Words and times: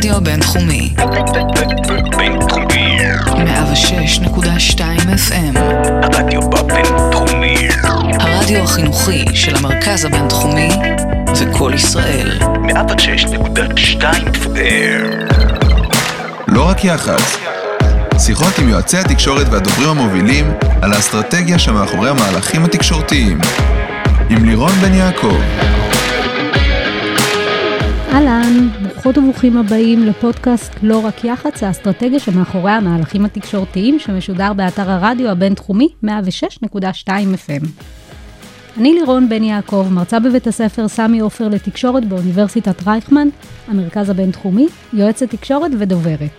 הרדיו 0.00 0.16
הבינתחומי. 0.16 0.94
בינתחומי. 2.16 2.98
106.2 3.26 4.80
FM. 5.28 5.58
הרדיו 6.02 6.40
הבינתחומי. 6.42 7.68
הרדיו 8.20 8.62
החינוכי 8.62 9.24
של 9.34 9.56
המרכז 9.56 10.04
הבינתחומי 10.04 10.68
זה 11.34 11.44
קול 11.52 11.74
ישראל. 11.74 12.38
106.2 12.38 14.02
FM. 14.34 15.34
לא 16.48 16.68
רק 16.68 16.84
יח"צ. 16.84 17.36
שיחות 18.18 18.58
עם 18.58 18.68
יועצי 18.68 18.98
התקשורת 18.98 19.46
והדוברים 19.50 19.88
המובילים 19.88 20.52
על 20.82 20.92
האסטרטגיה 20.92 21.58
שמאחורי 21.58 22.10
המהלכים 22.10 22.64
התקשורתיים. 22.64 23.38
עם 24.30 24.44
לירון 24.44 24.72
בן 24.72 24.94
יעקב. 24.94 25.40
אהלן, 28.12 28.68
ברוכות 29.02 29.18
וברוכים 29.18 29.56
הבאים 29.56 30.04
לפודקאסט 30.04 30.72
לא 30.82 30.98
רק 30.98 31.24
יח"צ, 31.24 31.62
האסטרטגיה 31.62 32.18
שמאחורי 32.18 32.70
המהלכים 32.70 33.24
התקשורתיים 33.24 33.98
שמשודר 33.98 34.52
באתר 34.52 34.90
הרדיו 34.90 35.28
הבינתחומי 35.28 35.88
106.2 36.04 36.08
FM. 37.08 37.66
אני 38.76 38.92
לירון 38.92 39.28
בן 39.28 39.42
יעקב, 39.42 39.86
מרצה 39.90 40.20
בבית 40.20 40.46
הספר 40.46 40.88
סמי 40.88 41.20
עופר 41.20 41.48
לתקשורת 41.48 42.04
באוניברסיטת 42.04 42.86
רייכמן, 42.86 43.28
המרכז 43.68 44.10
הבינתחומי, 44.10 44.66
יועצת 44.92 45.30
תקשורת 45.30 45.70
ודוברת. 45.78 46.30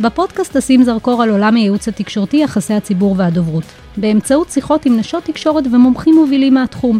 בפודקאסט 0.00 0.56
אשים 0.56 0.82
זרקור 0.82 1.22
על 1.22 1.30
עולם 1.30 1.56
הייעוץ 1.56 1.88
התקשורתי, 1.88 2.36
יחסי 2.36 2.74
הציבור 2.74 3.14
והדוברות, 3.18 3.64
באמצעות 3.96 4.50
שיחות 4.50 4.86
עם 4.86 4.96
נשות 4.96 5.24
תקשורת 5.24 5.64
ומומחים 5.66 6.14
מובילים 6.14 6.54
מהתחום. 6.54 6.98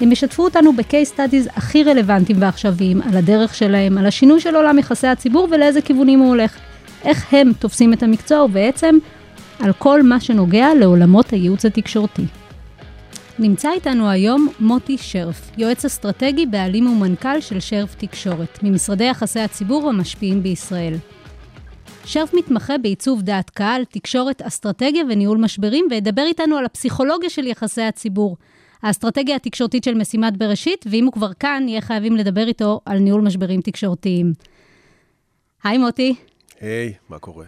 הם 0.00 0.12
ישתפו 0.12 0.44
אותנו 0.44 0.72
ב-case 0.72 1.16
studies 1.16 1.50
הכי 1.56 1.84
רלוונטיים 1.84 2.42
ועכשוויים, 2.42 3.02
על 3.02 3.16
הדרך 3.16 3.54
שלהם, 3.54 3.98
על 3.98 4.06
השינוי 4.06 4.40
של 4.40 4.56
עולם 4.56 4.78
יחסי 4.78 5.06
הציבור 5.06 5.48
ולאיזה 5.50 5.82
כיוונים 5.82 6.18
הוא 6.18 6.28
הולך. 6.28 6.56
איך 7.04 7.34
הם 7.34 7.52
תופסים 7.58 7.92
את 7.92 8.02
המקצוע 8.02 8.42
ובעצם 8.44 8.98
על 9.60 9.72
כל 9.72 10.02
מה 10.02 10.20
שנוגע 10.20 10.68
לעולמות 10.74 11.30
הייעוץ 11.30 11.64
התקשורתי. 11.64 12.22
נמצא 13.38 13.70
איתנו 13.72 14.10
היום 14.10 14.48
מוטי 14.60 14.98
שרף, 14.98 15.50
יועץ 15.58 15.84
אסטרטגי, 15.84 16.46
בעלים 16.46 16.86
ומנכ"ל 16.86 17.40
של 17.40 17.60
שרף 17.60 17.94
תקשורת, 17.94 18.58
ממשרדי 18.62 19.04
יחסי 19.04 19.40
הציבור 19.40 19.88
המשפיעים 19.88 20.42
בישראל. 20.42 20.94
שרף 22.04 22.34
מתמחה 22.34 22.78
בעיצוב 22.78 23.22
דעת 23.22 23.50
קהל, 23.50 23.84
תקשורת, 23.84 24.42
אסטרטגיה 24.42 25.04
וניהול 25.08 25.38
משברים, 25.38 25.84
וידבר 25.90 26.22
איתנו 26.22 26.56
על 26.56 26.64
הפסיכולוגיה 26.64 27.30
של 27.30 27.46
יחסי 27.46 27.82
הציבור, 27.82 28.36
האסטרטגיה 28.82 29.36
התקשורתית 29.36 29.84
של 29.84 29.94
משימת 29.94 30.36
בראשית, 30.36 30.84
ואם 30.90 31.04
הוא 31.04 31.12
כבר 31.12 31.32
כאן, 31.32 31.62
נהיה 31.64 31.80
חייבים 31.80 32.16
לדבר 32.16 32.48
איתו 32.48 32.80
על 32.84 32.98
ניהול 32.98 33.20
משברים 33.20 33.60
תקשורתיים. 33.60 34.32
היי 35.64 35.78
מוטי. 35.78 36.14
היי, 36.60 36.94
מה 37.08 37.18
קורה? 37.18 37.44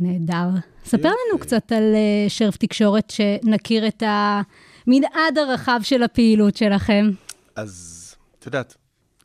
נהדר. 0.00 0.48
ספר 0.84 1.08
לנו 1.08 1.38
קצת 1.40 1.72
על 1.72 1.94
uh, 1.94 2.30
שרף 2.30 2.56
תקשורת, 2.56 3.10
שנכיר 3.10 3.88
את 3.88 4.02
המנעד 4.06 5.38
הרחב 5.38 5.80
של 5.82 6.02
הפעילות 6.02 6.56
שלכם. 6.56 7.10
אז, 7.56 8.16
את 8.38 8.46
יודעת, 8.46 8.76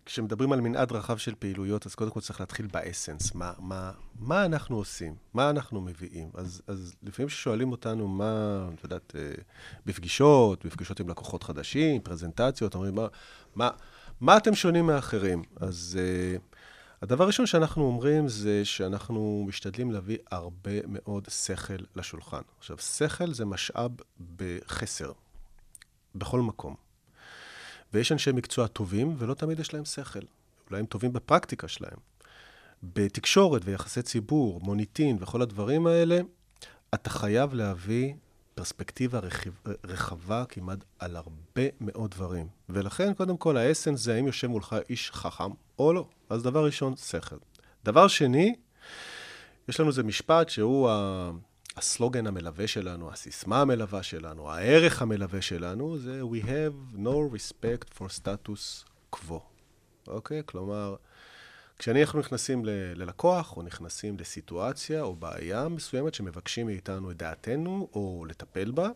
כשמדברים 0.06 0.52
על 0.52 0.62
מנעד 0.62 0.92
רחב 0.92 1.18
של 1.18 1.34
פעילויות, 1.40 1.86
אז 1.86 1.96
קודם 1.96 2.12
כל 2.12 2.20
צריך 2.20 2.40
להתחיל 2.40 2.68
באסנס, 2.68 3.36
מה, 3.36 3.54
מה, 3.60 3.92
מה 4.20 4.46
אנחנו 4.46 4.78
עושים, 4.78 5.16
מה 5.34 5.50
אנחנו 5.50 5.82
מביאים. 5.82 6.30
אז, 6.34 6.62
אז 6.68 6.96
לפעמים 7.04 7.30
כששואלים 7.30 7.72
אותנו 7.72 8.08
מה, 8.08 8.68
את 8.76 8.84
יודעת, 8.84 9.14
אה, 9.16 9.32
בפגישות, 9.86 10.66
בפגישות 10.66 11.00
עם 11.00 11.10
לקוחות 11.10 11.44
חדשים, 11.44 12.02
פרזנטציות, 12.02 12.76
אומרים, 12.76 12.96
מה, 12.96 13.08
מה, 13.56 13.70
מה 14.22 14.38
אתם 14.38 14.56
שונים 14.56 14.86
מאחרים? 14.86 15.44
אז 15.56 16.00
uh, 16.00 16.42
הדבר 17.02 17.24
הראשון 17.24 17.46
שאנחנו 17.46 17.84
אומרים 17.84 18.28
זה 18.28 18.66
שאנחנו 18.66 19.46
משתדלים 19.48 19.92
להביא 19.92 20.18
הרבה 20.32 20.72
מאוד 20.88 21.28
שכל 21.30 21.84
לשולחן. 21.96 22.42
עכשיו, 22.58 22.78
שכל 22.78 23.34
זה 23.34 23.46
משאב 23.46 23.92
בחסר, 24.38 25.12
בכל 26.16 26.42
מקום. 26.42 26.85
ויש 27.96 28.12
אנשי 28.12 28.32
מקצוע 28.32 28.68
טובים, 28.68 29.16
ולא 29.18 29.34
תמיד 29.34 29.60
יש 29.60 29.74
להם 29.74 29.86
שכל. 29.86 30.20
אולי 30.70 30.80
הם 30.80 30.86
טובים 30.86 31.14
בפרקטיקה 31.14 31.68
שלהם. 31.68 31.98
בתקשורת 32.84 33.62
ויחסי 33.66 34.02
ציבור, 34.02 34.60
מוניטין 34.64 35.18
וכל 35.20 35.42
הדברים 35.42 35.88
האלה, 35.88 36.20
אתה 36.94 37.10
חייב 37.10 37.54
להביא 37.54 38.14
פרספקטיבה 38.56 39.20
רחב, 39.20 39.50
רחבה 39.84 40.44
כמעט 40.50 40.80
על 41.00 41.16
הרבה 41.16 41.62
מאוד 41.82 42.12
דברים. 42.12 42.48
ולכן, 42.70 43.14
קודם 43.14 43.38
כל, 43.38 43.58
האסנס 43.58 44.00
זה 44.00 44.16
האם 44.16 44.28
יושב 44.28 44.48
מולך 44.48 44.76
איש 44.90 45.12
חכם 45.12 45.52
או 45.80 45.94
לא. 45.94 46.08
אז 46.30 46.44
דבר 46.44 46.66
ראשון, 46.66 46.96
שכל. 46.96 47.38
דבר 47.86 48.08
שני, 48.08 48.56
יש 49.70 49.80
לנו 49.80 49.90
איזה 49.90 50.04
משפט 50.04 50.50
שהוא 50.50 50.90
ה... 50.90 51.32
הסלוגן 51.78 52.28
המלווה 52.28 52.68
שלנו, 52.68 53.12
הסיסמה 53.12 53.62
המלווה 53.62 54.04
שלנו, 54.04 54.52
הערך 54.52 55.02
המלווה 55.02 55.42
שלנו, 55.42 55.98
זה 55.98 56.22
We 56.22 56.46
have 56.46 56.98
no 56.98 57.36
respect 57.36 57.98
for 57.98 58.22
status 58.22 58.86
quo. 59.16 59.40
אוקיי? 60.08 60.42
כלומר, 60.46 60.96
כשאנחנו 61.80 62.20
נכנסים 62.20 62.66
ל- 62.66 62.70
ללקוח, 62.96 63.58
או 63.58 63.62
נכנסים 63.62 64.18
לסיטואציה 64.20 65.02
או 65.02 65.16
בעיה 65.16 65.68
מסוימת 65.68 66.14
שמבקשים 66.14 66.66
מאיתנו 66.66 67.12
את 67.12 67.18
דעתנו, 67.18 67.90
או 67.94 68.26
לטפל 68.30 68.72
בה, 68.72 68.90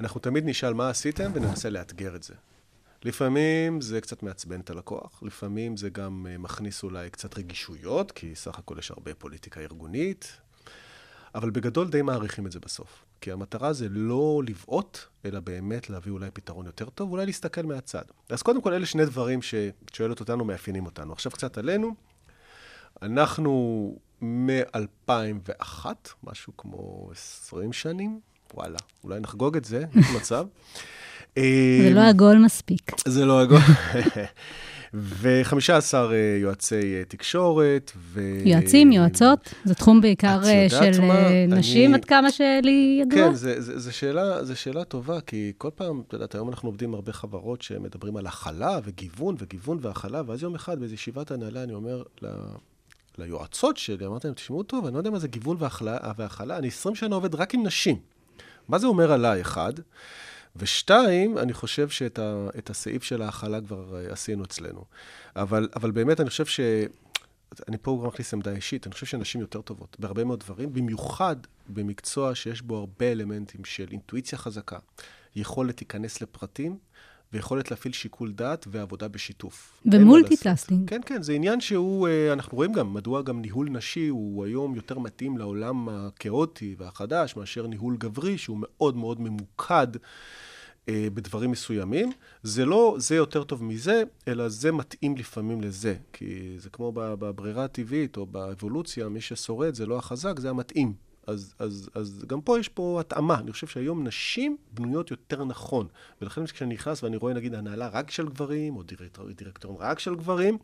אנחנו 0.00 0.20
תמיד 0.20 0.44
נשאל 0.44 0.74
מה 0.74 0.90
עשיתם 0.90 1.30
וננסה 1.34 1.70
לאתגר 1.70 2.16
את 2.16 2.22
זה. 2.22 2.34
לפעמים 3.04 3.80
זה 3.80 4.00
קצת 4.00 4.22
מעצבן 4.22 4.60
את 4.60 4.70
הלקוח, 4.70 5.22
לפעמים 5.22 5.76
זה 5.76 5.90
גם 5.90 6.26
מכניס 6.38 6.82
אולי 6.82 7.10
קצת 7.10 7.38
רגישויות, 7.38 8.12
כי 8.12 8.34
סך 8.34 8.58
הכל 8.58 8.76
יש 8.78 8.90
הרבה 8.90 9.14
פוליטיקה 9.14 9.60
ארגונית, 9.60 10.40
אבל 11.34 11.50
בגדול 11.50 11.88
די 11.88 12.02
מעריכים 12.02 12.46
את 12.46 12.52
זה 12.52 12.60
בסוף. 12.60 13.04
כי 13.20 13.32
המטרה 13.32 13.72
זה 13.72 13.86
לא 13.90 14.42
לבעוט, 14.46 14.98
אלא 15.24 15.40
באמת 15.40 15.90
להביא 15.90 16.12
אולי 16.12 16.30
פתרון 16.30 16.66
יותר 16.66 16.88
טוב, 16.88 17.10
אולי 17.10 17.26
להסתכל 17.26 17.62
מהצד. 17.62 18.02
אז 18.28 18.42
קודם 18.42 18.60
כל, 18.60 18.72
אלה 18.72 18.86
שני 18.86 19.04
דברים 19.04 19.40
ששואלת 19.42 20.20
אותנו, 20.20 20.44
מאפיינים 20.44 20.86
אותנו. 20.86 21.12
עכשיו 21.12 21.32
קצת 21.32 21.58
עלינו. 21.58 21.94
אנחנו 23.02 23.96
מ-2001, 24.20 25.86
משהו 26.22 26.52
כמו 26.56 27.08
20 27.12 27.72
שנים, 27.72 28.20
וואלה, 28.54 28.78
אולי 29.04 29.20
נחגוג 29.20 29.56
את 29.56 29.64
זה, 29.64 29.84
יש 29.94 30.06
מצב. 30.16 30.46
זה 31.82 31.90
לא 31.94 32.00
עגול 32.00 32.38
מספיק. 32.38 32.90
זה 33.08 33.24
לא 33.24 33.40
עגול. 33.40 33.58
ו-15 34.94 35.94
יועצי 36.40 37.04
תקשורת. 37.08 37.92
ו... 37.96 38.20
יועצים, 38.44 38.92
יועצות, 38.92 39.54
זה 39.64 39.74
תחום 39.74 40.00
בעיקר 40.00 40.40
של 40.68 41.00
מה, 41.00 41.14
נשים, 41.48 41.90
אני... 41.90 41.94
עד 41.94 42.04
כמה 42.04 42.30
שלי 42.30 42.98
ידוע. 43.02 43.28
כן, 43.28 43.34
זו 43.58 43.92
שאלה, 43.92 44.38
שאלה 44.54 44.84
טובה, 44.84 45.20
כי 45.20 45.52
כל 45.58 45.70
פעם, 45.74 46.02
את 46.08 46.12
יודעת, 46.12 46.34
היום 46.34 46.48
אנחנו 46.48 46.68
עובדים 46.68 46.88
עם 46.88 46.94
הרבה 46.94 47.12
חברות 47.12 47.62
שמדברים 47.62 48.16
על 48.16 48.26
הכלה 48.26 48.78
וגיוון 48.84 49.34
וגיוון 49.38 49.78
והכלה, 49.80 50.22
ואז 50.26 50.42
יום 50.42 50.54
אחד 50.54 50.80
באיזו 50.80 50.94
ישיבת 50.94 51.30
הנהלה 51.30 51.62
אני 51.62 51.72
אומר 51.74 52.02
ל... 52.22 52.26
ליועצות 53.18 53.76
שלי, 53.76 54.06
אמרתי 54.06 54.26
להם, 54.26 54.34
תשמעו 54.34 54.62
טוב, 54.62 54.86
אני 54.86 54.94
לא 54.94 54.98
יודע 54.98 55.10
מה 55.10 55.18
זה 55.18 55.28
גיוון 55.28 55.56
והכלה, 55.60 56.58
אני 56.58 56.68
20 56.68 56.94
שנה 56.94 57.14
עובד 57.14 57.34
רק 57.34 57.54
עם 57.54 57.66
נשים. 57.66 57.96
מה 58.68 58.78
זה 58.78 58.86
אומר 58.86 59.12
עליי, 59.12 59.40
אחד? 59.40 59.72
ושתיים, 60.56 61.38
אני 61.38 61.52
חושב 61.52 61.88
שאת 61.88 62.18
ה, 62.18 62.48
הסעיף 62.70 63.02
של 63.02 63.22
ההכלה 63.22 63.60
כבר 63.60 63.96
עשינו 64.10 64.44
אצלנו. 64.44 64.84
אבל, 65.36 65.68
אבל 65.76 65.90
באמת, 65.90 66.20
אני 66.20 66.30
חושב 66.30 66.46
ש... 66.46 66.60
אני 67.68 67.76
פה 67.82 67.96
כבר 68.00 68.08
מכניס 68.08 68.34
עמדה 68.34 68.50
אישית, 68.50 68.86
אני 68.86 68.92
חושב 68.94 69.06
שנשים 69.06 69.40
יותר 69.40 69.60
טובות 69.60 69.96
בהרבה 70.00 70.24
מאוד 70.24 70.40
דברים, 70.40 70.72
במיוחד 70.72 71.36
במקצוע 71.68 72.34
שיש 72.34 72.62
בו 72.62 72.76
הרבה 72.76 73.12
אלמנטים 73.12 73.64
של 73.64 73.86
אינטואיציה 73.90 74.38
חזקה, 74.38 74.78
יכולת 75.36 75.80
להיכנס 75.80 76.22
לפרטים, 76.22 76.78
ויכולת 77.34 77.70
להפעיל 77.70 77.94
שיקול 77.94 78.32
דעת 78.32 78.66
ועבודה 78.70 79.08
בשיתוף. 79.08 79.82
ו 79.92 79.99
multitasking. 79.99 80.90
כן, 80.90 81.00
כן, 81.06 81.22
זה 81.22 81.32
עניין 81.32 81.60
שהוא, 81.60 82.08
אנחנו 82.32 82.56
רואים 82.56 82.72
גם, 82.72 82.94
מדוע 82.94 83.22
גם 83.22 83.40
ניהול 83.40 83.68
נשי 83.70 84.08
הוא 84.08 84.44
היום 84.44 84.74
יותר 84.74 84.98
מתאים 84.98 85.38
לעולם 85.38 85.88
הכאוטי 85.88 86.74
והחדש, 86.78 87.36
מאשר 87.36 87.66
ניהול 87.66 87.96
גברי, 87.96 88.38
שהוא 88.38 88.58
מאוד 88.60 88.96
מאוד 88.96 89.20
ממוקד. 89.20 89.86
בדברים 90.90 91.50
מסוימים. 91.50 92.12
זה 92.42 92.64
לא 92.64 92.96
זה 92.98 93.14
יותר 93.14 93.44
טוב 93.44 93.64
מזה, 93.64 94.02
אלא 94.28 94.48
זה 94.48 94.72
מתאים 94.72 95.16
לפעמים 95.16 95.60
לזה. 95.60 95.94
כי 96.12 96.56
זה 96.58 96.70
כמו 96.70 96.92
בברירה 96.94 97.64
הטבעית 97.64 98.16
או 98.16 98.26
באבולוציה, 98.26 99.08
מי 99.08 99.20
ששורד 99.20 99.74
זה 99.74 99.86
לא 99.86 99.98
החזק, 99.98 100.40
זה 100.40 100.50
המתאים. 100.50 100.94
אז, 101.26 101.54
אז, 101.58 101.90
אז 101.94 102.24
גם 102.26 102.40
פה 102.40 102.58
יש 102.58 102.68
פה 102.68 103.00
התאמה. 103.00 103.38
אני 103.38 103.52
חושב 103.52 103.66
שהיום 103.66 104.06
נשים 104.06 104.56
בנויות 104.72 105.10
יותר 105.10 105.44
נכון. 105.44 105.86
ולכן 106.20 106.46
כשאני 106.46 106.74
נכנס 106.74 107.02
ואני 107.02 107.16
רואה 107.16 107.34
נגיד 107.34 107.54
הנהלה 107.54 107.88
רק 107.88 108.10
של 108.10 108.28
גברים, 108.28 108.76
או 108.76 108.82
דירקטור, 108.82 109.30
דירקטורים 109.30 109.78
רק 109.80 109.98
של 109.98 110.14
גברים, 110.14 110.58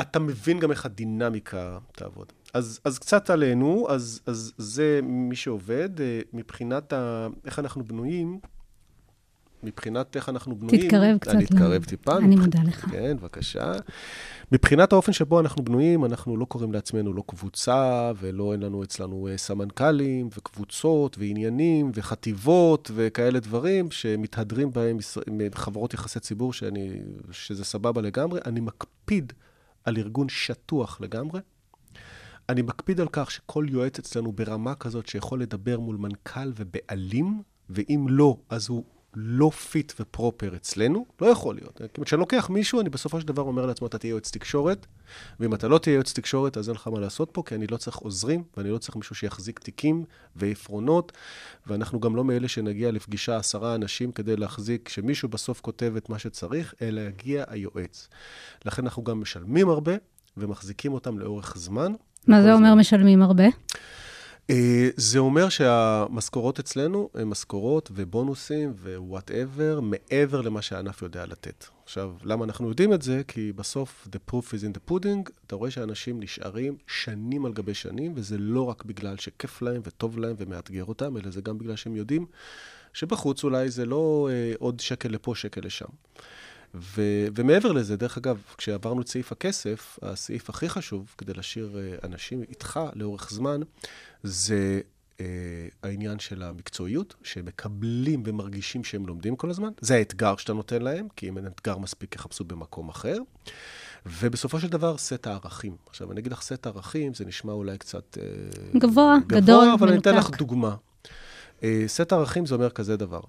אתה 0.00 0.18
מבין 0.18 0.58
גם 0.58 0.70
איך 0.70 0.86
הדינמיקה 0.86 1.78
תעבוד. 1.92 2.32
אז, 2.54 2.80
אז 2.84 2.98
קצת 2.98 3.30
עלינו, 3.30 3.86
אז, 3.90 4.20
אז 4.26 4.52
זה 4.58 5.00
מי 5.02 5.36
שעובד. 5.36 5.90
מבחינת 6.32 6.92
ה, 6.92 7.28
איך 7.44 7.58
אנחנו 7.58 7.84
בנויים, 7.84 8.40
מבחינת 9.62 10.16
איך 10.16 10.28
אנחנו 10.28 10.56
בנויים... 10.56 10.82
תתקרב 10.82 11.18
קצת. 11.18 11.30
אני 11.34 11.44
אתקרב 11.44 11.84
טיפה. 11.84 12.16
אני 12.16 12.36
מבח- 12.36 12.44
מודה 12.44 12.58
לך. 12.66 12.84
כן, 12.90 13.16
בבקשה. 13.16 13.72
מבחינת 14.52 14.92
האופן 14.92 15.12
שבו 15.12 15.40
אנחנו 15.40 15.64
בנויים, 15.64 16.04
אנחנו 16.04 16.36
לא 16.36 16.44
קוראים 16.44 16.72
לעצמנו 16.72 17.12
לא 17.12 17.22
קבוצה, 17.26 18.12
ולא 18.20 18.52
אין 18.52 18.60
לנו 18.62 18.82
אצלנו 18.84 19.28
אה, 19.28 19.36
סמנכ"לים, 19.38 20.28
וקבוצות, 20.38 21.18
ועניינים, 21.18 21.90
וחטיבות, 21.94 22.90
וכאלה 22.94 23.40
דברים 23.40 23.90
שמתהדרים 23.90 24.70
בהם 24.70 24.98
חברות 25.54 25.94
יחסי 25.94 26.20
ציבור, 26.20 26.52
שאני, 26.52 26.90
שזה 27.30 27.64
סבבה 27.64 28.00
לגמרי. 28.02 28.40
אני 28.46 28.60
מקפיד 28.60 29.32
על 29.84 29.96
ארגון 29.96 30.28
שטוח 30.28 31.00
לגמרי. 31.00 31.40
אני 32.48 32.62
מקפיד 32.62 33.00
על 33.00 33.08
כך 33.12 33.30
שכל 33.30 33.66
יועץ 33.68 33.98
אצלנו 33.98 34.32
ברמה 34.32 34.74
כזאת 34.74 35.06
שיכול 35.08 35.42
לדבר 35.42 35.80
מול 35.80 35.96
מנכ"ל 35.96 36.52
ובעלים, 36.56 37.42
ואם 37.70 38.06
לא, 38.08 38.36
אז 38.50 38.68
הוא 38.68 38.84
לא 39.14 39.50
fit 39.50 39.92
and 40.00 40.19
proper 40.19 40.56
אצלנו, 40.56 41.06
לא 41.20 41.26
יכול 41.26 41.54
להיות. 41.54 41.80
אומרת, 41.80 42.06
כשאני 42.06 42.20
לוקח 42.20 42.50
מישהו, 42.50 42.80
אני 42.80 42.88
בסופו 42.88 43.20
של 43.20 43.26
דבר 43.26 43.42
אומר 43.42 43.66
לעצמו, 43.66 43.86
אתה 43.86 43.98
תהיה 43.98 44.10
יועץ 44.10 44.30
תקשורת, 44.30 44.86
ואם 45.40 45.54
אתה 45.54 45.68
לא 45.68 45.78
תהיה 45.78 45.94
יועץ 45.94 46.12
תקשורת, 46.12 46.56
אז 46.56 46.68
אין 46.68 46.76
לך 46.76 46.88
מה 46.88 47.00
לעשות 47.00 47.30
פה, 47.32 47.42
כי 47.46 47.54
אני 47.54 47.66
לא 47.66 47.76
צריך 47.76 47.96
עוזרים, 47.96 48.42
ואני 48.56 48.70
לא 48.70 48.78
צריך 48.78 48.96
מישהו 48.96 49.14
שיחזיק 49.14 49.58
תיקים 49.58 50.04
ועפרונות, 50.36 51.12
ואנחנו 51.66 52.00
גם 52.00 52.16
לא 52.16 52.24
מאלה 52.24 52.48
שנגיע 52.48 52.90
לפגישה 52.90 53.36
עשרה 53.36 53.74
אנשים 53.74 54.12
כדי 54.12 54.36
להחזיק, 54.36 54.88
שמישהו 54.88 55.28
בסוף 55.28 55.60
כותב 55.60 55.94
את 55.96 56.08
מה 56.08 56.18
שצריך, 56.18 56.74
אלא 56.82 57.00
יגיע 57.00 57.44
היועץ. 57.48 58.08
לכן 58.64 58.82
אנחנו 58.82 59.04
גם 59.04 59.20
משלמים 59.20 59.68
הרבה, 59.68 59.92
ומחזיקים 60.36 60.92
אותם 60.92 61.18
לאורך 61.18 61.54
זמן. 61.56 61.92
מה 62.26 62.42
זה 62.42 62.52
אומר 62.52 62.68
הזמן. 62.68 62.78
משלמים 62.80 63.22
הרבה? 63.22 63.44
אה, 64.50 64.88
זה 64.96 65.18
אומר 65.18 65.48
שהמשכורות 65.48 66.58
אצלנו 66.58 67.10
הן 67.14 67.28
משכורות 67.28 67.90
ובונוסים 67.94 68.74
ווואטאבר, 68.82 69.80
מעבר 69.80 70.40
למה 70.40 70.62
שהענף 70.62 71.02
יודע 71.02 71.26
לתת. 71.26 71.66
עכשיו, 71.84 72.12
למה 72.24 72.44
אנחנו 72.44 72.68
יודעים 72.68 72.92
את 72.92 73.02
זה? 73.02 73.22
כי 73.28 73.52
בסוף, 73.52 74.08
the 74.12 74.32
proof 74.32 74.44
is 74.44 74.62
in 74.62 74.76
the 74.76 74.90
pudding, 74.90 75.30
אתה 75.46 75.56
רואה 75.56 75.70
שאנשים 75.70 76.20
נשארים 76.20 76.76
שנים 76.86 77.46
על 77.46 77.52
גבי 77.52 77.74
שנים, 77.74 78.12
וזה 78.14 78.38
לא 78.38 78.62
רק 78.62 78.84
בגלל 78.84 79.16
שכיף 79.16 79.62
להם 79.62 79.80
וטוב 79.84 80.18
להם 80.18 80.36
ומאתגר 80.38 80.84
אותם, 80.84 81.16
אלא 81.16 81.30
זה 81.30 81.40
גם 81.40 81.58
בגלל 81.58 81.76
שהם 81.76 81.96
יודעים 81.96 82.26
שבחוץ 82.92 83.44
אולי 83.44 83.70
זה 83.70 83.86
לא 83.86 84.28
אה, 84.32 84.52
עוד 84.58 84.80
שקל 84.80 85.08
לפה, 85.08 85.34
שקל 85.34 85.60
לשם. 85.64 85.88
ו- 86.80 87.26
ומעבר 87.36 87.72
לזה, 87.72 87.96
דרך 87.96 88.18
אגב, 88.18 88.42
כשעברנו 88.58 89.00
את 89.00 89.08
סעיף 89.08 89.32
הכסף, 89.32 89.98
הסעיף 90.02 90.50
הכי 90.50 90.68
חשוב 90.68 91.14
כדי 91.18 91.32
להשאיר 91.34 91.78
אה, 91.78 92.08
אנשים 92.08 92.42
איתך 92.42 92.80
לאורך 92.94 93.30
זמן, 93.30 93.60
זה 94.22 94.80
אה, 95.20 95.26
העניין 95.82 96.18
של 96.18 96.42
המקצועיות, 96.42 97.14
שהם 97.22 97.44
מקבלים 97.44 98.22
ומרגישים 98.26 98.84
שהם 98.84 99.06
לומדים 99.06 99.36
כל 99.36 99.50
הזמן. 99.50 99.70
זה 99.80 99.94
האתגר 99.94 100.36
שאתה 100.36 100.52
נותן 100.52 100.82
להם, 100.82 101.08
כי 101.16 101.28
אם 101.28 101.38
אין 101.38 101.46
אתגר 101.46 101.78
מספיק, 101.78 102.14
יחפשו 102.14 102.44
במקום 102.44 102.88
אחר. 102.88 103.16
ובסופו 104.06 104.60
של 104.60 104.68
דבר, 104.68 104.98
סט 104.98 105.26
הערכים. 105.26 105.76
עכשיו, 105.86 106.12
אני 106.12 106.20
אגיד 106.20 106.32
לך, 106.32 106.42
סט 106.42 106.66
הערכים, 106.66 107.14
זה 107.14 107.24
נשמע 107.24 107.52
אולי 107.52 107.78
קצת... 107.78 108.18
אה, 108.20 108.78
גבוה, 108.78 109.16
גדול, 109.26 109.40
גבוה, 109.40 109.74
אבל 109.74 109.88
אני 109.88 109.98
אתן 109.98 110.16
לך 110.16 110.24
מנותק. 110.24 110.38
דוגמה. 110.38 110.76
אה, 111.62 111.84
סט 111.86 112.12
הערכים 112.12 112.46
זה 112.46 112.54
אומר 112.54 112.70
כזה 112.70 112.96
דבר, 112.96 113.20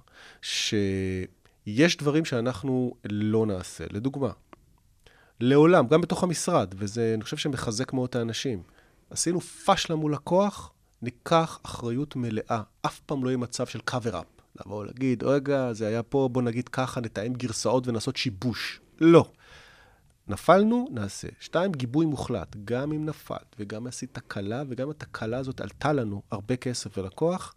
שיש 1.66 1.98
דברים 1.98 2.26
שאנחנו 2.26 2.94
לא 3.06 3.46
נעשה. 3.46 3.84
לדוגמה, 3.92 4.32
לעולם, 5.40 5.88
גם 5.88 6.02
בתוך 6.02 6.24
המשרד, 6.24 6.76
וזה, 6.78 7.12
אני 7.16 7.24
חושב 7.24 7.38
שמחזק 7.38 7.94
מאוד 7.94 8.10
את 8.10 8.16
האנשים. 8.16 8.64
עשינו 9.10 9.42
פשלה 9.42 9.96
מול 9.96 10.14
לקוח, 10.14 10.72
ניקח 11.02 11.60
אחריות 11.64 12.16
מלאה. 12.16 12.62
אף 12.82 13.00
פעם 13.00 13.24
לא 13.24 13.30
יהיה 13.30 13.38
מצב 13.38 13.68
של 13.68 13.80
cover-up. 13.90 14.60
לבוא 14.66 14.86
להגיד, 14.86 15.24
רגע, 15.24 15.74
זה 15.74 15.88
היה 15.88 16.04
פה, 16.04 16.30
בוא 16.32 16.42
נגיד 16.42 16.70
ככה, 16.70 17.02
נתאם 17.02 17.34
גרסאות 17.34 17.88
ונעשות 17.88 18.16
שיבוש. 18.16 18.82
לא. 19.02 19.32
נפלנו, 20.28 20.88
נעשה. 20.92 21.28
שתיים, 21.40 21.72
גיבוי 21.72 22.06
מוחלט. 22.06 22.56
גם 22.66 22.92
אם 22.92 23.06
נפלת 23.06 23.56
וגם 23.60 23.88
עשית 23.88 24.14
תקלה, 24.14 24.64
וגם 24.70 24.90
התקלה 24.90 25.38
הזאת 25.38 25.62
עלתה 25.62 25.94
לנו 25.94 26.22
הרבה 26.32 26.56
כסף 26.56 26.98
ולקוח, 26.98 27.56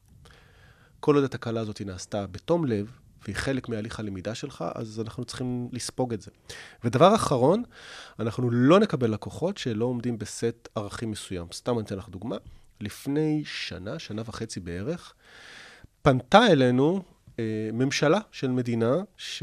כל 1.00 1.14
עוד 1.14 1.24
התקלה 1.24 1.60
הזאת 1.60 1.82
נעשתה 1.82 2.26
בתום 2.26 2.64
לב, 2.64 2.98
והיא 3.24 3.36
חלק 3.36 3.68
מהליך 3.68 4.00
הלמידה 4.00 4.34
שלך, 4.34 4.64
אז 4.74 5.00
אנחנו 5.00 5.24
צריכים 5.24 5.68
לספוג 5.72 6.12
את 6.12 6.22
זה. 6.22 6.30
ודבר 6.84 7.14
אחרון, 7.14 7.62
אנחנו 8.18 8.50
לא 8.50 8.80
נקבל 8.80 9.10
לקוחות 9.10 9.58
שלא 9.58 9.84
עומדים 9.84 10.18
בסט 10.18 10.68
ערכים 10.74 11.10
מסוים. 11.10 11.46
סתם 11.52 11.78
אני 11.78 11.86
אתן 11.86 11.96
לך 11.96 12.08
דוגמה. 12.08 12.36
לפני 12.80 13.42
שנה, 13.46 13.98
שנה 13.98 14.22
וחצי 14.26 14.60
בערך, 14.60 15.14
פנתה 16.02 16.46
אלינו 16.46 17.02
אה, 17.38 17.70
ממשלה 17.72 18.18
של 18.32 18.50
מדינה 18.50 18.96
ש... 19.16 19.42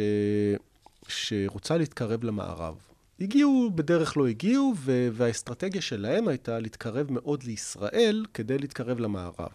שרוצה 1.08 1.78
להתקרב 1.78 2.24
למערב. 2.24 2.76
הגיעו, 3.20 3.72
בדרך 3.76 4.18
לא 4.18 4.28
הגיעו, 4.28 4.74
ו... 4.78 5.10
והאסטרטגיה 5.14 5.82
שלהם 5.82 6.28
הייתה 6.28 6.60
להתקרב 6.60 7.12
מאוד 7.12 7.44
לישראל 7.44 8.26
כדי 8.34 8.58
להתקרב 8.58 9.00
למערב. 9.00 9.52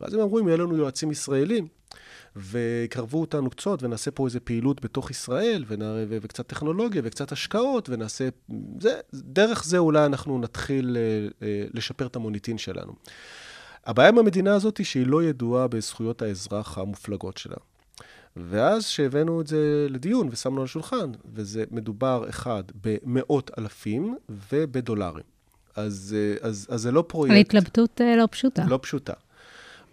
ואז 0.00 0.14
הם 0.14 0.20
אמרו, 0.20 0.38
אם 0.38 0.48
יהיו 0.48 0.58
לנו 0.58 0.76
יועצים 0.76 1.10
ישראלים, 1.10 1.66
ויקרבו 2.36 3.20
אותנו 3.20 3.50
קצות, 3.50 3.82
ונעשה 3.82 4.10
פה 4.10 4.26
איזו 4.26 4.38
פעילות 4.44 4.84
בתוך 4.84 5.10
ישראל, 5.10 5.64
ונראה, 5.68 6.04
ו... 6.08 6.18
וקצת 6.22 6.46
טכנולוגיה, 6.46 7.02
וקצת 7.04 7.32
השקעות, 7.32 7.88
ונעשה... 7.88 8.28
זה, 8.80 9.00
דרך 9.14 9.64
זה 9.64 9.78
אולי 9.78 10.06
אנחנו 10.06 10.38
נתחיל 10.38 10.96
אה, 10.96 11.46
אה, 11.46 11.64
לשפר 11.74 12.06
את 12.06 12.16
המוניטין 12.16 12.58
שלנו. 12.58 12.92
הבעיה 13.86 14.08
עם 14.08 14.18
המדינה 14.18 14.54
הזאת 14.54 14.78
היא 14.78 14.86
שהיא 14.86 15.06
לא 15.06 15.24
ידועה 15.24 15.68
בזכויות 15.68 16.22
האזרח 16.22 16.78
המופלגות 16.78 17.36
שלה. 17.36 17.56
ואז 18.36 18.86
שהבאנו 18.86 19.40
את 19.40 19.46
זה 19.46 19.86
לדיון 19.90 20.28
ושמנו 20.32 20.58
על 20.60 20.64
השולחן, 20.64 21.12
וזה 21.34 21.64
מדובר, 21.70 22.28
אחד, 22.28 22.62
במאות 22.84 23.50
אלפים 23.58 24.16
ובדולרים. 24.28 25.24
אז, 25.76 26.16
אה, 26.18 26.48
אז, 26.48 26.66
אז 26.70 26.80
זה 26.80 26.92
לא 26.92 27.00
על 27.00 27.06
פרויקט 27.06 27.54
התלבטות 27.54 28.00
אה, 28.00 28.16
לא 28.16 28.28
פשוטה. 28.30 28.64
לא 28.68 28.78
פשוטה, 28.82 29.12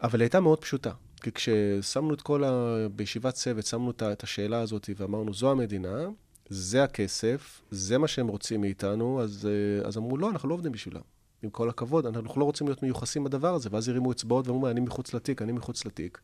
אבל 0.04 0.20
היא 0.20 0.26
הייתה 0.26 0.40
מאוד 0.40 0.60
פשוטה. 0.60 0.92
כי 1.22 1.32
כששמנו 1.32 2.14
את 2.14 2.22
כל 2.22 2.44
ה... 2.44 2.76
בישיבת 2.96 3.34
צוות, 3.34 3.66
שמנו 3.66 3.92
את 3.92 4.24
השאלה 4.24 4.60
הזאת 4.60 4.90
ואמרנו, 4.98 5.34
זו 5.34 5.52
המדינה, 5.52 6.08
זה 6.50 6.84
הכסף, 6.84 7.62
זה 7.72 7.98
מה 7.98 8.08
שהם 8.08 8.28
רוצים 8.28 8.62
מאיתנו, 8.62 9.22
אז, 9.22 9.50
אה, 9.50 9.88
אז 9.88 9.98
אמרו, 9.98 10.18
לא, 10.18 10.30
אנחנו 10.30 10.50
לא 10.50 10.54
עובדים 10.54 10.72
בשבילם. 10.72 11.02
עם 11.44 11.50
כל 11.50 11.70
הכבוד, 11.70 12.06
אנחנו 12.06 12.40
לא 12.40 12.46
רוצים 12.46 12.68
להיות 12.68 12.84
מיוחסים 12.84 13.24
בדבר 13.24 13.54
הזה. 13.54 13.70
ואז 13.72 13.88
הרימו 13.88 14.12
אצבעות 14.12 14.48
ואמרו, 14.48 14.68
אני 14.68 14.82
מחוץ 14.82 15.14
לתיק, 15.14 15.42
אני 15.42 15.52
מחוץ 15.52 15.86
לתיק. 15.86 16.22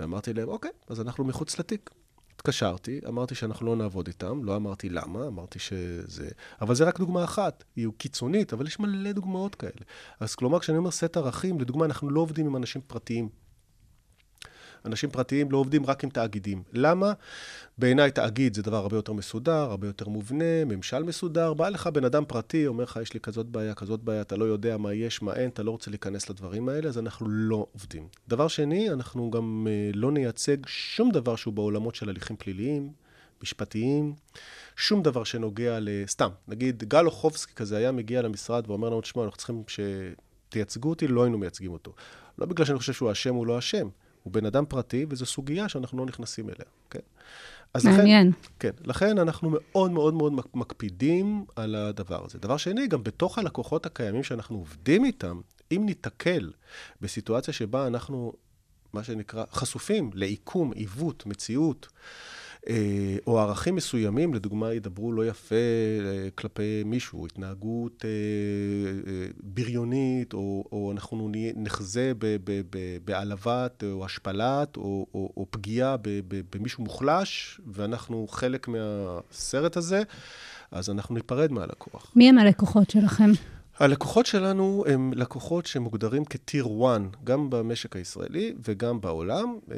ואמרתי 0.00 0.32
להם, 0.32 0.48
אוקיי, 0.48 0.70
אז 0.88 1.00
אנחנו 1.00 1.24
מחוץ 1.24 1.58
לתיק. 1.58 1.90
התקשרתי, 2.34 3.00
אמרתי 3.08 3.34
שאנחנו 3.34 3.66
לא 3.66 3.76
נעבוד 3.76 4.06
איתם, 4.06 4.44
לא 4.44 4.56
אמרתי 4.56 4.88
למה, 4.88 5.26
אמרתי 5.26 5.58
שזה... 5.58 6.28
אבל 6.60 6.74
זה 6.74 6.84
רק 6.84 6.98
דוגמה 6.98 7.24
אחת, 7.24 7.64
היא 7.76 7.88
קיצונית, 7.98 8.52
אבל 8.52 8.66
יש 8.66 8.80
מלא 8.80 9.12
דוגמאות 9.12 9.54
כאלה. 9.54 9.82
אז 10.20 10.34
כלומר, 10.34 10.58
כשאני 10.58 10.78
אומר 10.78 10.90
סט 10.90 11.16
ערכים, 11.16 11.60
לדוגמה, 11.60 11.84
אנחנו 11.84 12.10
לא 12.10 12.20
עובדים 12.20 12.46
עם 12.46 12.56
אנשים 12.56 12.80
פרטיים. 12.86 13.28
אנשים 14.84 15.10
פרטיים 15.10 15.50
לא 15.50 15.58
עובדים 15.58 15.86
רק 15.86 16.04
עם 16.04 16.10
תאגידים. 16.10 16.62
למה? 16.72 17.12
בעיניי 17.78 18.10
תאגיד 18.10 18.54
זה 18.54 18.62
דבר 18.62 18.76
הרבה 18.76 18.96
יותר 18.96 19.12
מסודר, 19.12 19.52
הרבה 19.52 19.86
יותר 19.86 20.08
מובנה, 20.08 20.64
ממשל 20.66 21.02
מסודר. 21.02 21.54
בא 21.54 21.68
לך 21.68 21.86
בן 21.86 22.04
אדם 22.04 22.24
פרטי, 22.24 22.66
אומר 22.66 22.84
לך, 22.84 22.98
יש 23.02 23.14
לי 23.14 23.20
כזאת 23.20 23.46
בעיה, 23.46 23.74
כזאת 23.74 24.00
בעיה, 24.00 24.20
אתה 24.20 24.36
לא 24.36 24.44
יודע 24.44 24.76
מה 24.76 24.92
יש, 24.92 25.22
מה 25.22 25.34
אין, 25.34 25.50
אתה 25.50 25.62
לא 25.62 25.70
רוצה 25.70 25.90
להיכנס 25.90 26.30
לדברים 26.30 26.68
האלה, 26.68 26.88
אז 26.88 26.98
אנחנו 26.98 27.28
לא 27.28 27.66
עובדים. 27.72 28.08
דבר 28.28 28.48
שני, 28.48 28.90
אנחנו 28.90 29.30
גם 29.30 29.66
אה, 29.70 29.90
לא 29.94 30.12
נייצג 30.12 30.56
שום 30.66 31.10
דבר 31.10 31.36
שהוא 31.36 31.54
בעולמות 31.54 31.94
של 31.94 32.08
הליכים 32.08 32.36
פליליים, 32.36 32.92
משפטיים, 33.42 34.14
שום 34.76 35.02
דבר 35.02 35.24
שנוגע 35.24 35.80
ל... 35.80 35.88
סתם, 36.06 36.30
נגיד, 36.48 36.84
גל 36.84 37.06
אוחובסקי 37.06 37.54
כזה 37.54 37.76
היה 37.76 37.92
מגיע 37.92 38.22
למשרד 38.22 38.70
ואומר 38.70 38.88
לנו, 38.88 39.00
תשמעו, 39.00 39.24
אנחנו 39.24 39.38
צריכים 39.38 39.62
שתייצגו 40.48 40.90
אותי, 40.90 41.08
לא 41.08 41.22
היינו 41.22 41.38
מייצגים 41.38 41.72
אותו. 41.72 41.94
לא 42.38 42.46
בגלל 42.46 42.66
שאני 42.66 42.78
חושב 42.78 42.92
שהוא 42.92 43.12
אשם 43.12 43.36
או 43.36 43.44
לא 43.44 43.58
אשם. 43.58 43.88
הוא 44.24 44.32
בן 44.32 44.46
אדם 44.46 44.64
פרטי, 44.66 45.06
וזו 45.08 45.26
סוגיה 45.26 45.68
שאנחנו 45.68 45.98
לא 45.98 46.06
נכנסים 46.06 46.48
אליה, 46.48 46.66
כן? 46.90 46.98
אז 47.74 47.86
מעניין. 47.86 48.28
לכן, 48.28 48.38
כן, 48.58 48.70
לכן 48.84 49.18
אנחנו 49.18 49.50
מאוד 49.52 49.90
מאוד 49.90 50.14
מאוד 50.14 50.32
מק- 50.32 50.54
מקפידים 50.54 51.44
על 51.56 51.74
הדבר 51.74 52.24
הזה. 52.24 52.38
דבר 52.38 52.56
שני, 52.56 52.86
גם 52.86 53.02
בתוך 53.02 53.38
הלקוחות 53.38 53.86
הקיימים 53.86 54.22
שאנחנו 54.22 54.56
עובדים 54.56 55.04
איתם, 55.04 55.40
אם 55.72 55.82
ניתקל 55.86 56.52
בסיטואציה 57.00 57.54
שבה 57.54 57.86
אנחנו, 57.86 58.32
מה 58.92 59.04
שנקרא, 59.04 59.44
חשופים 59.52 60.10
לעיקום, 60.14 60.72
עיוות, 60.72 61.26
מציאות, 61.26 61.88
או 63.26 63.40
ערכים 63.40 63.74
מסוימים, 63.74 64.34
לדוגמה, 64.34 64.72
ידברו 64.72 65.12
לא 65.12 65.26
יפה 65.26 65.54
אה, 65.54 66.28
כלפי 66.34 66.82
מישהו, 66.84 67.26
התנהגות 67.26 68.04
אה, 68.04 68.10
אה, 69.12 69.26
בריונית, 69.42 70.32
או, 70.34 70.64
או 70.72 70.92
אנחנו 70.92 71.30
נחזה 71.56 72.12
בהעלבת 73.04 73.84
או 73.84 74.04
השפלת, 74.04 74.76
או, 74.76 75.06
או, 75.14 75.30
או 75.36 75.46
פגיעה 75.50 75.96
במישהו 76.52 76.84
מוחלש, 76.84 77.60
ואנחנו 77.66 78.26
חלק 78.28 78.68
מהסרט 78.68 79.76
הזה, 79.76 80.02
אז 80.70 80.90
אנחנו 80.90 81.14
ניפרד 81.14 81.52
מהלקוח. 81.52 82.12
מי 82.16 82.28
הם 82.28 82.38
הלקוחות 82.38 82.90
שלכם? 82.90 83.30
הלקוחות 83.78 84.26
שלנו 84.26 84.84
הם 84.86 85.12
לקוחות 85.16 85.66
שמוגדרים 85.66 86.24
כטיר 86.24 86.66
1, 86.66 87.00
גם 87.24 87.50
במשק 87.50 87.96
הישראלי 87.96 88.54
וגם 88.64 89.00
בעולם. 89.00 89.58
אה, 89.70 89.76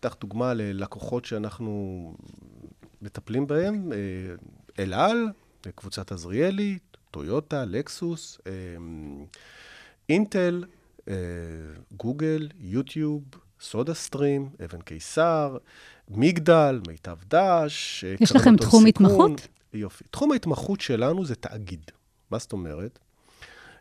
קח 0.00 0.16
דוגמה 0.20 0.54
ללקוחות 0.54 1.24
שאנחנו 1.24 2.14
מטפלים 3.02 3.46
בהם, 3.46 3.92
אה, 3.92 3.98
אל 4.78 4.94
על, 4.94 5.26
קבוצת 5.74 6.12
עזריאלי, 6.12 6.78
טויוטה, 7.10 7.64
לקסוס, 7.64 8.38
אה, 8.46 8.52
אינטל, 10.08 10.64
גוגל, 11.92 12.48
יוטיוב, 12.58 13.22
סודה 13.60 13.94
סטרים, 13.94 14.48
אבן 14.64 14.80
קיסר, 14.80 15.56
מגדל, 16.08 16.80
מיטב 16.88 17.16
דש. 17.28 18.04
יש 18.20 18.32
לכם 18.32 18.56
תחום 18.56 18.84
סיכון. 18.84 19.06
התמחות? 19.06 19.48
יופי. 19.74 20.04
תחום 20.10 20.32
ההתמחות 20.32 20.80
שלנו 20.80 21.24
זה 21.24 21.34
תאגיד. 21.34 21.90
מה 22.30 22.38
זאת 22.38 22.52
אומרת? 22.52 22.98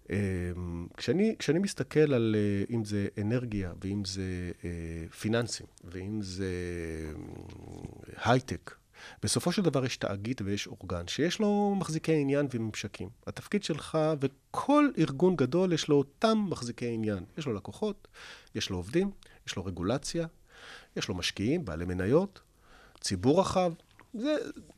אמ, 0.09 0.87
כשאני, 0.97 1.35
כשאני 1.39 1.59
מסתכל 1.59 2.13
על 2.13 2.35
אה, 2.37 2.75
אם 2.75 2.85
זה 2.85 3.07
אנרגיה, 3.21 3.73
ואם 3.81 4.05
זה 4.05 4.51
אה, 4.65 4.69
פיננסים, 5.19 5.65
ואם 5.83 6.21
זה 6.21 6.51
הייטק, 8.23 8.75
בסופו 9.23 9.51
של 9.51 9.61
דבר 9.61 9.85
יש 9.85 9.97
תאגיד 9.97 10.41
ויש 10.45 10.67
אורגן 10.67 11.07
שיש 11.07 11.39
לו 11.39 11.75
מחזיקי 11.79 12.13
עניין 12.13 12.47
וממשקים. 12.53 13.09
התפקיד 13.27 13.63
שלך, 13.63 13.97
וכל 14.19 14.89
ארגון 14.97 15.35
גדול 15.35 15.73
יש 15.73 15.87
לו 15.87 15.95
אותם 15.95 16.45
מחזיקי 16.49 16.93
עניין. 16.93 17.23
יש 17.37 17.45
לו 17.45 17.53
לקוחות, 17.53 18.07
יש 18.55 18.69
לו 18.69 18.77
עובדים, 18.77 19.11
יש 19.47 19.55
לו 19.55 19.65
רגולציה, 19.65 20.27
יש 20.95 21.07
לו 21.07 21.15
משקיעים, 21.15 21.65
בעלי 21.65 21.85
מניות, 21.85 22.41
ציבור 23.01 23.39
רחב. 23.39 23.73
זה, 24.13 24.35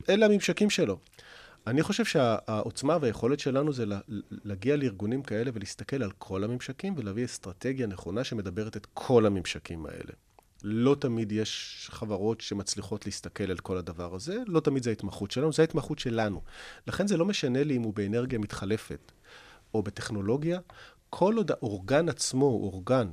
אלה 0.10 0.26
הממשקים 0.26 0.70
שלו. 0.70 1.00
אני 1.70 1.84
חושב 1.84 2.06
שהעוצמה 2.06 2.98
והיכולת 3.02 3.40
שלנו 3.40 3.74
זה 3.74 3.86
להגיע 4.30 4.76
לארגונים 4.76 5.24
כאלה 5.24 5.52
ולהסתכל 5.54 6.04
על 6.04 6.12
כל 6.12 6.44
הממשקים 6.44 6.94
ולהביא 6.98 7.26
אסטרטגיה 7.26 7.88
נכונה 7.88 8.24
שמדברת 8.24 8.78
את 8.78 8.88
כל 8.94 9.26
הממשקים 9.26 9.86
האלה. 9.86 10.14
לא 10.64 10.96
תמיד 11.00 11.32
יש 11.32 11.88
חברות 11.92 12.42
שמצליחות 12.42 13.06
להסתכל 13.06 13.52
על 13.52 13.58
כל 13.58 13.78
הדבר 13.78 14.16
הזה, 14.16 14.38
לא 14.48 14.60
תמיד 14.60 14.84
זה 14.84 14.90
ההתמחות 14.90 15.32
שלנו, 15.32 15.54
זה 15.54 15.62
ההתמחות 15.62 16.00
שלנו. 16.00 16.42
לכן 16.88 17.08
זה 17.08 17.18
לא 17.18 17.26
משנה 17.26 17.64
לי 17.64 17.76
אם 17.78 17.82
הוא 17.82 17.94
באנרגיה 17.94 18.40
מתחלפת 18.40 19.12
או 19.74 19.84
בטכנולוגיה, 19.84 20.60
כל 21.10 21.34
עוד 21.38 21.52
האורגן 21.52 22.10
עצמו 22.10 22.46
הוא 22.46 22.64
אורגן 22.64 23.10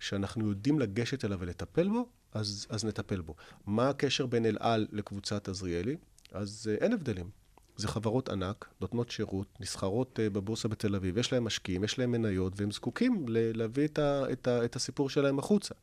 שאנחנו 0.00 0.48
יודעים 0.48 0.78
לגשת 0.78 1.24
אליו 1.24 1.40
ולטפל 1.40 1.88
בו, 1.88 2.08
אז, 2.32 2.66
אז 2.70 2.84
נטפל 2.84 3.20
בו. 3.20 3.34
מה 3.66 3.88
הקשר 3.88 4.26
בין 4.26 4.46
אל 4.46 4.56
על 4.60 4.86
לקבוצת 4.92 5.48
עזריאלי? 5.48 5.96
אז 6.32 6.70
uh, 6.70 6.82
אין 6.82 6.92
הבדלים. 6.92 7.39
זה 7.80 7.88
חברות 7.88 8.28
ענק, 8.28 8.68
נותנות 8.80 9.10
שירות, 9.10 9.46
נסחרות 9.60 10.18
uh, 10.18 10.34
בבורסה 10.34 10.68
בתל 10.68 10.94
אביב, 10.94 11.18
יש 11.18 11.32
להם 11.32 11.44
משקיעים, 11.44 11.84
יש 11.84 11.98
להם 11.98 12.10
מניות, 12.10 12.52
והם 12.56 12.70
זקוקים 12.70 13.24
להביא 13.28 13.84
את, 13.84 13.98
ה, 13.98 14.22
את, 14.32 14.48
ה, 14.48 14.64
את 14.64 14.76
הסיפור 14.76 15.10
שלהם 15.10 15.38
החוצה. 15.38 15.74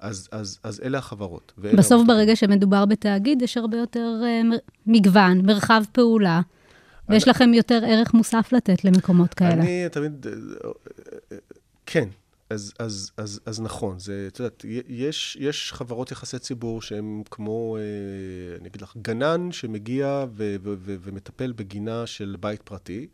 אז, 0.00 0.28
אז, 0.32 0.58
אז 0.62 0.80
אלה 0.84 0.98
החברות. 0.98 1.52
בסוף, 1.58 1.92
העובדים. 1.92 2.16
ברגע 2.16 2.36
שמדובר 2.36 2.84
בתאגיד, 2.84 3.42
יש 3.42 3.56
הרבה 3.56 3.76
יותר 3.76 4.20
uh, 4.22 4.56
מגוון, 4.86 5.46
מרחב 5.46 5.82
פעולה, 5.92 6.36
אני, 6.36 7.16
ויש 7.16 7.28
לכם 7.28 7.54
יותר 7.54 7.80
ערך 7.84 8.14
מוסף 8.14 8.52
לתת 8.52 8.84
למקומות 8.84 9.34
כאלה. 9.34 9.62
אני 9.62 9.88
תמיד... 9.92 10.26
כן, 11.86 12.08
אז, 12.50 12.72
אז, 12.78 13.10
אז, 13.16 13.40
אז 13.46 13.60
נכון, 13.60 13.98
זה, 13.98 14.28
את 14.32 14.38
יודעת, 14.38 14.64
יש, 14.88 15.36
יש 15.40 15.72
חברות 15.72 16.12
יחסי 16.12 16.38
ציבור 16.38 16.82
שהן 16.82 17.22
כמו, 17.30 17.76
אה, 17.76 17.82
אני 18.60 18.68
אגיד 18.68 18.82
לך, 18.82 18.96
גנן 19.02 19.52
שמגיע 19.52 20.24
ו, 20.30 20.56
ו, 20.62 20.74
ו, 20.78 20.96
ומטפל 21.00 21.52
בגינה 21.52 22.06
של 22.06 22.36
בית 22.40 22.62
פרטי. 22.62 23.06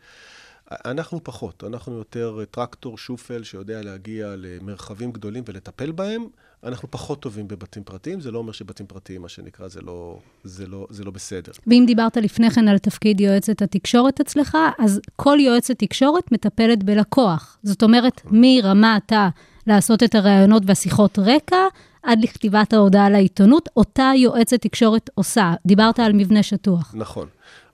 אנחנו 0.71 1.25
פחות, 1.25 1.65
אנחנו 1.65 1.99
יותר 1.99 2.45
טרקטור 2.51 2.99
שופל 2.99 3.43
שיודע 3.43 3.83
להגיע 3.83 4.35
למרחבים 4.39 5.13
גדולים 5.13 5.45
ולטפל 5.47 5.93
בהם. 5.93 6.27
אנחנו 6.65 6.91
פחות 6.91 7.21
טובים 7.21 7.49
בבתים 7.49 7.83
פרטיים, 7.85 8.21
זה 8.21 8.31
לא 8.31 8.39
אומר 8.39 8.53
שבתים 8.53 8.87
פרטיים, 8.87 9.23
מה 9.23 9.29
שנקרא, 9.29 9.69
זה 9.69 9.81
לא, 9.81 10.19
זה 10.45 10.67
לא, 10.67 10.87
זה 10.91 11.05
לא 11.05 11.11
בסדר. 11.11 11.53
ואם 11.67 11.85
דיברת 11.87 12.17
לפני 12.17 12.51
כן 12.51 12.69
על 12.69 12.79
תפקיד 12.79 13.21
יועצת 13.21 13.63
התקשורת 13.63 14.21
אצלך, 14.21 14.59
אז 14.79 15.01
כל 15.17 15.39
יועצת 15.41 15.79
תקשורת 15.79 16.33
מטפלת 16.33 16.83
בלקוח. 16.83 17.59
זאת 17.63 17.83
אומרת, 17.83 18.21
מרמת 18.25 19.13
ה... 19.13 19.29
לעשות 19.67 20.03
את 20.03 20.15
הראיונות 20.15 20.63
והשיחות 20.67 21.19
רקע, 21.19 21.57
עד 22.03 22.23
לכתיבת 22.23 22.73
ההודעה 22.73 23.11
לעיתונות, 23.11 23.69
אותה 23.77 24.13
יועצת 24.17 24.61
תקשורת 24.61 25.11
עושה. 25.15 25.55
דיברת 25.67 25.99
על 25.99 26.13
מבנה 26.13 26.43
שטוח. 26.43 26.95
נכון. 26.97 27.29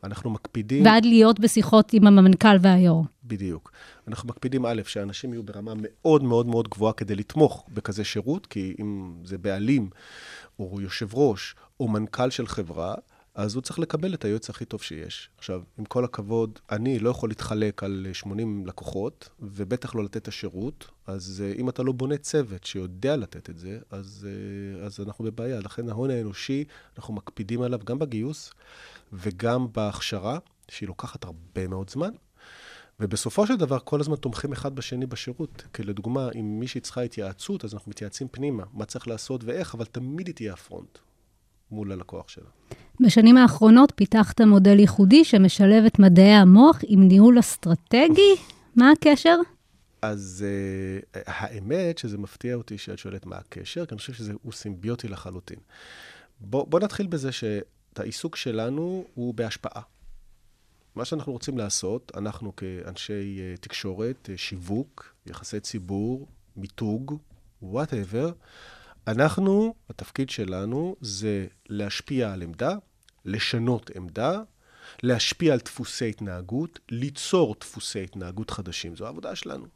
אנחנו 0.05 0.31
מקפידים... 0.31 0.85
ועד 0.85 1.05
להיות 1.05 1.41
בשיחות 1.41 1.93
עם 1.93 2.07
המנכ"ל 2.07 2.57
והיו"ר. 2.61 3.05
בדיוק. 3.25 3.73
אנחנו 4.11 4.29
מקפידים, 4.29 4.67
א', 4.67 4.83
שאנשים 4.87 5.33
יהיו 5.33 5.43
ברמה 5.43 5.73
מאוד 5.77 6.23
מאוד 6.23 6.47
מאוד 6.47 6.69
גבוהה 6.69 6.93
כדי 6.93 7.15
לתמוך 7.15 7.65
בכזה 7.75 8.05
שירות, 8.05 8.47
כי 8.47 8.75
אם 8.81 9.15
זה 9.25 9.39
בעלים, 9.39 9.91
או 10.59 10.81
יושב 10.81 11.15
ראש, 11.15 11.55
או 11.81 11.89
מנכ"ל 11.89 12.31
של 12.31 12.47
חברה, 12.47 12.95
אז 13.35 13.55
הוא 13.55 13.63
צריך 13.63 13.79
לקבל 13.79 14.15
את 14.15 14.25
היועץ 14.25 14.51
הכי 14.51 14.65
טוב 14.65 14.83
שיש. 14.83 15.31
עכשיו, 15.39 15.63
עם 15.79 15.85
כל 15.85 16.05
הכבוד, 16.05 16.59
אני 16.71 16.99
לא 16.99 17.11
יכול 17.11 17.31
להתחלק 17.31 17.83
על 17.83 18.07
80 18.13 18.67
לקוחות, 18.67 19.29
ובטח 19.41 19.95
לא 19.95 20.05
לתת 20.05 20.17
את 20.17 20.29
השירות, 20.29 20.91
אז 21.07 21.43
uh, 21.43 21.61
אם 21.61 21.69
אתה 21.69 21.83
לא 21.83 21.93
בונה 21.93 22.17
צוות 22.17 22.65
שיודע 22.65 23.17
לתת 23.17 23.51
את 23.51 23.59
זה, 23.59 23.79
אז, 23.91 24.27
uh, 24.83 24.85
אז 24.87 25.01
אנחנו 25.01 25.25
בבעיה. 25.25 25.61
לכן 25.61 25.89
ההון 25.89 26.11
האנושי, 26.11 26.65
אנחנו 26.99 27.15
מקפידים 27.15 27.63
עליו 27.63 27.81
גם 27.85 27.99
בגיוס 27.99 28.53
וגם 29.13 29.67
בהכשרה, 29.73 30.39
שהיא 30.69 30.89
לוקחת 30.89 31.25
הרבה 31.25 31.69
מאוד 31.69 31.91
זמן. 31.91 32.11
ובסופו 33.01 33.47
של 33.47 33.57
דבר, 33.57 33.79
כל 33.79 34.01
הזמן 34.01 34.17
תומכים 34.17 34.53
אחד 34.53 34.75
בשני 34.75 35.07
בשירות. 35.07 35.63
כי 35.73 35.83
לדוגמה, 35.83 36.29
אם 36.35 36.61
מישהי 36.61 36.81
צריכה 36.81 37.01
התייעצות, 37.01 37.65
אז 37.65 37.75
אנחנו 37.75 37.91
מתייעצים 37.91 38.29
פנימה, 38.31 38.63
מה 38.73 38.85
צריך 38.85 39.09
לעשות 39.09 39.45
ואיך, 39.45 39.75
אבל 39.75 39.85
תמיד 39.85 40.27
היא 40.27 40.35
תהיה 40.35 40.53
הפרונט 40.53 40.99
מול 41.71 41.93
הלקוח 41.93 42.29
שלה. 42.29 42.49
בשנים 43.01 43.37
האחרונות 43.37 43.93
פיתחת 43.97 44.41
מודל 44.41 44.79
ייחודי 44.79 45.25
שמשלב 45.25 45.85
את 45.85 45.99
מדעי 45.99 46.35
המוח 46.35 46.79
עם 46.87 47.09
ניהול 47.09 47.41
אסטרטגי. 47.41 48.35
מה 48.77 48.91
הקשר? 48.91 49.37
אז 50.03 50.45
uh, 51.15 51.19
האמת 51.27 51.99
שזה 51.99 52.19
מפתיע 52.19 52.55
אותי 52.55 52.79
שאת 52.79 52.99
שואלת 52.99 53.27
מה 53.27 53.37
הקשר, 53.37 53.87
כי 53.87 53.95
אני 53.95 53.99
חושב 53.99 54.13
שזה 54.13 54.33
סימביוטי 54.53 55.09
לחלוטין. 55.09 55.59
בוא, 56.41 56.67
בוא 56.67 56.81
נתחיל 56.81 57.07
בזה 57.07 57.31
שהעיסוק 57.33 58.37
שלנו 58.37 59.05
הוא 59.15 59.35
בהשפעה. 59.35 59.83
מה 60.95 61.05
שאנחנו 61.05 61.33
רוצים 61.33 61.59
לעשות, 61.59 62.13
אנחנו 62.17 62.57
כאנשי 62.57 63.39
uh, 63.39 63.61
תקשורת, 63.61 64.29
uh, 64.35 64.39
שיווק, 64.39 65.15
יחסי 65.27 65.61
ציבור, 65.61 66.29
מיתוג, 66.57 67.19
וואטאבר, 67.63 68.33
אנחנו, 69.07 69.75
התפקיד 69.91 70.31
שלנו 70.31 70.97
זה 71.01 71.47
להשפיע 71.69 72.33
על 72.33 72.43
עמדה, 72.43 72.75
לשנות 73.25 73.91
עמדה, 73.95 74.43
להשפיע 75.03 75.53
על 75.53 75.59
דפוסי 75.59 76.09
התנהגות, 76.09 76.79
ליצור 76.89 77.57
דפוסי 77.61 78.03
התנהגות 78.03 78.51
חדשים. 78.51 78.97
זו 78.97 79.07
העבודה 79.07 79.37
שלנו. 79.37 79.67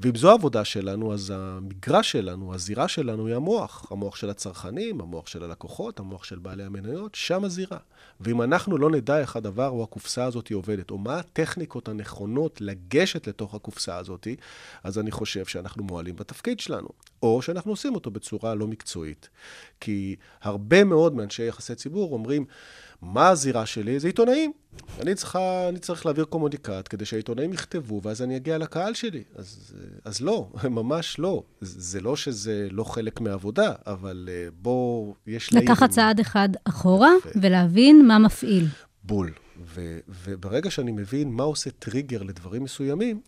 ואם 0.00 0.14
זו 0.14 0.30
העבודה 0.30 0.64
שלנו, 0.64 1.14
אז 1.14 1.32
המגרש 1.36 2.12
שלנו, 2.12 2.54
הזירה 2.54 2.88
שלנו 2.88 3.26
היא 3.26 3.34
המוח. 3.34 3.86
המוח 3.90 4.16
של 4.16 4.30
הצרכנים, 4.30 5.00
המוח 5.00 5.26
של 5.26 5.44
הלקוחות, 5.44 6.00
המוח 6.00 6.24
של 6.24 6.38
בעלי 6.38 6.64
המניות, 6.64 7.14
שם 7.14 7.44
הזירה. 7.44 7.78
ואם 8.20 8.42
אנחנו 8.42 8.78
לא 8.78 8.90
נדע 8.90 9.18
איך 9.18 9.36
הדבר 9.36 9.68
או 9.68 9.82
הקופסה 9.82 10.24
הזאת 10.24 10.52
עובדת, 10.52 10.90
או 10.90 10.98
מה 10.98 11.18
הטכניקות 11.18 11.88
הנכונות 11.88 12.60
לגשת 12.60 13.26
לתוך 13.26 13.54
הקופסה 13.54 13.96
הזאת, 13.96 14.28
אז 14.84 14.98
אני 14.98 15.10
חושב 15.10 15.44
שאנחנו 15.44 15.84
מועלים 15.84 16.16
בתפקיד 16.16 16.60
שלנו, 16.60 16.88
או 17.22 17.42
שאנחנו 17.42 17.70
עושים 17.70 17.94
אותו 17.94 18.10
בצורה 18.10 18.54
לא 18.54 18.66
מקצועית. 18.66 19.28
כי 19.80 20.16
הרבה 20.42 20.84
מאוד 20.84 21.14
מאנשי 21.14 21.42
יחסי 21.42 21.74
ציבור 21.74 22.12
אומרים, 22.12 22.44
מה 23.02 23.28
הזירה 23.28 23.66
שלי? 23.66 24.00
זה 24.00 24.06
עיתונאים. 24.06 24.52
אני, 25.00 25.14
צריכה, 25.14 25.68
אני 25.68 25.78
צריך 25.78 26.06
להעביר 26.06 26.24
קומוניקט 26.24 26.88
כדי 26.90 27.04
שהעיתונאים 27.04 27.52
יכתבו, 27.52 28.00
ואז 28.02 28.22
אני 28.22 28.36
אגיע 28.36 28.58
לקהל 28.58 28.94
שלי. 28.94 29.22
אז, 29.34 29.74
אז 30.04 30.20
לא, 30.20 30.48
ממש 30.70 31.18
לא. 31.18 31.42
זה 31.60 32.00
לא 32.00 32.16
שזה 32.16 32.68
לא 32.70 32.84
חלק 32.84 33.20
מהעבודה, 33.20 33.72
אבל 33.86 34.28
אה, 34.32 34.48
בוא, 34.62 35.14
יש... 35.26 35.52
לקחת 35.52 35.90
צעד 35.90 36.20
אחד 36.20 36.48
אחורה 36.64 37.10
ו... 37.26 37.28
ולהבין 37.42 38.06
מה 38.06 38.18
מפעיל. 38.18 38.66
בול. 39.04 39.32
ו, 39.64 39.98
וברגע 40.24 40.70
שאני 40.70 40.92
מבין 40.92 41.32
מה 41.32 41.42
עושה 41.42 41.70
טריגר 41.70 42.22
לדברים 42.22 42.62
מסוימים, 42.64 43.20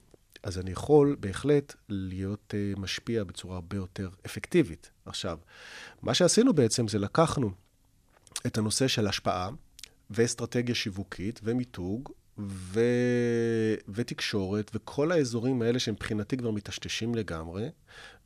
אז 0.43 0.59
אני 0.59 0.71
יכול 0.71 1.17
בהחלט 1.21 1.75
להיות 1.89 2.55
uh, 2.55 2.81
משפיע 2.81 3.25
בצורה 3.25 3.55
הרבה 3.55 3.77
יותר 3.77 4.09
אפקטיבית. 4.27 4.91
עכשיו, 5.07 5.39
מה 6.03 6.15
שעשינו 6.15 6.53
בעצם 6.53 6.89
זה 6.89 6.99
לקחנו 6.99 7.51
את 8.47 8.59
הנושא 8.59 8.89
של 8.89 9.07
השפעה, 9.07 9.51
ואסטרטגיה 10.11 10.75
שיווקית, 10.75 11.41
ומיתוג, 11.45 12.11
ו... 12.39 12.81
ותקשורת, 13.89 14.71
וכל 14.75 15.13
האזורים 15.13 15.63
האלה 15.63 15.79
שמבחינתי 15.79 16.37
כבר 16.37 16.51
מטשטשים 16.51 17.15
לגמרי, 17.15 17.69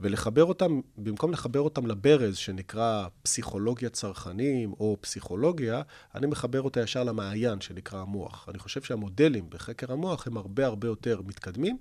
ולחבר 0.01 0.45
אותם, 0.45 0.81
במקום 0.97 1.33
לחבר 1.33 1.61
אותם 1.61 1.87
לברז 1.87 2.37
שנקרא 2.37 3.07
פסיכולוגיה 3.23 3.89
צרכנים 3.89 4.73
או 4.73 4.97
פסיכולוגיה, 5.01 5.83
אני 6.15 6.27
מחבר 6.27 6.63
אותה 6.63 6.81
ישר 6.81 7.05
למעיין 7.05 7.61
שנקרא 7.61 8.01
המוח. 8.01 8.49
אני 8.49 8.59
חושב 8.59 8.83
שהמודלים 8.83 9.51
בחקר 9.51 9.93
המוח 9.93 10.27
הם 10.27 10.37
הרבה 10.37 10.67
הרבה 10.67 10.89
יותר 10.89 11.21
מתקדמים, 11.25 11.79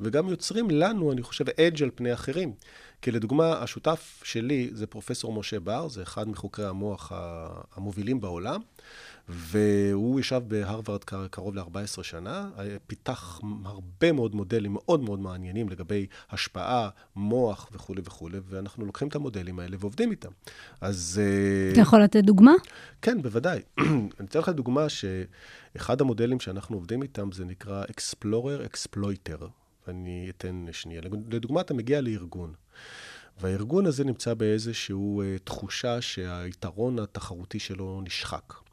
וגם 0.00 0.28
יוצרים 0.28 0.70
לנו, 0.70 1.12
אני 1.12 1.22
חושב, 1.22 1.44
אדג' 1.48 1.82
על 1.82 1.90
פני 1.94 2.12
אחרים. 2.12 2.52
כי 3.02 3.10
לדוגמה, 3.10 3.52
השותף 3.52 4.22
שלי 4.24 4.70
זה 4.72 4.86
פרופסור 4.86 5.32
משה 5.32 5.60
בר, 5.60 5.88
זה 5.88 6.02
אחד 6.02 6.28
מחוקרי 6.28 6.66
המוח 6.66 7.12
המובילים 7.76 8.20
בעולם. 8.20 8.60
והוא 9.28 10.20
ישב 10.20 10.42
בהרווארד 10.46 11.04
קרוב 11.30 11.54
ל-14 11.54 12.02
שנה, 12.02 12.50
פיתח 12.86 13.40
הרבה 13.64 14.12
מאוד 14.12 14.34
מודלים 14.34 14.72
מאוד 14.72 15.00
מאוד 15.00 15.20
מעניינים 15.20 15.68
לגבי 15.68 16.06
השפעה, 16.30 16.88
מוח 17.16 17.68
וכולי 17.72 18.02
וכולי, 18.04 18.38
ואנחנו 18.48 18.86
לוקחים 18.86 19.08
את 19.08 19.14
המודלים 19.14 19.58
האלה 19.58 19.76
ועובדים 19.80 20.10
איתם. 20.10 20.30
אז... 20.80 21.20
אה, 21.22 21.72
אתה 21.72 21.80
יכול 21.80 22.02
לתת 22.02 22.24
דוגמה? 22.24 22.52
כן, 23.02 23.22
בוודאי. 23.22 23.62
אני 23.80 24.26
אתן 24.28 24.38
לך 24.38 24.48
דוגמה 24.48 24.86
שאחד 24.88 26.00
המודלים 26.00 26.40
שאנחנו 26.40 26.76
עובדים 26.76 27.02
איתם 27.02 27.32
זה 27.32 27.44
נקרא 27.44 27.84
Explorer 27.84 28.72
Exploiter. 28.72 29.44
אני 29.88 30.26
אתן 30.30 30.66
שנייה. 30.72 31.00
לדוגמה, 31.30 31.60
אתה 31.60 31.74
מגיע 31.74 32.00
לארגון. 32.00 32.52
והארגון 33.40 33.86
הזה 33.86 34.04
נמצא 34.04 34.34
באיזושהי 34.34 34.96
אה, 35.22 35.36
תחושה 35.44 36.00
שהיתרון 36.00 36.98
התחרותי 36.98 37.58
שלו 37.58 38.00
נשחק. 38.04 38.67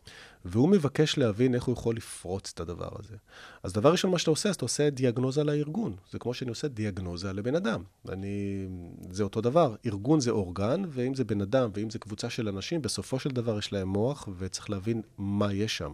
והוא 0.45 0.69
מבקש 0.69 1.17
להבין 1.17 1.55
איך 1.55 1.63
הוא 1.63 1.73
יכול 1.73 1.95
לפרוץ 1.95 2.51
את 2.53 2.59
הדבר 2.59 2.89
הזה. 2.99 3.15
אז 3.63 3.73
דבר 3.73 3.91
ראשון, 3.91 4.11
מה 4.11 4.17
שאתה 4.17 4.31
עושה, 4.31 4.49
אז 4.49 4.55
אתה 4.55 4.65
עושה 4.65 4.89
דיאגנוזה 4.89 5.43
לארגון. 5.43 5.95
זה 6.11 6.19
כמו 6.19 6.33
שאני 6.33 6.49
עושה 6.49 6.67
דיאגנוזה 6.67 7.33
לבן 7.33 7.55
אדם. 7.55 7.83
אני... 8.09 8.67
זה 9.11 9.23
אותו 9.23 9.41
דבר. 9.41 9.75
ארגון 9.85 10.19
זה 10.19 10.31
אורגן, 10.31 10.83
ואם 10.89 11.15
זה 11.15 11.23
בן 11.23 11.41
אדם, 11.41 11.69
ואם 11.73 11.89
זה 11.89 11.99
קבוצה 11.99 12.29
של 12.29 12.47
אנשים, 12.47 12.81
בסופו 12.81 13.19
של 13.19 13.29
דבר 13.29 13.57
יש 13.57 13.73
להם 13.73 13.87
מוח, 13.87 14.27
וצריך 14.37 14.69
להבין 14.69 15.01
מה 15.17 15.53
יש 15.53 15.77
שם. 15.77 15.93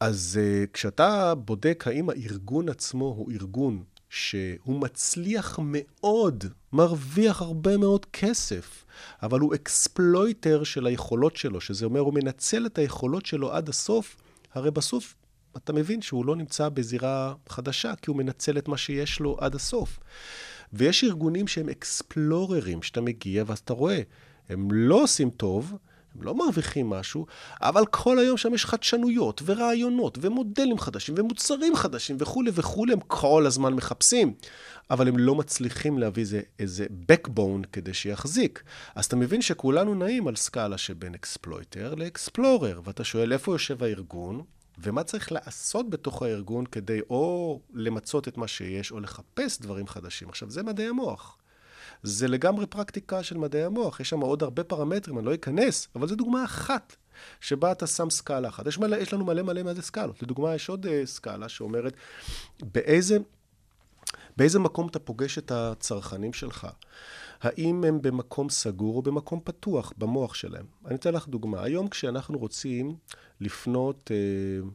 אז 0.00 0.40
uh, 0.40 0.70
כשאתה 0.72 1.34
בודק 1.34 1.84
האם 1.86 2.10
הארגון 2.10 2.68
עצמו 2.68 3.04
הוא 3.04 3.32
ארגון 3.32 3.82
שהוא 4.10 4.80
מצליח 4.80 5.58
מאוד, 5.62 6.44
מרוויח 6.72 7.42
הרבה 7.42 7.76
מאוד 7.76 8.06
כסף, 8.06 8.84
אבל 9.22 9.40
הוא 9.40 9.54
אקספלויטר 9.54 10.64
של 10.64 10.86
היכולות 10.86 11.36
שלו, 11.36 11.60
שזה 11.60 11.84
אומר, 11.84 12.00
הוא 12.00 12.14
מנצל 12.14 12.66
את 12.66 12.78
היכולות 12.78 13.26
שלו 13.26 13.52
עד 13.52 13.68
הסוף, 13.68 14.16
הרי 14.54 14.70
בסוף 14.70 15.14
אתה 15.56 15.72
מבין 15.72 16.02
שהוא 16.02 16.26
לא 16.26 16.36
נמצא 16.36 16.68
בזירה 16.68 17.34
חדשה, 17.48 17.94
כי 18.02 18.10
הוא 18.10 18.16
מנצל 18.16 18.58
את 18.58 18.68
מה 18.68 18.76
שיש 18.76 19.20
לו 19.20 19.36
עד 19.40 19.54
הסוף. 19.54 19.98
ויש 20.72 21.04
ארגונים 21.04 21.48
שהם 21.48 21.68
אקספלוררים, 21.68 22.82
שאתה 22.82 23.00
מגיע 23.00 23.44
ואז 23.46 23.58
אתה 23.58 23.72
רואה, 23.72 24.00
הם 24.48 24.68
לא 24.70 25.02
עושים 25.02 25.30
טוב, 25.30 25.76
לא 26.22 26.34
מרוויחים 26.34 26.90
משהו, 26.90 27.26
אבל 27.62 27.86
כל 27.86 28.18
היום 28.18 28.36
שם 28.36 28.54
יש 28.54 28.66
חדשנויות 28.66 29.42
ורעיונות 29.44 30.18
ומודלים 30.20 30.78
חדשים 30.78 31.14
ומוצרים 31.18 31.76
חדשים 31.76 32.16
וכולי 32.20 32.50
וכולי, 32.54 32.92
הם 32.92 33.00
כל 33.00 33.46
הזמן 33.46 33.74
מחפשים, 33.74 34.34
אבל 34.90 35.08
הם 35.08 35.18
לא 35.18 35.34
מצליחים 35.34 35.98
להביא 35.98 36.22
איזה, 36.22 36.40
איזה 36.58 36.86
backbone 37.12 37.66
כדי 37.72 37.94
שיחזיק. 37.94 38.62
אז 38.94 39.04
אתה 39.04 39.16
מבין 39.16 39.42
שכולנו 39.42 39.94
נעים 39.94 40.28
על 40.28 40.36
סקאלה 40.36 40.78
שבין 40.78 41.14
אקספלויטר 41.14 41.94
לאקספלורר, 41.94 42.80
ואתה 42.84 43.04
שואל 43.04 43.32
איפה 43.32 43.52
יושב 43.52 43.82
הארגון, 43.82 44.42
ומה 44.78 45.02
צריך 45.02 45.32
לעשות 45.32 45.90
בתוך 45.90 46.22
הארגון 46.22 46.66
כדי 46.66 47.00
או 47.10 47.60
למצות 47.74 48.28
את 48.28 48.36
מה 48.36 48.48
שיש, 48.48 48.92
או 48.92 49.00
לחפש 49.00 49.60
דברים 49.60 49.86
חדשים. 49.86 50.28
עכשיו, 50.28 50.50
זה 50.50 50.62
מדעי 50.62 50.88
המוח. 50.88 51.38
זה 52.02 52.28
לגמרי 52.28 52.66
פרקטיקה 52.66 53.22
של 53.22 53.38
מדעי 53.38 53.64
המוח. 53.64 54.00
יש 54.00 54.10
שם 54.10 54.20
עוד 54.20 54.42
הרבה 54.42 54.64
פרמטרים, 54.64 55.18
אני 55.18 55.26
לא 55.26 55.34
אכנס, 55.34 55.88
אבל 55.94 56.08
זו 56.08 56.16
דוגמה 56.16 56.44
אחת 56.44 56.96
שבה 57.40 57.72
אתה 57.72 57.86
שם 57.86 58.10
סקאלה 58.10 58.48
אחת. 58.48 58.66
יש, 58.66 58.78
מלא, 58.78 58.96
יש 58.96 59.12
לנו 59.12 59.24
מלא 59.24 59.42
מלא 59.42 59.62
מה 59.62 59.74
זה 59.74 59.82
סקאלות. 59.82 60.22
לדוגמה, 60.22 60.54
יש 60.54 60.68
עוד 60.68 60.86
uh, 60.86 60.88
סקאלה 61.04 61.48
שאומרת 61.48 61.92
באיזה, 62.62 63.18
באיזה 64.36 64.58
מקום 64.58 64.88
אתה 64.88 64.98
פוגש 64.98 65.38
את 65.38 65.50
הצרכנים 65.50 66.32
שלך. 66.32 66.66
האם 67.40 67.84
הם 67.84 68.02
במקום 68.02 68.50
סגור 68.50 68.96
או 68.96 69.02
במקום 69.02 69.40
פתוח 69.44 69.92
במוח 69.98 70.34
שלהם. 70.34 70.66
אני 70.86 70.94
אתן 70.94 71.14
לך 71.14 71.28
דוגמה. 71.28 71.62
היום 71.62 71.88
כשאנחנו 71.88 72.38
רוצים 72.38 72.96
לפנות... 73.40 74.10
אה, 74.10 74.68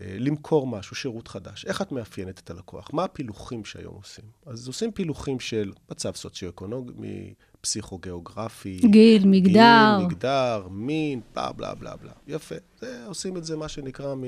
למכור 0.00 0.66
משהו, 0.66 0.96
שירות 0.96 1.28
חדש. 1.28 1.64
איך 1.64 1.82
את 1.82 1.92
מאפיינת 1.92 2.38
את 2.38 2.50
הלקוח? 2.50 2.88
מה 2.92 3.04
הפילוחים 3.04 3.64
שהיום 3.64 3.94
עושים? 3.94 4.24
אז 4.46 4.66
עושים 4.66 4.92
פילוחים 4.92 5.40
של 5.40 5.72
מצב 5.90 6.14
סוציו-אקונומי, 6.14 7.34
פסיכו-גיאוגרפי. 7.60 8.80
גיל, 8.84 9.26
מגדר. 9.26 9.96
גיל, 9.98 10.06
מגדר, 10.06 10.66
מין, 10.70 11.20
בלה 11.34 11.52
בלה 11.52 11.74
בלה 11.74 11.96
בלה. 11.96 12.12
יפה. 12.26 12.54
זה, 12.80 13.06
עושים 13.06 13.36
את 13.36 13.44
זה, 13.44 13.56
מה 13.56 13.68
שנקרא, 13.68 14.14
מ... 14.14 14.22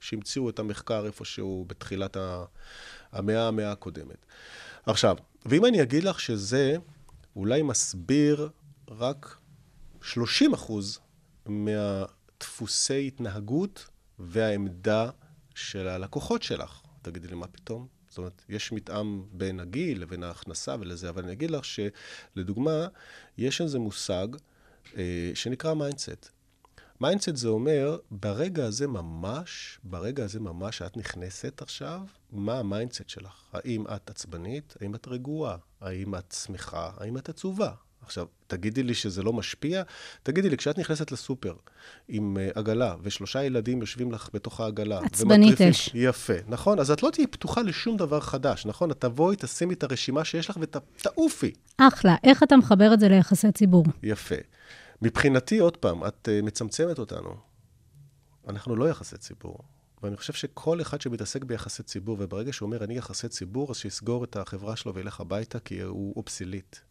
שהמציאו 0.00 0.48
את 0.48 0.58
המחקר 0.58 1.06
איפשהו 1.06 1.64
בתחילת 1.68 2.16
המאה, 3.12 3.48
המאה 3.48 3.72
הקודמת. 3.72 4.26
עכשיו, 4.86 5.16
ואם 5.46 5.66
אני 5.66 5.82
אגיד 5.82 6.04
לך 6.04 6.20
שזה 6.20 6.76
אולי 7.36 7.62
מסביר 7.62 8.48
רק 8.88 9.36
30 10.02 10.54
אחוז 10.54 10.98
מהדפוסי 11.46 13.06
התנהגות 13.06 13.88
והעמדה 14.18 15.10
של 15.70 15.88
הלקוחות 15.88 16.42
שלך. 16.42 16.80
תגידי 17.02 17.28
לי, 17.28 17.34
מה 17.34 17.46
פתאום? 17.46 17.86
זאת 18.08 18.18
אומרת, 18.18 18.42
יש 18.48 18.72
מתאם 18.72 19.22
בין 19.32 19.60
הגיל 19.60 20.02
לבין 20.02 20.22
ההכנסה 20.22 20.76
ולזה, 20.80 21.08
אבל 21.08 21.22
אני 21.22 21.32
אגיד 21.32 21.50
לך 21.50 21.64
שלדוגמה, 21.64 22.86
יש 23.38 23.60
איזה 23.60 23.78
מושג 23.78 24.26
אה, 24.96 25.30
שנקרא 25.34 25.74
mindset. 25.74 26.30
mindset 27.00 27.36
זה 27.36 27.48
אומר, 27.48 27.98
ברגע 28.10 28.64
הזה 28.64 28.86
ממש, 28.86 29.78
ברגע 29.84 30.24
הזה 30.24 30.40
ממש 30.40 30.78
שאת 30.78 30.96
נכנסת 30.96 31.62
עכשיו, 31.62 32.00
מה 32.32 32.58
ה 32.58 32.64
mindset 32.64 33.08
שלך? 33.08 33.44
האם 33.52 33.86
את 33.86 34.10
עצבנית? 34.10 34.74
האם 34.80 34.94
את 34.94 35.08
רגועה? 35.08 35.56
האם 35.80 36.14
את 36.14 36.32
שמחה? 36.32 36.90
האם 36.96 37.18
את 37.18 37.28
עצובה? 37.28 37.72
עכשיו, 38.02 38.26
תגידי 38.46 38.82
לי 38.82 38.94
שזה 38.94 39.22
לא 39.22 39.32
משפיע? 39.32 39.82
תגידי 40.22 40.50
לי, 40.50 40.56
כשאת 40.56 40.78
נכנסת 40.78 41.12
לסופר 41.12 41.54
עם 42.08 42.36
אה, 42.36 42.58
עגלה 42.58 42.94
ושלושה 43.02 43.44
ילדים 43.44 43.80
יושבים 43.80 44.12
לך 44.12 44.28
בתוך 44.34 44.60
העגלה, 44.60 45.00
עצבנית 45.04 45.60
אש. 45.60 45.90
יפה, 45.94 46.32
נכון? 46.48 46.78
אז 46.78 46.90
את 46.90 47.02
לא 47.02 47.10
תהיי 47.10 47.26
פתוחה 47.26 47.62
לשום 47.62 47.96
דבר 47.96 48.20
חדש, 48.20 48.66
נכון? 48.66 48.90
את 48.90 49.00
תבואי, 49.00 49.36
תשימי 49.38 49.74
את 49.74 49.82
הרשימה 49.82 50.24
שיש 50.24 50.50
לך 50.50 50.58
ותעופי. 50.60 51.52
אחלה. 51.76 52.16
איך 52.24 52.42
אתה 52.42 52.56
מחבר 52.56 52.94
את 52.94 53.00
זה 53.00 53.08
ליחסי 53.08 53.52
ציבור? 53.52 53.84
יפה. 54.02 54.34
מבחינתי, 55.02 55.58
עוד 55.58 55.76
פעם, 55.76 56.06
את 56.06 56.28
uh, 56.28 56.44
מצמצמת 56.44 56.98
אותנו. 56.98 57.36
אנחנו 58.48 58.76
לא 58.76 58.88
יחסי 58.88 59.16
ציבור. 59.16 59.58
ואני 60.02 60.16
חושב 60.16 60.32
שכל 60.32 60.80
אחד 60.80 61.00
שמתעסק 61.00 61.44
ביחסי 61.44 61.82
ציבור, 61.82 62.16
וברגע 62.20 62.52
שהוא 62.52 62.66
אומר, 62.66 62.84
אני 62.84 62.96
יחסי 62.96 63.28
ציבור, 63.28 63.70
אז 63.70 63.76
שיסגור 63.76 64.24
את 64.24 64.36
החברה 64.36 64.76
שלו 64.76 64.94
וילך 64.94 65.20
הביתה, 65.20 65.58
כי 65.58 65.80
הוא 65.80 66.12
אובסילית. 66.16 66.82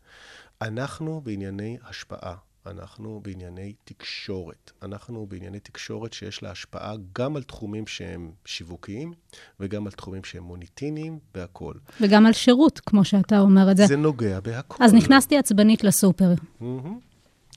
אנחנו 0.62 1.22
בענייני 1.22 1.78
השפעה, 1.90 2.36
אנחנו 2.66 3.22
בענייני 3.24 3.74
תקשורת. 3.84 4.72
אנחנו 4.82 5.26
בענייני 5.26 5.60
תקשורת 5.60 6.14
שיש 6.14 6.44
לה 6.44 6.52
השפעה 6.52 6.94
גם 7.16 7.36
על 7.36 7.44
תחומים 7.44 7.88
שהם 7.88 8.32
שיווקיים, 8.46 9.14
וגם 9.60 9.86
על 9.86 9.92
תחומים 9.92 10.24
שהם 10.24 10.44
מוניטיניים, 10.44 11.20
והכול. 11.36 11.80
וגם 12.02 12.26
על 12.26 12.34
שירות, 12.34 12.80
כמו 12.80 13.06
שאתה 13.06 13.40
אומר 13.40 13.72
את 13.72 13.78
זה. 13.78 13.86
זה 13.86 13.98
נוגע 13.98 14.40
בהכול. 14.40 14.86
אז 14.86 14.94
נכנסתי 14.94 15.38
עצבנית 15.38 15.84
לסופר. 15.84 16.34
Mm-hmm. 16.34 16.66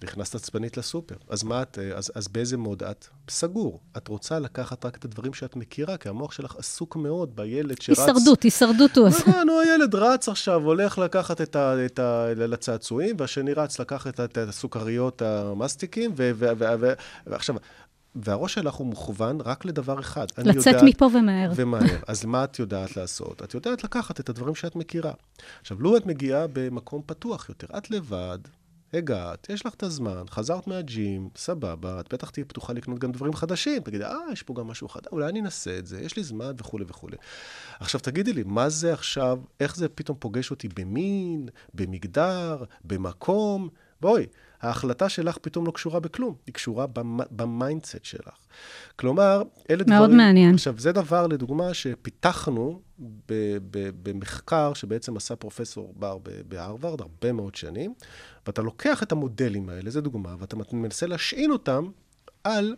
נכנסת 0.03 0.35
עצבנית 0.35 0.77
לסופר. 0.77 1.15
אז 1.29 1.43
מה 1.43 1.63
את, 1.63 1.79
אז, 1.95 2.13
אז 2.15 2.29
באיזה 2.29 2.57
מוד 2.57 2.83
את? 2.83 3.07
סגור. 3.31 3.81
את 3.97 4.09
רוצה 4.09 4.39
לקחת 4.39 4.87
רק 4.87 4.97
את 4.97 5.05
הדברים 5.05 5.35
שאת 5.35 5.57
מכירה, 5.57 5.97
כי 5.97 6.09
המוח 6.09 6.33
שלך 6.33 6.57
עסוק 6.59 6.97
מאוד 6.97 7.37
בילד 7.37 7.83
שרץ... 7.83 7.99
הישרדות, 7.99 8.43
הישרדוט 8.43 8.99
הוא 8.99 9.09
עושה. 9.09 9.19
נכון, 9.19 9.49
הילד 9.65 9.95
רץ 9.95 10.29
עכשיו, 10.29 10.63
הולך 10.63 10.99
לקחת 10.99 11.41
את 11.41 11.57
ה... 11.57 11.87
את 11.87 11.99
ה 11.99 12.27
לצעצועים, 12.37 13.17
והשני 13.19 13.53
רץ 13.53 13.81
לקחת 13.81 14.21
את 14.21 14.39
הסוכריות 14.39 15.23
המסטיקים, 15.23 16.13
ועכשיו... 17.27 17.57
והראש 18.17 18.55
שלך 18.55 18.75
הוא 18.75 18.87
מוכוון 18.87 19.41
רק 19.41 19.65
לדבר 19.65 20.01
אחד. 20.01 20.27
לצאת 20.39 20.67
יודעת, 20.67 20.83
מפה 20.85 21.05
ומהר. 21.15 21.53
ומהר. 21.55 21.99
אז 22.07 22.25
מה 22.25 22.45
את 22.45 22.59
יודעת 22.59 22.97
לעשות? 22.97 23.43
את 23.43 23.55
יודעת 23.55 23.85
לקחת 23.85 24.21
את 24.21 24.29
הדברים 24.29 24.55
שאת 24.55 24.77
מכירה. 24.77 25.13
עכשיו, 25.61 25.81
לו 25.81 25.97
את 25.97 26.07
מגיעה 26.07 26.47
במקום 26.53 27.03
פתוח 27.07 27.49
יותר, 27.49 27.67
את 27.79 27.91
לבד, 27.91 28.39
הגעת, 28.95 29.47
יש 29.51 29.67
לך 29.67 29.75
את 29.75 29.83
הזמן, 29.83 30.23
חזרת 30.31 30.67
מה 30.67 30.87
gym, 30.87 31.29
סבבה, 31.37 32.01
את 32.01 32.15
בטח 32.15 32.31
תהיי 32.31 32.45
פתוחה 32.45 32.73
לקנות 32.73 32.99
גם 32.99 33.13
דברים 33.13 33.35
חדשים. 33.35 33.83
תגידי, 33.83 34.05
אה, 34.05 34.17
יש 34.33 34.43
פה 34.43 34.55
גם 34.55 34.67
משהו 34.67 34.89
חדש, 34.89 35.07
אולי 35.13 35.29
אני 35.29 35.41
אנסה 35.41 35.79
את 35.79 35.87
זה, 35.87 36.01
יש 36.01 36.17
לי 36.17 36.25
זמן 36.25 36.53
וכולי 36.59 36.85
וכולי. 36.89 37.17
עכשיו, 37.81 38.01
תגידי 38.01 38.33
לי, 38.33 38.43
מה 38.47 38.69
זה 38.69 38.93
עכשיו, 38.93 39.39
איך 39.61 39.77
זה 39.77 39.89
פתאום 39.89 40.17
פוגש 40.21 40.51
אותי 40.51 40.69
במין, 40.69 41.49
במגדר, 41.75 42.65
במקום? 42.85 43.69
בואי, 44.01 44.27
ההחלטה 44.65 45.09
שלך 45.09 45.39
פתאום 45.39 45.67
לא 45.67 45.71
קשורה 45.71 46.01
בכלום, 46.01 46.35
היא 46.47 46.55
קשורה 46.55 46.87
במ- 46.87 47.27
ב 47.31 47.40
mindset 47.40 48.05
שלך. 48.05 48.35
כלומר, 48.97 49.43
אלה 49.71 49.85
דברים... 49.85 49.99
מאוד 49.99 50.11
מעניין. 50.11 50.55
עכשיו, 50.55 50.75
זה 50.79 50.93
דבר, 50.93 51.27
לדוגמה, 51.27 51.75
שפיתחנו 51.75 52.81
במחקר 54.03 54.75
שבעצם 54.75 55.17
עשה 55.17 55.37
פרופסור 55.37 55.95
בר 55.97 56.19
בהרווארד, 56.49 57.01
הרבה 57.01 57.33
מאוד 57.33 57.55
שנים, 57.55 57.95
ואתה 58.47 58.63
לוקח 58.63 59.03
את 59.03 59.13
המודלים 59.13 59.69
האלה, 59.69 59.91
זו 59.91 60.01
דוגמה, 60.01 60.35
ואתה 60.39 60.57
מנסה 60.73 61.07
להשעין 61.07 61.51
אותם 61.51 61.85
על 62.45 62.77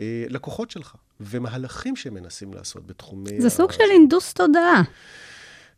אה, 0.00 0.24
לקוחות 0.28 0.70
שלך, 0.70 0.94
ומהלכים 1.20 1.96
שהם 1.96 2.14
מנסים 2.14 2.54
לעשות 2.54 2.86
בתחומי... 2.86 3.40
זה 3.40 3.50
סוג 3.50 3.70
ה- 3.70 3.72
של 3.72 3.82
הנדוס 4.00 4.32
תודעה. 4.32 4.82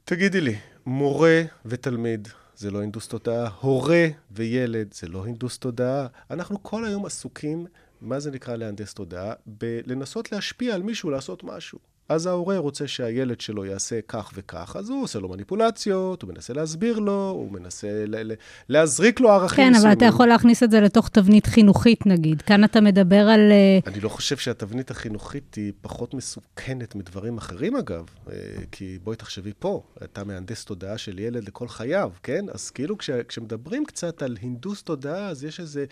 תגידי 0.04 0.40
לי, 0.40 0.56
מורה 0.86 1.42
ותלמיד 1.66 2.28
זה 2.62 2.70
לא 2.70 2.82
הנדוס 2.82 3.08
תודעה, 3.08 3.48
הורה 3.60 4.06
וילד 4.30 4.94
זה 4.94 5.08
לא 5.08 5.26
הנדוס 5.26 5.58
תודעה. 5.58 6.06
אנחנו 6.30 6.62
כל 6.62 6.84
היום 6.84 7.06
עסוקים, 7.06 7.66
מה 8.00 8.20
זה 8.20 8.30
נקרא 8.30 8.56
להנדס 8.56 8.94
תודעה? 8.94 9.32
בלנסות 9.46 10.32
להשפיע 10.32 10.74
על 10.74 10.82
מישהו 10.82 11.10
לעשות 11.10 11.44
משהו. 11.44 11.78
אז 12.12 12.26
ההורה 12.26 12.58
רוצה 12.58 12.88
שהילד 12.88 13.40
שלו 13.40 13.64
יעשה 13.64 14.00
כך 14.08 14.30
וכך, 14.34 14.76
אז 14.78 14.90
הוא 14.90 15.02
עושה 15.02 15.18
לו 15.18 15.28
מניפולציות, 15.28 16.22
הוא 16.22 16.30
מנסה 16.32 16.52
להסביר 16.52 16.98
לו, 16.98 17.30
הוא 17.30 17.52
מנסה 17.52 18.04
ל- 18.06 18.32
ל- 18.32 18.34
להזריק 18.68 19.20
לו 19.20 19.30
ערכים 19.30 19.56
כן, 19.56 19.62
אבל 19.62 19.76
מסוימים. 19.76 19.98
אתה 19.98 20.04
יכול 20.04 20.26
להכניס 20.26 20.62
את 20.62 20.70
זה 20.70 20.80
לתוך 20.80 21.08
תבנית 21.08 21.46
חינוכית, 21.46 22.06
נגיד. 22.06 22.42
כאן 22.42 22.64
אתה 22.64 22.80
מדבר 22.80 23.28
על... 23.28 23.40
אה, 23.52 23.78
אני 23.92 24.00
לא 24.00 24.08
חושב 24.08 24.36
שהתבנית 24.36 24.90
החינוכית 24.90 25.54
היא 25.54 25.72
פחות 25.80 26.14
מסוכנת 26.14 26.94
מדברים 26.94 27.38
אחרים, 27.38 27.76
אגב. 27.76 28.04
אה, 28.30 28.34
כי 28.72 28.98
בואי 29.04 29.16
תחשבי 29.16 29.52
פה, 29.58 29.82
אתה 30.04 30.24
מהנדס 30.24 30.64
תודעה 30.64 30.98
של 30.98 31.18
ילד 31.18 31.44
לכל 31.48 31.68
חייו, 31.68 32.10
כן? 32.22 32.44
אז 32.54 32.70
כאילו 32.70 32.98
כש, 32.98 33.10
כשמדברים 33.10 33.84
קצת 33.84 34.22
על 34.22 34.36
הנדוס 34.42 34.82
תודעה, 34.82 35.28
אז 35.28 35.44
יש 35.44 35.60
איזה 35.60 35.84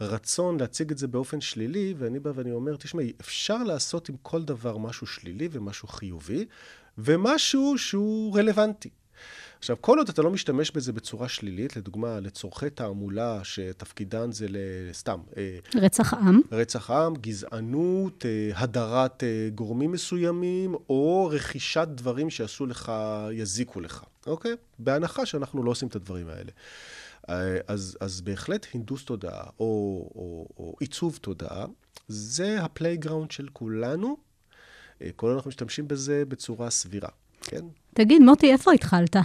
רצון 0.00 0.60
להציג 0.60 0.90
את 0.90 0.98
זה 0.98 1.08
באופן 1.08 1.40
שלילי, 1.40 1.94
ואני 1.98 2.18
בא 2.18 2.30
ואני 2.34 2.52
אומר, 2.52 2.76
תשמעי, 2.76 3.12
אפשר 3.20 3.62
לעשות 3.62 4.08
עם 4.08 4.14
כל 4.22 4.42
דבר 4.42 4.78
משהו 4.78 5.06
שלילי 5.06 5.48
ומשהו 5.62 5.88
חיובי, 5.88 6.44
ומשהו 6.98 7.78
שהוא 7.78 8.38
רלוונטי. 8.38 8.90
עכשיו, 9.62 9.76
כל 9.80 9.98
עוד 9.98 10.08
אתה 10.08 10.22
לא 10.22 10.30
משתמש 10.30 10.70
בזה 10.70 10.92
בצורה 10.92 11.28
שלילית, 11.28 11.76
לדוגמה, 11.76 12.20
לצורכי 12.20 12.70
תעמולה 12.70 13.40
שתפקידן 13.44 14.32
זה 14.32 14.46
לסתם, 14.48 15.20
אה, 15.36 15.58
רצח 15.74 16.14
עם. 16.14 16.40
רצח 16.52 16.90
עם, 16.90 17.14
גזענות, 17.14 18.26
אה, 18.26 18.50
הדרת 18.54 19.22
אה, 19.22 19.48
גורמים 19.54 19.92
מסוימים, 19.92 20.74
או 20.74 21.30
רכישת 21.32 21.88
דברים 21.94 22.30
שיעשו 22.30 22.66
לך, 22.66 22.92
יזיקו 23.32 23.80
לך, 23.80 24.04
אוקיי? 24.26 24.52
בהנחה 24.78 25.26
שאנחנו 25.26 25.62
לא 25.62 25.70
עושים 25.70 25.88
את 25.88 25.96
הדברים 25.96 26.26
האלה. 26.28 26.50
אז, 27.68 27.96
אז 28.00 28.20
בהחלט 28.20 28.66
הנדוס 28.74 29.04
תודעה, 29.04 29.44
או, 29.60 29.64
או, 30.14 30.48
או 30.56 30.74
עיצוב 30.80 31.18
תודעה, 31.20 31.66
זה 32.08 32.60
ה 32.62 32.68
playground 32.68 33.30
של 33.30 33.48
כולנו, 33.52 34.16
כל 35.16 35.26
עוד 35.26 35.36
אנחנו 35.36 35.48
משתמשים 35.48 35.88
בזה 35.88 36.22
בצורה 36.28 36.70
סבירה, 36.70 37.08
כן? 37.42 37.64
תגיד, 37.94 38.22
מוטי, 38.22 38.52
איפה 38.52 38.72
התחלת? 38.72 39.16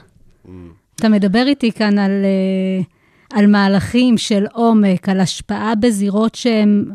אתה 0.96 1.10
מדבר 1.10 1.44
איתי 1.48 1.72
כאן 1.72 2.00
על, 2.00 2.12
אה, 2.12 3.38
על 3.38 3.48
מהלכים 3.48 4.18
של 4.18 4.46
עומק, 4.54 5.10
על 5.10 5.20
השפעה 5.20 5.76
בזירות 5.76 6.36
שהן 6.36 6.86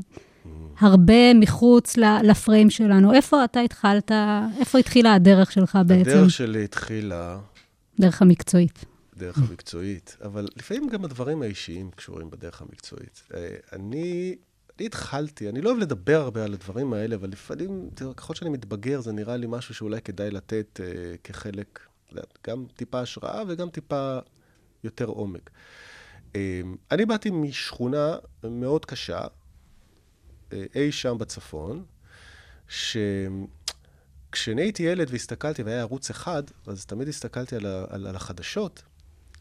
הרבה 0.78 1.34
מחוץ 1.34 1.96
ל 1.96 2.09
frame 2.09 2.70
שלנו. 2.70 3.12
איפה 3.12 3.44
אתה 3.44 3.60
התחלת, 3.60 4.10
איפה 4.60 4.78
התחילה 4.78 5.14
הדרך 5.14 5.52
שלך 5.52 5.78
בעצם? 5.86 6.10
הדרך 6.10 6.30
שלי 6.30 6.64
התחילה 6.64 7.38
דרך 8.00 8.22
המקצועית. 8.22 8.84
דרך 9.16 9.38
המקצועית, 9.38 10.16
אבל 10.24 10.48
לפעמים 10.56 10.88
גם 10.88 11.04
הדברים 11.04 11.42
האישיים 11.42 11.90
קשורים 11.90 12.30
בדרך 12.30 12.62
המקצועית. 12.62 13.22
אה, 13.34 13.48
אני, 13.72 14.36
אני 14.78 14.86
התחלתי, 14.86 15.48
אני 15.48 15.60
לא 15.60 15.70
אוהב 15.70 15.80
לדבר 15.80 16.20
הרבה 16.20 16.44
על 16.44 16.52
הדברים 16.52 16.92
האלה, 16.92 17.14
אבל 17.16 17.28
לפעמים, 17.28 17.90
ככל 18.16 18.34
שאני 18.34 18.50
מתבגר, 18.50 19.00
זה 19.00 19.12
נראה 19.12 19.36
לי 19.36 19.46
משהו 19.48 19.74
שאולי 19.74 20.00
כדאי 20.00 20.30
לתת 20.30 20.80
אה, 20.82 21.14
כחלק, 21.24 21.80
גם 22.46 22.64
טיפה 22.76 23.00
השראה 23.00 23.42
וגם 23.48 23.70
טיפה 23.70 24.18
יותר 24.84 25.04
עומק. 25.04 25.50
אה, 26.36 26.60
אני 26.90 27.06
באתי 27.06 27.30
משכונה 27.30 28.16
מאוד 28.44 28.84
קשה, 28.84 29.20
אה, 30.52 30.64
אי 30.74 30.92
שם 30.92 31.18
בצפון, 31.18 31.84
שכשאני 32.68 33.42
הייתי 34.62 34.82
ילד 34.82 35.08
והסתכלתי, 35.10 35.62
והיה 35.62 35.80
ערוץ 35.80 36.10
אחד, 36.10 36.42
אז 36.66 36.86
תמיד 36.86 37.08
הסתכלתי 37.08 37.56
על, 37.56 37.66
ה, 37.66 37.84
על, 37.88 38.06
על 38.06 38.16
החדשות, 38.16 38.82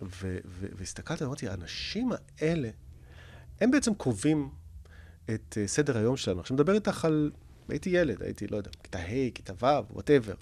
ו, 0.02 0.38
ו, 0.46 0.68
והסתכלתי 0.76 1.24
ואמרתי, 1.24 1.50
האנשים 1.50 2.12
האלה, 2.40 2.70
הם 3.62 3.72
בעצם 3.72 3.94
קובעים 3.94 4.50
את 5.34 5.58
uh, 5.58 5.68
סדר 5.68 5.98
היום 5.98 6.18
שלנו. 6.18 6.40
עכשיו, 6.40 6.56
מדבר 6.56 6.74
איתך 6.74 7.06
על... 7.06 7.32
הייתי 7.70 7.90
ילד, 7.90 8.24
הייתי, 8.24 8.48
לא 8.48 8.58
יודע, 8.58 8.70
כיתה 8.84 9.00
ה', 9.00 9.32
כיתה 9.36 9.54
ו', 9.62 9.94
וואטאבר. 9.94 10.34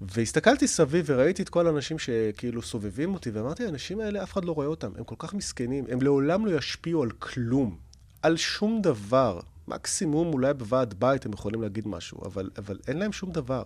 והסתכלתי 0.00 0.66
סביב 0.66 1.04
וראיתי 1.08 1.42
את 1.42 1.48
כל 1.48 1.66
האנשים 1.66 1.98
שכאילו 1.98 2.62
סובבים 2.62 3.14
אותי, 3.14 3.30
ואמרתי, 3.30 3.64
האנשים 3.64 4.00
האלה, 4.00 4.22
אף 4.22 4.32
אחד 4.32 4.44
לא 4.44 4.52
רואה 4.52 4.66
אותם, 4.66 4.90
הם 4.96 5.04
כל 5.04 5.14
כך 5.18 5.34
מסכנים, 5.34 5.84
הם 5.88 6.02
לעולם 6.02 6.46
לא 6.46 6.58
ישפיעו 6.58 7.02
על 7.02 7.10
כלום, 7.10 7.78
על 8.22 8.36
שום 8.36 8.82
דבר. 8.82 9.40
מקסימום 9.68 10.32
אולי 10.32 10.54
בוועד 10.54 10.94
בית 10.94 11.26
הם 11.26 11.32
יכולים 11.32 11.62
להגיד 11.62 11.88
משהו, 11.88 12.24
אבל, 12.24 12.50
אבל 12.58 12.78
אין 12.88 12.98
להם 12.98 13.12
שום 13.12 13.32
דבר. 13.32 13.62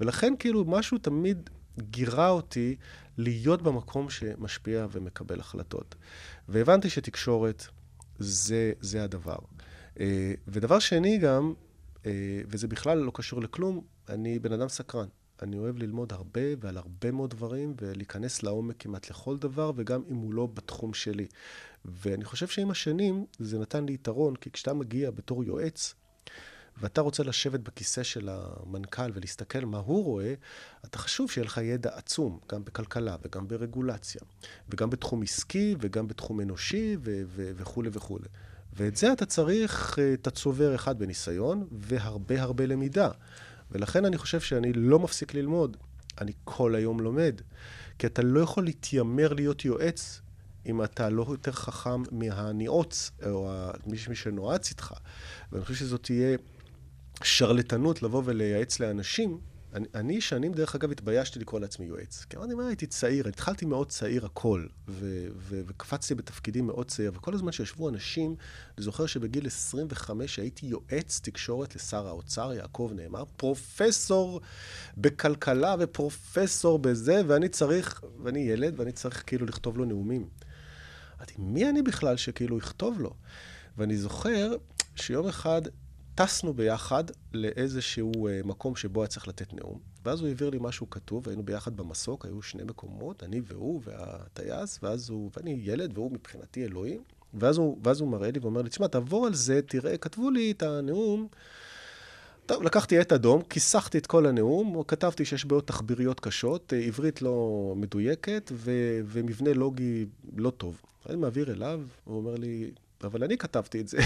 ולכן 0.00 0.34
כאילו 0.38 0.64
משהו 0.64 0.98
תמיד 0.98 1.50
גירה 1.78 2.28
אותי 2.28 2.76
להיות 3.18 3.62
במקום 3.62 4.10
שמשפיע 4.10 4.86
ומקבל 4.90 5.40
החלטות. 5.40 5.94
והבנתי 6.48 6.90
שתקשורת 6.90 7.66
זה, 8.18 8.72
זה 8.80 9.04
הדבר. 9.04 9.36
אה, 10.00 10.34
ודבר 10.48 10.78
שני 10.78 11.18
גם, 11.18 11.54
אה, 12.06 12.40
וזה 12.46 12.68
בכלל 12.68 12.98
לא 12.98 13.10
קשור 13.14 13.40
לכלום, 13.40 13.80
אני 14.08 14.38
בן 14.38 14.52
אדם 14.52 14.68
סקרן. 14.68 15.06
אני 15.42 15.58
אוהב 15.58 15.78
ללמוד 15.78 16.12
הרבה 16.12 16.40
ועל 16.60 16.76
הרבה 16.76 17.10
מאוד 17.10 17.30
דברים, 17.30 17.74
ולהיכנס 17.80 18.42
לעומק 18.42 18.76
כמעט 18.78 19.10
לכל 19.10 19.36
דבר, 19.36 19.72
וגם 19.76 20.02
אם 20.10 20.16
הוא 20.16 20.34
לא 20.34 20.46
בתחום 20.46 20.94
שלי. 20.94 21.26
ואני 21.84 22.24
חושב 22.24 22.46
שעם 22.46 22.70
השנים 22.70 23.26
זה 23.38 23.58
נתן 23.58 23.86
לי 23.86 23.92
יתרון, 23.92 24.36
כי 24.36 24.50
כשאתה 24.50 24.74
מגיע 24.74 25.10
בתור 25.10 25.44
יועץ, 25.44 25.94
ואתה 26.76 27.00
רוצה 27.00 27.22
לשבת 27.22 27.60
בכיסא 27.60 28.02
של 28.02 28.28
המנכ"ל 28.28 29.10
ולהסתכל 29.14 29.64
מה 29.64 29.78
הוא 29.78 30.04
רואה, 30.04 30.34
אתה 30.84 30.98
חשוב 30.98 31.30
שיהיה 31.30 31.44
לך 31.44 31.60
ידע 31.62 31.90
עצום, 31.96 32.38
גם 32.48 32.64
בכלכלה 32.64 33.16
וגם 33.22 33.48
ברגולציה, 33.48 34.20
וגם 34.68 34.90
בתחום 34.90 35.22
עסקי 35.22 35.76
וגם 35.80 36.08
בתחום 36.08 36.40
אנושי 36.40 36.96
ו- 37.00 37.22
ו- 37.26 37.50
וכולי 37.56 37.90
וכולי. 37.92 38.28
ואת 38.76 38.96
זה 38.96 39.12
אתה 39.12 39.26
צריך, 39.26 39.98
אה, 39.98 40.14
אתה 40.14 40.30
צובר 40.30 40.74
אחד 40.74 40.98
בניסיון 40.98 41.66
והרבה 41.72 42.42
הרבה 42.42 42.66
למידה. 42.66 43.08
ולכן 43.70 44.04
אני 44.04 44.18
חושב 44.18 44.40
שאני 44.40 44.72
לא 44.72 44.98
מפסיק 44.98 45.34
ללמוד, 45.34 45.76
אני 46.20 46.32
כל 46.44 46.74
היום 46.74 47.00
לומד. 47.00 47.40
כי 47.98 48.06
אתה 48.06 48.22
לא 48.22 48.40
יכול 48.40 48.64
להתיימר 48.64 49.32
להיות 49.32 49.64
יועץ 49.64 50.20
אם 50.66 50.82
אתה 50.84 51.10
לא 51.10 51.26
יותר 51.28 51.52
חכם 51.52 52.02
מהניעוץ, 52.12 53.10
או 53.26 53.50
ה- 53.52 53.70
מי 53.86 53.96
מי 54.08 54.14
שנועץ 54.14 54.70
איתך. 54.70 54.94
ואני 55.52 55.64
חושב 55.64 55.74
שזאת 55.74 56.02
תהיה 56.02 56.36
שרלטנות 57.22 58.02
לבוא 58.02 58.22
ולייעץ 58.24 58.80
לאנשים. 58.80 59.38
אני, 59.74 59.86
אני 59.94 60.20
שנים, 60.20 60.52
דרך 60.52 60.74
אגב, 60.74 60.90
התביישתי 60.90 61.38
לקרוא 61.38 61.60
לעצמי 61.60 61.86
יועץ. 61.86 62.24
כי 62.30 62.36
אמרתי, 62.36 62.54
מה, 62.54 62.66
הייתי 62.66 62.86
צעיר, 62.86 63.28
התחלתי 63.28 63.64
מאוד 63.64 63.88
צעיר 63.88 64.26
הכל, 64.26 64.66
ו- 64.88 65.26
ו- 65.36 65.60
וקפצתי 65.66 66.14
בתפקידים 66.14 66.66
מאוד 66.66 66.88
צעיר, 66.88 67.12
וכל 67.14 67.34
הזמן 67.34 67.52
שישבו 67.52 67.88
אנשים, 67.88 68.36
אני 68.76 68.84
זוכר 68.84 69.06
שבגיל 69.06 69.46
25 69.46 70.38
הייתי 70.38 70.66
יועץ 70.66 71.20
תקשורת 71.22 71.76
לשר 71.76 72.06
האוצר, 72.06 72.52
יעקב 72.52 72.90
נאמר, 72.94 73.24
פרופסור 73.36 74.40
בכלכלה 74.96 75.74
ופרופסור 75.78 76.78
בזה, 76.78 77.22
ואני 77.26 77.48
צריך, 77.48 78.04
ואני 78.22 78.40
ילד, 78.40 78.80
ואני 78.80 78.92
צריך 78.92 79.22
כאילו 79.26 79.46
לכתוב 79.46 79.78
לו 79.78 79.84
נאומים. 79.84 80.28
אמרתי, 81.16 81.34
מי 81.38 81.68
אני 81.70 81.82
בכלל 81.82 82.16
שכאילו 82.16 82.58
יכתוב 82.58 83.00
לו? 83.00 83.14
ואני 83.78 83.96
זוכר 83.96 84.56
שיום 84.96 85.28
אחד 85.28 85.62
טסנו 86.14 86.54
ביחד 86.54 87.04
לאיזשהו 87.32 88.12
uh, 88.12 88.46
מקום 88.46 88.76
שבו 88.76 89.02
היה 89.02 89.08
צריך 89.08 89.28
לתת 89.28 89.54
נאום, 89.54 89.78
ואז 90.04 90.20
הוא 90.20 90.28
העביר 90.28 90.50
לי 90.50 90.58
משהו 90.60 90.90
כתוב, 90.90 91.28
היינו 91.28 91.42
ביחד 91.42 91.76
במסוק, 91.76 92.24
היו 92.24 92.42
שני 92.42 92.64
מקומות, 92.64 93.22
אני 93.22 93.40
והוא 93.44 93.80
והטייס, 93.84 94.78
ואז 94.82 95.10
הוא, 95.10 95.30
ואני 95.36 95.60
ילד, 95.62 95.98
והוא 95.98 96.12
מבחינתי 96.12 96.64
אלוהים, 96.64 97.02
ואז 97.34 97.58
הוא, 97.58 97.78
ואז 97.84 98.00
הוא 98.00 98.08
מראה 98.08 98.30
לי 98.30 98.38
ואומר 98.38 98.62
לי, 98.62 98.68
תשמע, 98.68 98.86
תעבור 98.86 99.26
על 99.26 99.34
זה, 99.34 99.60
תראה, 99.62 99.96
כתבו 99.96 100.30
לי 100.30 100.50
את 100.50 100.62
הנאום. 100.62 101.28
טוב, 102.46 102.62
לקחתי 102.62 102.98
עט 102.98 103.12
אדום, 103.12 103.42
כיסחתי 103.42 103.98
את 103.98 104.06
כל 104.06 104.26
הנאום, 104.26 104.82
כתבתי 104.88 105.24
שיש 105.24 105.44
בעיות 105.44 105.66
תחביריות 105.66 106.20
קשות, 106.20 106.72
אה, 106.72 106.78
עברית 106.78 107.22
לא 107.22 107.72
מדויקת 107.76 108.52
ו- 108.54 109.00
ומבנה 109.06 109.52
לוגי 109.52 110.06
לא 110.36 110.50
טוב. 110.50 110.80
אני 111.08 111.16
מעביר 111.16 111.52
אליו, 111.52 111.80
הוא 112.04 112.16
אומר 112.16 112.34
לי, 112.34 112.70
אבל 113.04 113.24
אני 113.24 113.36
כתבתי 113.38 113.80
את 113.80 113.88
זה. 113.88 113.98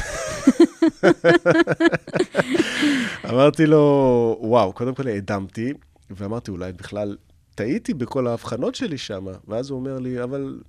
אמרתי 3.30 3.66
לו, 3.66 4.36
וואו, 4.40 4.72
קודם 4.72 4.94
כל 4.94 5.08
האדמתי, 5.08 5.72
ואמרתי, 6.10 6.50
אולי 6.50 6.72
בכלל 6.72 7.16
טעיתי 7.54 7.94
בכל 7.94 8.26
ההבחנות 8.26 8.74
שלי 8.74 8.98
שם. 8.98 9.26
ואז 9.48 9.70
הוא 9.70 9.78
אומר 9.78 9.98
לי, 9.98 10.22
אבל 10.22 10.60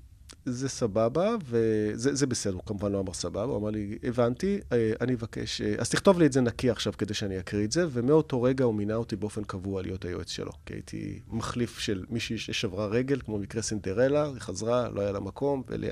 זה 0.52 0.70
סבבה, 0.70 1.36
וזה 1.50 2.16
זה 2.16 2.28
בסדר, 2.28 2.54
הוא 2.54 2.62
כמובן 2.66 2.92
לא 2.92 3.00
אמר 3.00 3.14
סבבה, 3.14 3.44
הוא 3.44 3.58
אמר 3.58 3.70
לי, 3.70 3.98
הבנתי, 4.04 4.60
אה, 4.72 4.92
אני 5.02 5.14
אבקש, 5.14 5.62
אה, 5.62 5.76
אז 5.78 5.90
תכתוב 5.90 6.20
לי 6.20 6.26
את 6.26 6.34
זה 6.34 6.42
נקי 6.42 6.70
עכשיו 6.70 6.94
כדי 6.98 7.14
שאני 7.14 7.40
אקריא 7.40 7.66
את 7.66 7.72
זה, 7.72 7.86
ומאותו 7.92 8.42
רגע 8.42 8.66
הוא 8.66 8.74
מינה 8.74 8.96
אותי 8.96 9.16
באופן 9.16 9.44
קבוע 9.44 9.82
להיות 9.82 10.06
היועץ 10.06 10.30
שלו, 10.30 10.52
כי 10.66 10.74
הייתי 10.74 11.20
מחליף 11.28 11.80
של 11.80 12.06
מישהי 12.10 12.38
ששברה 12.38 12.88
רגל, 12.88 13.20
כמו 13.20 13.38
מקרה 13.38 13.62
סינדרלה, 13.62 14.26
היא 14.26 14.40
חזרה, 14.40 14.90
לא 14.90 15.02
היה 15.02 15.12
לה 15.12 15.20
מקום, 15.20 15.64
ולי 15.68 15.90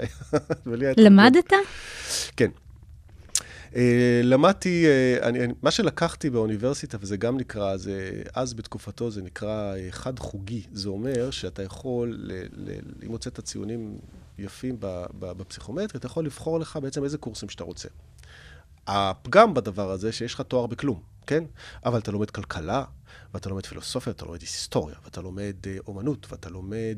היה... 0.86 0.94
למדת? 0.98 1.54
כן. 2.38 2.50
Uh, 3.72 3.80
למדתי, 4.24 4.86
uh, 4.86 5.24
אני, 5.24 5.44
אני, 5.44 5.54
מה 5.62 5.72
שלקחתי 5.72 6.30
באוניברסיטה, 6.30 6.98
וזה 7.02 7.18
גם 7.18 7.38
נקרא, 7.38 7.78
זה, 7.78 8.22
אז 8.34 8.54
בתקופתו 8.54 9.12
זה 9.12 9.22
נקרא 9.22 9.74
uh, 9.76 9.92
חד 9.92 10.20
חוגי. 10.20 10.62
זה 10.74 10.90
אומר 10.90 11.32
שאתה 11.32 11.64
יכול, 11.64 12.16
ל, 12.20 12.32
ל, 12.54 12.72
אם 13.04 13.12
הוצאת 13.12 13.40
ציונים 13.40 13.98
יפים 14.38 14.78
בפסיכומטרי, 15.20 16.00
אתה 16.00 16.06
יכול 16.06 16.26
לבחור 16.26 16.60
לך 16.60 16.80
בעצם 16.82 17.04
איזה 17.04 17.18
קורסים 17.18 17.50
שאתה 17.50 17.64
רוצה. 17.64 17.88
הפגם 18.88 19.54
בדבר 19.54 19.92
הזה, 19.92 20.12
שיש 20.12 20.34
לך 20.34 20.42
תואר 20.42 20.68
בכלום, 20.68 21.02
כן? 21.28 21.44
אבל 21.86 22.00
אתה 22.00 22.12
לומד 22.12 22.30
כלכלה, 22.30 22.84
ואתה 23.34 23.50
לומד 23.50 23.66
פילוסופיה, 23.66 24.12
ואתה 24.12 24.26
לומד 24.26 24.42
היסטוריה, 24.42 24.96
ואתה 25.04 25.22
לומד 25.22 25.56
uh, 25.64 25.88
אומנות, 25.88 26.28
ואתה 26.32 26.50
לומד 26.50 26.98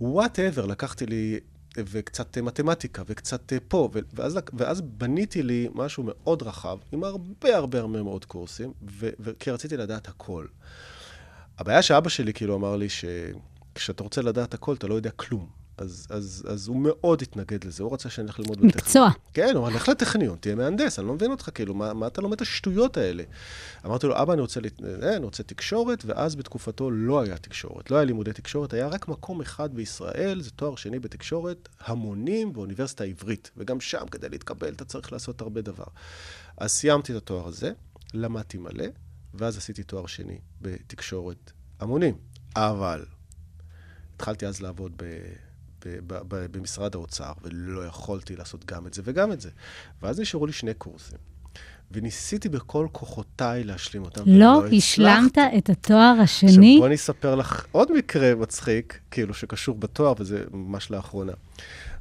Whatever. 0.00 0.64
אה, 0.64 0.68
לקחתי 0.68 1.06
לי 1.06 1.40
וקצת 1.76 2.38
מתמטיקה, 2.38 3.02
וקצת 3.06 3.52
פה, 3.68 3.88
ואז, 4.14 4.38
ואז 4.52 4.80
בניתי 4.80 5.42
לי 5.42 5.68
משהו 5.74 6.04
מאוד 6.06 6.42
רחב, 6.42 6.78
עם 6.92 7.04
הרבה 7.04 7.56
הרבה 7.56 7.78
הרבה 7.78 8.02
מאוד 8.02 8.24
קורסים, 8.24 8.72
כי 9.38 9.50
רציתי 9.50 9.76
לדעת 9.76 10.08
הכל. 10.08 10.46
הבעיה 11.58 11.82
שאבא 11.82 12.08
שלי 12.08 12.32
כאילו 12.32 12.56
אמר 12.56 12.76
לי 12.76 12.88
שכשאתה 12.88 14.02
רוצה 14.02 14.22
לדעת 14.22 14.54
הכל, 14.54 14.74
אתה 14.74 14.86
לא 14.86 14.94
יודע 14.94 15.10
כלום. 15.10 15.59
אז, 15.80 16.06
אז, 16.10 16.44
אז 16.48 16.68
הוא 16.68 16.76
מאוד 16.76 17.22
התנגד 17.22 17.64
לזה, 17.64 17.82
הוא 17.82 17.92
רצה 17.92 18.10
שאני 18.10 18.26
אלך 18.26 18.38
ללמוד 18.38 18.56
בטכניון. 18.56 18.76
מקצוע. 18.76 19.10
כן, 19.34 19.52
הוא 19.56 19.66
הלך 19.66 19.88
לטכניון, 19.88 20.36
תהיה 20.40 20.54
מהנדס, 20.54 20.98
אני 20.98 21.06
לא 21.06 21.14
מבין 21.14 21.30
אותך, 21.30 21.50
כאילו, 21.54 21.74
מה, 21.74 21.92
מה 21.92 22.06
אתה 22.06 22.20
לומד 22.20 22.34
את 22.34 22.40
השטויות 22.40 22.96
האלה? 22.96 23.22
אמרתי 23.86 24.06
לו, 24.06 24.22
אבא, 24.22 24.32
אני 24.32 24.40
רוצה, 24.40 24.60
לת... 24.60 24.80
אה, 25.02 25.16
אני 25.16 25.24
רוצה 25.24 25.42
תקשורת, 25.42 26.04
ואז 26.04 26.36
בתקופתו 26.36 26.90
לא 26.90 27.20
היה 27.20 27.38
תקשורת, 27.38 27.90
לא 27.90 27.96
היה 27.96 28.04
לימודי 28.04 28.32
תקשורת, 28.32 28.72
היה 28.72 28.86
רק 28.86 29.08
מקום 29.08 29.40
אחד 29.40 29.74
בישראל, 29.74 30.40
זה 30.40 30.50
תואר 30.50 30.76
שני 30.76 30.98
בתקשורת, 30.98 31.68
המונים 31.80 32.52
באוניברסיטה 32.52 33.04
העברית, 33.04 33.50
וגם 33.56 33.80
שם, 33.80 34.06
כדי 34.10 34.28
להתקבל, 34.28 34.68
אתה 34.68 34.84
צריך 34.84 35.12
לעשות 35.12 35.40
הרבה 35.40 35.60
דבר. 35.60 35.84
אז 36.56 36.70
סיימתי 36.70 37.12
את 37.12 37.16
התואר 37.16 37.48
הזה, 37.48 37.72
למדתי 38.14 38.58
מלא, 38.58 38.86
ואז 39.34 39.56
עשיתי 39.56 39.82
תואר 39.82 40.06
שני 40.06 40.38
בתקשורת 40.60 41.52
המונים. 41.80 42.14
אבל 42.56 43.04
התחלתי 44.16 44.46
אז 44.46 44.60
לעבוד 44.60 44.92
ב... 44.96 45.04
במשרד 46.26 46.94
האוצר, 46.94 47.32
ולא 47.42 47.86
יכולתי 47.86 48.36
לעשות 48.36 48.64
גם 48.64 48.86
את 48.86 48.94
זה 48.94 49.02
וגם 49.04 49.32
את 49.32 49.40
זה. 49.40 49.50
ואז 50.02 50.20
נשארו 50.20 50.46
לי 50.46 50.52
שני 50.52 50.74
קורסים. 50.74 51.18
וניסיתי 51.92 52.48
בכל 52.48 52.86
כוחותיי 52.92 53.64
להשלים 53.64 54.02
אותם. 54.02 54.22
לא 54.26 54.62
השלמת 54.76 55.38
את 55.58 55.70
התואר 55.70 56.16
השני? 56.22 56.48
עכשיו, 56.50 56.62
בואי 56.62 56.86
אני 56.86 56.94
אספר 56.94 57.34
לך 57.34 57.66
עוד 57.72 57.92
מקרה 57.92 58.34
מצחיק, 58.34 59.00
כאילו, 59.10 59.34
שקשור 59.34 59.78
בתואר, 59.78 60.14
וזה 60.18 60.44
ממש 60.50 60.90
לאחרונה. 60.90 61.32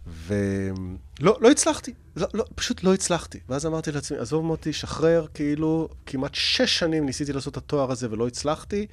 ולא 0.08 1.38
לא 1.42 1.52
הצלחתי, 1.52 1.94
לא, 2.15 2.28
לא, 2.34 2.46
פשוט 2.56 2.84
לא 2.84 2.94
הצלחתי. 2.94 3.39
ואז 3.50 3.65
אמרתי 3.65 3.92
לעצמי, 3.92 4.18
עזוב 4.18 4.46
מוטי, 4.46 4.74
שחרר, 4.74 5.26
כאילו, 5.34 5.89
כמעט 6.06 6.36
שש 6.36 6.80
שנים 6.80 7.06
ניסיתי 7.06 7.34
לעשות 7.34 7.52
את 7.52 7.58
התואר 7.58 7.92
הזה 7.92 8.12
ולא 8.12 8.28
הצלחתי, 8.28 8.88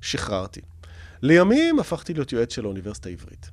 שחררתי. 0.00 0.60
לימים 1.22 1.78
הפכתי 1.78 2.14
להיות 2.14 2.32
יועץ 2.32 2.54
של 2.54 2.64
האוניברסיטה 2.64 3.08
העברית. 3.08 3.50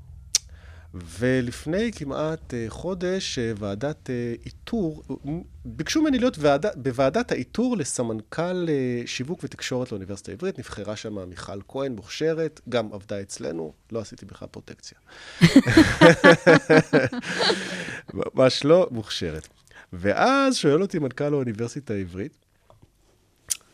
ולפני 0.93 1.91
כמעט 1.91 2.53
אה, 2.53 2.65
חודש, 2.69 3.39
אה, 3.39 3.51
ועדת 3.57 4.09
אה, 4.09 4.33
איתור, 4.45 5.03
ביקשו 5.65 6.01
ממני 6.01 6.19
להיות 6.19 6.37
ועד, 6.39 6.65
בוועדת 6.75 7.31
האיתור 7.31 7.77
לסמנכ"ל 7.77 8.67
שיווק 9.05 9.39
ותקשורת 9.43 9.91
לאוניברסיטה 9.91 10.31
העברית. 10.31 10.59
נבחרה 10.59 10.95
שם 10.95 11.29
מיכל 11.29 11.61
כהן, 11.67 11.95
מוכשרת, 11.95 12.61
גם 12.69 12.93
עבדה 12.93 13.21
אצלנו, 13.21 13.73
לא 13.91 13.99
עשיתי 13.99 14.25
בכלל 14.25 14.47
פרוטקציה. 14.47 14.97
ממש 18.13 18.65
לא, 18.65 18.87
מוכשרת. 18.91 19.47
ואז 19.93 20.55
שואל 20.55 20.81
אותי 20.81 20.99
מנכ"ל 20.99 21.33
האוניברסיטה 21.33 21.93
העברית, 21.93 22.37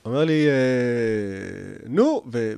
אומר 0.06 0.26
לי, 0.26 0.48
אה, 0.48 1.88
נו, 1.90 2.24
ו... 2.32 2.54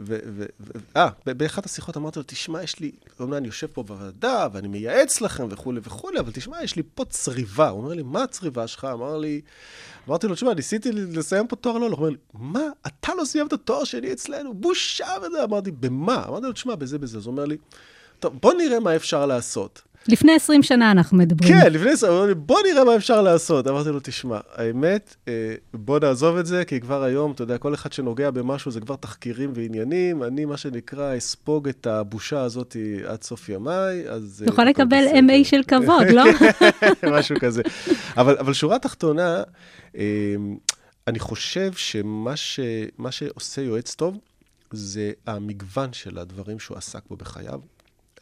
אה, 0.98 1.10
באחת 1.26 1.66
השיחות 1.66 1.98
אמרתי 1.98 2.20
לו, 2.20 2.24
תשמע, 2.28 2.64
יש 2.64 2.80
לי, 2.80 2.92
אומנם 3.20 3.34
אני 3.34 3.48
יושב 3.48 3.68
פה 3.68 3.84
בוועדה, 3.84 4.48
ואני 4.54 4.68
מייעץ 4.68 5.22
לכם 5.22 5.48
וכולי 5.50 5.80
וכולי, 5.84 6.20
אבל 6.20 6.32
תשמע, 6.32 6.64
יש 6.64 6.76
לי 6.76 6.84
פה 6.96 7.06
צריבה. 7.06 7.70
הוא 7.70 7.84
אומר 7.84 7.94
לי, 7.94 8.04
מה 8.04 8.24
הצריבה 8.24 8.68
שלך? 8.68 8.88
אמר 8.94 9.18
לי, 9.18 9.42
אמרתי 10.08 10.28
לו, 10.28 10.36
תשמע, 10.36 10.54
ניסיתי 10.54 10.92
לסיים 10.92 11.48
פה 11.48 11.56
תואר 11.56 11.78
לא, 11.78 11.86
הוא 11.86 11.98
אומר 11.98 12.10
לי, 12.10 12.18
מה? 12.34 12.64
אתה 12.88 13.12
לא 13.18 13.26
סיימת 13.26 13.54
תואר 13.54 13.84
שני 13.84 14.12
אצלנו? 14.12 14.54
בושה 14.54 15.08
וזה. 15.22 15.44
אמרתי, 15.44 15.72
במה? 15.72 16.26
אמרתי 16.28 16.46
לו, 16.46 16.52
תשמע, 16.52 16.76
בזה, 16.76 16.98
בזה. 16.98 17.18
אז 17.18 17.26
הוא 17.26 17.32
אומר 17.32 17.46
לי, 17.46 17.58
טוב, 18.20 18.34
בוא 18.42 18.54
נראה 18.54 18.80
מה 18.80 18.96
אפשר 18.96 19.26
לעשות. 19.26 19.82
לפני 20.08 20.36
20 20.36 20.64
שנה 20.64 20.92
אנחנו 20.92 21.18
מדברים. 21.18 21.54
כן, 21.54 21.74
לפני 21.74 21.92
20, 21.92 22.14
שנה, 22.14 22.34
בוא 22.34 22.60
נראה 22.72 22.84
מה 22.84 22.96
אפשר 22.96 23.22
לעשות. 23.22 23.68
אמרתי 23.68 23.90
לו, 23.90 24.00
תשמע, 24.04 24.40
האמת, 24.56 25.16
אה, 25.28 25.34
בוא 25.74 26.00
נעזוב 26.00 26.38
את 26.38 26.46
זה, 26.46 26.66
כי 26.66 26.82
כבר 26.82 27.04
היום, 27.04 27.32
אתה 27.32 27.44
יודע, 27.44 27.58
כל 27.58 27.74
אחד 27.74 27.94
שנוגע 27.94 28.32
במשהו 28.32 28.72
זה 28.72 28.80
כבר 28.80 28.96
תחקירים 28.96 29.52
ועניינים. 29.56 30.24
אני, 30.24 30.46
מה 30.46 30.58
שנקרא, 30.58 31.18
אספוג 31.18 31.68
את 31.68 31.88
הבושה 31.88 32.42
הזאת 32.42 32.76
עד 33.08 33.24
סוף 33.24 33.50
ימיי, 33.50 34.10
אז... 34.10 34.44
תוכל 34.48 34.62
אה, 34.62 34.70
לקבל 34.70 35.06
MA 35.08 35.44
של 35.44 35.62
כבוד, 35.68 36.08
לא? 36.14 36.24
משהו 37.18 37.36
כזה. 37.40 37.62
אבל, 38.18 38.38
אבל 38.40 38.54
שורה 38.54 38.80
תחתונה, 38.80 39.44
אה, 39.98 40.36
אני 41.08 41.20
חושב 41.20 41.74
שמה 41.74 42.36
ש, 42.36 42.60
שעושה 43.12 43.62
יועץ 43.62 43.96
טוב, 43.96 44.18
זה 44.72 45.12
המגוון 45.28 45.94
של 45.94 46.18
הדברים 46.18 46.60
שהוא 46.60 46.78
עסק 46.78 47.02
בו 47.10 47.16
בחייו. 47.16 47.60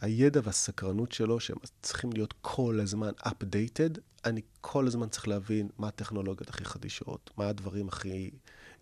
הידע 0.00 0.40
והסקרנות 0.44 1.12
שלו, 1.12 1.40
שהם 1.40 1.56
צריכים 1.82 2.12
להיות 2.12 2.34
כל 2.42 2.80
הזמן 2.82 3.10
updated, 3.26 4.00
אני 4.24 4.40
כל 4.60 4.86
הזמן 4.86 5.08
צריך 5.08 5.28
להבין 5.28 5.68
מה 5.78 5.88
הטכנולוגיות 5.88 6.48
הכי 6.48 6.64
חדישות, 6.64 7.30
מה 7.36 7.48
הדברים 7.48 7.88
הכי 7.88 8.30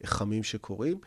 חמים 0.05 0.43
שקורים, 0.43 0.99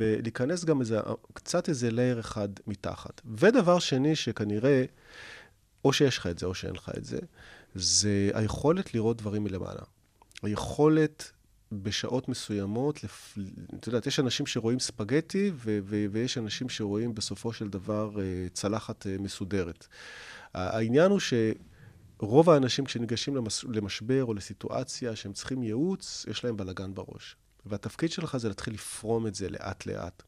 ולהיכנס 0.00 0.64
גם 0.64 0.80
איזה, 0.80 1.00
קצת 1.32 1.68
איזה 1.68 1.90
לייר 1.90 2.20
אחד 2.20 2.48
מתחת. 2.66 3.20
ודבר 3.38 3.78
שני, 3.78 4.16
שכנראה, 4.16 4.84
או 5.84 5.92
שיש 5.92 6.18
לך 6.18 6.26
את 6.26 6.38
זה 6.38 6.46
או 6.46 6.54
שאין 6.54 6.74
לך 6.74 6.90
את 6.96 7.04
זה, 7.04 7.18
זה 7.74 8.30
היכולת 8.34 8.94
לראות 8.94 9.16
דברים 9.16 9.44
מלמעלה. 9.44 9.82
היכולת 10.42 11.32
בשעות 11.72 12.28
מסוימות, 12.28 13.04
לפ... 13.04 13.38
את 13.74 13.86
יודעת, 13.86 14.06
יש 14.06 14.20
אנשים 14.20 14.46
שרואים 14.46 14.80
ספגטי 14.80 15.50
ו- 15.54 15.78
ו- 15.84 16.06
ויש 16.10 16.38
אנשים 16.38 16.68
שרואים 16.68 17.14
בסופו 17.14 17.52
של 17.52 17.68
דבר 17.68 18.10
uh, 18.14 18.18
צלחת 18.52 19.06
uh, 19.06 19.22
מסודרת. 19.22 19.86
העניין 20.54 21.10
הוא 21.10 21.20
שרוב 21.20 22.50
האנשים 22.50 22.84
כשניגשים 22.84 23.36
למש... 23.36 23.64
למשבר 23.68 24.24
או 24.24 24.34
לסיטואציה 24.34 25.16
שהם 25.16 25.32
צריכים 25.32 25.62
ייעוץ, 25.62 26.26
יש 26.30 26.44
להם 26.44 26.56
בלאגן 26.56 26.94
בראש. 26.94 27.36
והתפקיד 27.66 28.10
שלך 28.10 28.36
זה 28.36 28.48
להתחיל 28.48 28.74
לפרום 28.74 29.26
את 29.26 29.34
זה 29.34 29.48
לאט-לאט. 29.50 30.22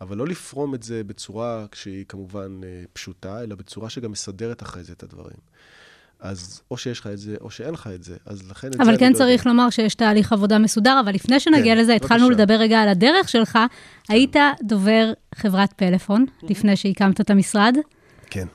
אבל 0.00 0.16
לא 0.16 0.26
לפרום 0.26 0.74
את 0.74 0.82
זה 0.82 1.04
בצורה 1.04 1.66
שהיא 1.74 2.04
כמובן 2.08 2.60
uh, 2.62 2.88
פשוטה, 2.92 3.42
אלא 3.42 3.54
בצורה 3.54 3.90
שגם 3.90 4.10
מסדרת 4.10 4.62
אחרי 4.62 4.84
זה 4.84 4.92
את 4.92 5.02
הדברים. 5.02 5.38
אז 6.20 6.60
או 6.70 6.76
שיש 6.76 7.00
לך 7.00 7.06
את 7.06 7.18
זה, 7.18 7.36
או 7.40 7.50
שאין 7.50 7.74
לך 7.74 7.88
את 7.94 8.02
זה. 8.02 8.16
אז 8.26 8.50
לכן... 8.50 8.68
אבל 8.78 8.98
כן 8.98 9.12
לא 9.12 9.16
צריך 9.16 9.40
יודע. 9.40 9.50
לומר 9.50 9.70
שיש 9.70 9.94
תהליך 9.94 10.32
עבודה 10.32 10.58
מסודר, 10.58 11.00
אבל 11.04 11.14
לפני 11.14 11.40
שנגיע 11.40 11.74
כן, 11.74 11.80
לזה, 11.80 11.94
התחלנו 11.94 12.26
בבקשה. 12.26 12.42
לדבר 12.42 12.54
רגע 12.54 12.80
על 12.80 12.88
הדרך 12.88 13.28
שלך. 13.28 13.52
כן. 13.52 14.14
היית 14.14 14.36
דובר 14.62 15.12
חברת 15.34 15.72
פלאפון 15.72 16.24
לפני 16.42 16.76
שהקמת 16.76 17.20
את 17.20 17.30
המשרד. 17.30 17.76
כן. 18.30 18.46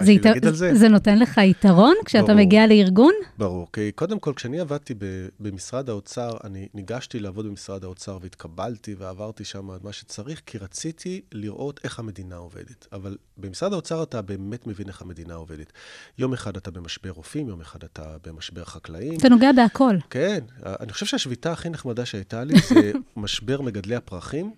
זה, 0.00 0.12
ית... 0.12 0.22
זה? 0.52 0.74
זה 0.74 0.88
נותן 0.88 1.18
לך 1.18 1.38
יתרון 1.38 1.94
כשאתה 2.04 2.24
ברור, 2.26 2.36
מגיע 2.36 2.66
לארגון? 2.66 3.12
ברור. 3.38 3.66
כי 3.72 3.92
קודם 3.92 4.18
כל, 4.18 4.32
כשאני 4.36 4.60
עבדתי 4.60 4.94
במשרד 5.40 5.90
האוצר, 5.90 6.30
אני 6.44 6.68
ניגשתי 6.74 7.20
לעבוד 7.20 7.46
במשרד 7.46 7.84
האוצר 7.84 8.18
והתקבלתי 8.22 8.94
ועברתי 8.98 9.44
שם 9.44 9.68
מה 9.82 9.92
שצריך, 9.92 10.42
כי 10.46 10.58
רציתי 10.58 11.20
לראות 11.32 11.80
איך 11.84 11.98
המדינה 11.98 12.36
עובדת. 12.36 12.86
אבל 12.92 13.16
במשרד 13.36 13.72
האוצר 13.72 14.02
אתה 14.02 14.22
באמת 14.22 14.66
מבין 14.66 14.88
איך 14.88 15.02
המדינה 15.02 15.34
עובדת. 15.34 15.72
יום 16.18 16.32
אחד 16.32 16.56
אתה 16.56 16.70
במשבר 16.70 17.10
רופאים, 17.10 17.48
יום 17.48 17.60
אחד 17.60 17.84
אתה 17.84 18.02
במשבר 18.26 18.64
חקלאים. 18.64 19.18
אתה 19.18 19.28
נוגע 19.28 19.52
בהכל. 19.52 19.96
כן. 20.10 20.40
אני 20.66 20.92
חושב 20.92 21.06
שהשביתה 21.06 21.52
הכי 21.52 21.68
נחמדה 21.68 22.06
שהייתה 22.06 22.44
לי 22.44 22.54
זה 22.68 22.92
משבר 23.16 23.60
מגדלי 23.60 23.96
הפרחים, 23.96 24.50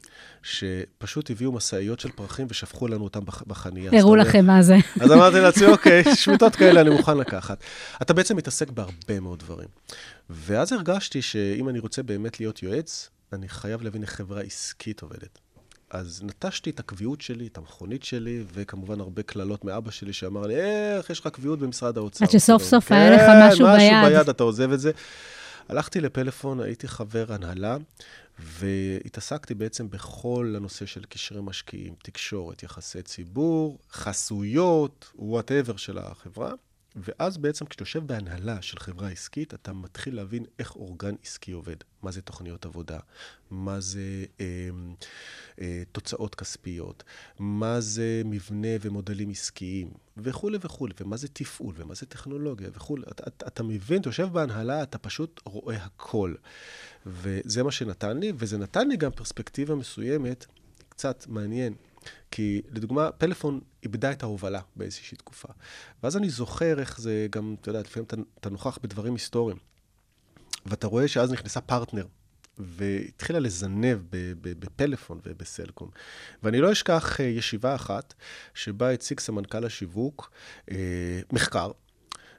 שפשוט 0.42 1.30
הביאו 1.30 1.52
משאיות 1.52 2.00
של 2.00 2.10
פרחים 2.10 2.46
ושפכו 2.50 2.88
לנו 2.88 3.04
אותם 3.04 3.20
בחנייה. 3.46 3.90
הראו 4.00 4.16
לכם 4.16 4.46
מה 4.46 4.62
זה. 4.62 4.76
אז 5.00 5.10
אמרתי 5.20 5.40
לעצמי, 5.40 5.66
אוקיי, 5.66 6.04
שביתות 6.14 6.56
כאלה 6.56 6.80
אני 6.80 6.90
מוכן 6.90 7.18
לקחת. 7.18 7.58
אתה 8.02 8.14
בעצם 8.14 8.36
מתעסק 8.36 8.70
בהרבה 8.70 9.20
מאוד 9.20 9.38
דברים. 9.38 9.68
ואז 10.30 10.72
הרגשתי 10.72 11.22
שאם 11.22 11.68
אני 11.68 11.78
רוצה 11.78 12.02
באמת 12.02 12.40
להיות 12.40 12.62
יועץ, 12.62 13.10
אני 13.32 13.48
חייב 13.48 13.82
להבין 13.82 14.02
איך 14.02 14.10
חברה 14.10 14.40
עסקית 14.40 15.02
עובדת. 15.02 15.38
אז 15.90 16.22
נטשתי 16.24 16.70
את 16.70 16.80
הקביעות 16.80 17.20
שלי, 17.20 17.46
את 17.46 17.58
המכונית 17.58 18.04
שלי, 18.04 18.44
וכמובן 18.52 19.00
הרבה 19.00 19.22
קללות 19.22 19.64
מאבא 19.64 19.90
שלי 19.90 20.12
שאמר 20.12 20.46
לי, 20.46 20.54
איך 20.96 21.10
יש 21.10 21.20
לך 21.20 21.28
קביעות 21.28 21.58
במשרד 21.58 21.96
האוצר? 21.96 22.24
עד 22.24 22.30
שסוף 22.30 22.62
סוף 22.62 22.92
היה 22.92 23.10
לך 23.10 23.22
משהו 23.52 23.66
כן, 23.66 23.76
ביד. 23.76 23.92
משהו 23.92 24.16
ביד, 24.18 24.28
אתה 24.28 24.42
עוזב 24.42 24.72
את 24.72 24.80
זה. 24.80 24.90
הלכתי 25.68 26.00
לפלאפון, 26.00 26.60
הייתי 26.60 26.88
חבר 26.88 27.24
הנהלה, 27.28 27.76
והתעסקתי 28.42 29.54
בעצם 29.54 29.90
בכל 29.90 30.54
הנושא 30.56 30.86
של 30.86 31.04
קשרי 31.04 31.40
משקיעים, 31.42 31.94
תקשורת, 32.02 32.62
יחסי 32.62 33.02
ציבור, 33.02 33.78
חסויות, 33.90 35.12
וואטאבר 35.14 35.76
של 35.76 35.98
החברה. 35.98 36.52
ואז 36.96 37.38
בעצם 37.38 37.66
כשאתה 37.66 37.82
יושב 37.82 38.06
בהנהלה 38.06 38.62
של 38.62 38.78
חברה 38.78 39.08
עסקית, 39.08 39.54
אתה 39.54 39.72
מתחיל 39.72 40.16
להבין 40.16 40.44
איך 40.58 40.76
אורגן 40.76 41.14
עסקי 41.24 41.52
עובד. 41.52 41.76
מה 42.02 42.10
זה 42.10 42.22
תוכניות 42.22 42.66
עבודה, 42.66 42.98
מה 43.50 43.80
זה 43.80 44.24
אה, 44.40 44.68
אה, 45.60 45.82
תוצאות 45.92 46.34
כספיות, 46.34 47.04
מה 47.38 47.80
זה 47.80 48.22
מבנה 48.24 48.68
ומודלים 48.80 49.30
עסקיים, 49.30 49.90
וכולי 50.16 50.58
וכולי, 50.60 50.94
ומה 51.00 51.16
זה 51.16 51.28
תפעול, 51.28 51.74
ומה 51.78 51.94
זה 51.94 52.06
טכנולוגיה 52.06 52.68
וכולי. 52.72 53.02
אתה, 53.10 53.22
אתה, 53.26 53.46
אתה 53.46 53.62
מבין, 53.62 54.00
אתה 54.00 54.08
יושב 54.08 54.28
בהנהלה, 54.32 54.82
אתה 54.82 54.98
פשוט 54.98 55.40
רואה 55.44 55.76
הכל. 55.76 56.34
וזה 57.06 57.62
מה 57.62 57.70
שנתן 57.70 58.18
לי, 58.18 58.32
וזה 58.36 58.58
נתן 58.58 58.88
לי 58.88 58.96
גם 58.96 59.10
פרספקטיבה 59.10 59.74
מסוימת, 59.74 60.46
קצת 60.88 61.24
מעניין. 61.28 61.74
כי 62.30 62.62
לדוגמה, 62.70 63.12
פלאפון 63.12 63.60
איבדה 63.82 64.12
את 64.12 64.22
ההובלה 64.22 64.60
באיזושהי 64.76 65.16
תקופה. 65.16 65.48
ואז 66.02 66.16
אני 66.16 66.30
זוכר 66.30 66.80
איך 66.80 67.00
זה 67.00 67.26
גם, 67.30 67.54
אתה 67.60 67.68
יודע, 67.68 67.80
לפעמים 67.80 68.06
אתה, 68.06 68.16
אתה 68.40 68.50
נוכח 68.50 68.78
בדברים 68.82 69.12
היסטוריים. 69.12 69.58
ואתה 70.66 70.86
רואה 70.86 71.08
שאז 71.08 71.32
נכנסה 71.32 71.60
פרטנר, 71.60 72.06
והתחילה 72.58 73.38
לזנב 73.38 73.98
בפלאפון 74.42 75.20
ובסלקום. 75.26 75.90
ואני 76.42 76.60
לא 76.60 76.72
אשכח 76.72 77.20
אה, 77.20 77.24
ישיבה 77.24 77.74
אחת, 77.74 78.14
שבה 78.54 78.90
הציג 78.90 79.20
סמנכ"ל 79.20 79.64
השיווק 79.64 80.30
אה, 80.70 81.20
מחקר, 81.32 81.70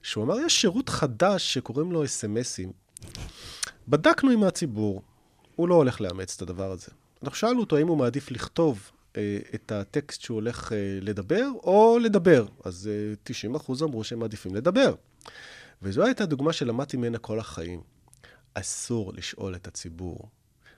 שהוא 0.01 0.23
אמר, 0.23 0.39
יש 0.39 0.61
שירות 0.61 0.89
חדש 0.89 1.53
שקוראים 1.53 1.91
לו 1.91 2.05
אס.אם.אסים. 2.05 2.71
בדקנו 3.87 4.31
עם 4.31 4.43
הציבור, 4.43 5.01
הוא 5.55 5.69
לא 5.69 5.75
הולך 5.75 6.01
לאמץ 6.01 6.35
את 6.35 6.41
הדבר 6.41 6.71
הזה. 6.71 6.87
אנחנו 7.23 7.37
שאלנו 7.37 7.59
אותו 7.59 7.77
האם 7.77 7.87
הוא 7.87 7.97
מעדיף 7.97 8.31
לכתוב 8.31 8.91
את 9.55 9.71
הטקסט 9.71 10.21
שהוא 10.21 10.35
הולך 10.35 10.73
אה, 10.73 10.77
לדבר, 11.01 11.47
או 11.63 11.99
לדבר. 12.01 12.45
אז 12.65 12.89
אה, 12.91 13.13
90 13.23 13.55
אחוז 13.55 13.83
אמרו 13.83 14.03
שהם 14.03 14.19
מעדיפים 14.19 14.55
לדבר. 14.55 14.95
וזו 15.81 16.05
הייתה 16.05 16.25
דוגמה 16.25 16.53
שלמדתי 16.53 16.97
ממנה 16.97 17.17
כל 17.17 17.39
החיים. 17.39 17.81
אסור 18.53 19.13
לשאול 19.13 19.55
את 19.55 19.67
הציבור. 19.67 20.29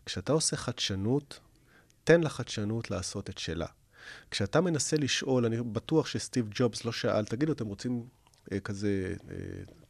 כשאתה 0.05 0.33
עושה 0.33 0.55
חדשנות, 0.55 1.39
תן 2.03 2.21
לחדשנות 2.21 2.91
לעשות 2.91 3.29
את 3.29 3.37
שלה. 3.37 3.67
כשאתה 4.31 4.61
מנסה 4.61 4.97
לשאול, 4.97 5.45
אני 5.45 5.57
בטוח 5.61 6.07
שסטיב 6.07 6.49
ג'ובס 6.55 6.85
לא 6.85 6.91
שאל, 6.91 7.25
תגידו, 7.25 7.51
אתם 7.51 7.67
רוצים 7.67 8.05
אה, 8.51 8.59
כזה 8.59 9.13
אה, 9.31 9.35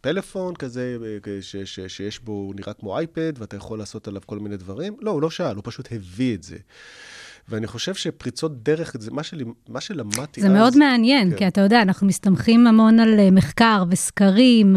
פלאפון 0.01 0.55
כזה, 0.55 0.97
אה, 1.27 1.41
ש, 1.41 1.55
ש, 1.55 1.79
שיש 1.79 2.19
בו, 2.19 2.31
הוא 2.31 2.55
נראה 2.55 2.73
כמו 2.73 2.97
אייפד, 2.97 3.33
ואתה 3.37 3.55
יכול 3.55 3.79
לעשות 3.79 4.07
עליו 4.07 4.21
כל 4.25 4.39
מיני 4.39 4.57
דברים? 4.57 4.97
לא, 5.01 5.11
הוא 5.11 5.21
לא 5.21 5.29
שאל, 5.29 5.55
הוא 5.55 5.63
פשוט 5.65 5.91
הביא 5.91 6.35
את 6.35 6.43
זה. 6.43 6.57
ואני 7.49 7.67
חושב 7.67 7.93
שפריצות 7.95 8.63
דרך, 8.63 8.95
זה 8.99 9.11
מה, 9.11 9.23
שלי, 9.23 9.43
מה 9.69 9.81
שלמדתי 9.81 10.41
זה 10.41 10.47
אז... 10.47 10.53
מאוד 10.53 10.77
מעניין, 10.77 11.31
כן. 11.31 11.37
כי 11.37 11.47
אתה 11.47 11.61
יודע, 11.61 11.81
אנחנו 11.81 12.07
מסתמכים 12.07 12.67
המון 12.67 12.99
על 12.99 13.19
אה, 13.19 13.31
מחקר 13.31 13.83
וסקרים, 13.89 14.75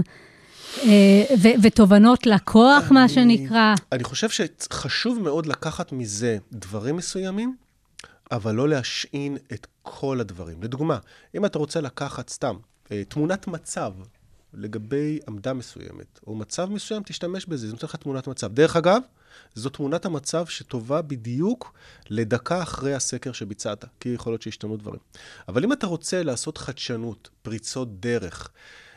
אה, 0.84 0.88
ו- 1.42 1.48
ותובנות 1.62 2.26
לקוח, 2.26 2.90
מה 2.90 3.00
אני- 3.04 3.08
שנקרא. 3.08 3.74
אני 3.92 4.04
חושב 4.04 4.28
שחשוב 4.28 5.18
מאוד 5.22 5.46
לקחת 5.46 5.92
מזה 5.92 6.38
דברים 6.52 6.96
מסוימים, 6.96 7.56
אבל 8.32 8.54
לא 8.54 8.68
להשעין 8.68 9.36
את 9.52 9.66
כל 9.82 10.20
הדברים. 10.20 10.62
לדוגמה, 10.62 10.98
אם 11.34 11.44
אתה 11.46 11.58
רוצה 11.58 11.80
לקחת 11.80 12.28
סתם 12.30 12.54
אה, 12.92 13.02
תמונת 13.08 13.46
מצב 13.46 13.92
לגבי 14.54 15.18
עמדה 15.28 15.52
מסוימת, 15.52 16.20
או 16.26 16.34
מצב 16.34 16.70
מסוים, 16.70 17.02
תשתמש 17.06 17.46
בזה, 17.46 17.66
זה 17.66 17.72
נותן 17.72 17.86
לך 17.86 17.96
תמונת 17.96 18.26
מצב. 18.26 18.52
דרך 18.52 18.76
אגב, 18.76 19.00
זו 19.54 19.68
תמונת 19.68 20.04
המצב 20.04 20.46
שטובה 20.46 21.02
בדיוק 21.02 21.72
לדקה 22.10 22.62
אחרי 22.62 22.94
הסקר 22.94 23.32
שביצעת, 23.32 23.84
כי 24.00 24.08
יכול 24.08 24.32
להיות 24.32 24.42
שהשתנו 24.42 24.76
דברים. 24.76 25.00
אבל 25.48 25.64
אם 25.64 25.72
אתה 25.72 25.86
רוצה 25.86 26.22
לעשות 26.22 26.58
חדשנות, 26.58 27.28
פריצות 27.42 28.00
דרך, 28.00 28.50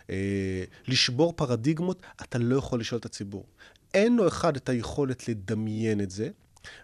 אה, 0.09 0.63
לשבור 0.87 1.33
פרדיגמות, 1.33 2.01
אתה 2.21 2.37
לא 2.37 2.55
יכול 2.55 2.79
לשאול 2.79 2.99
את 2.99 3.05
הציבור. 3.05 3.45
אין 3.93 4.15
לו, 4.15 4.27
אחד, 4.27 4.55
את 4.55 4.69
היכולת 4.69 5.27
לדמיין 5.27 6.01
את 6.01 6.11
זה, 6.11 6.29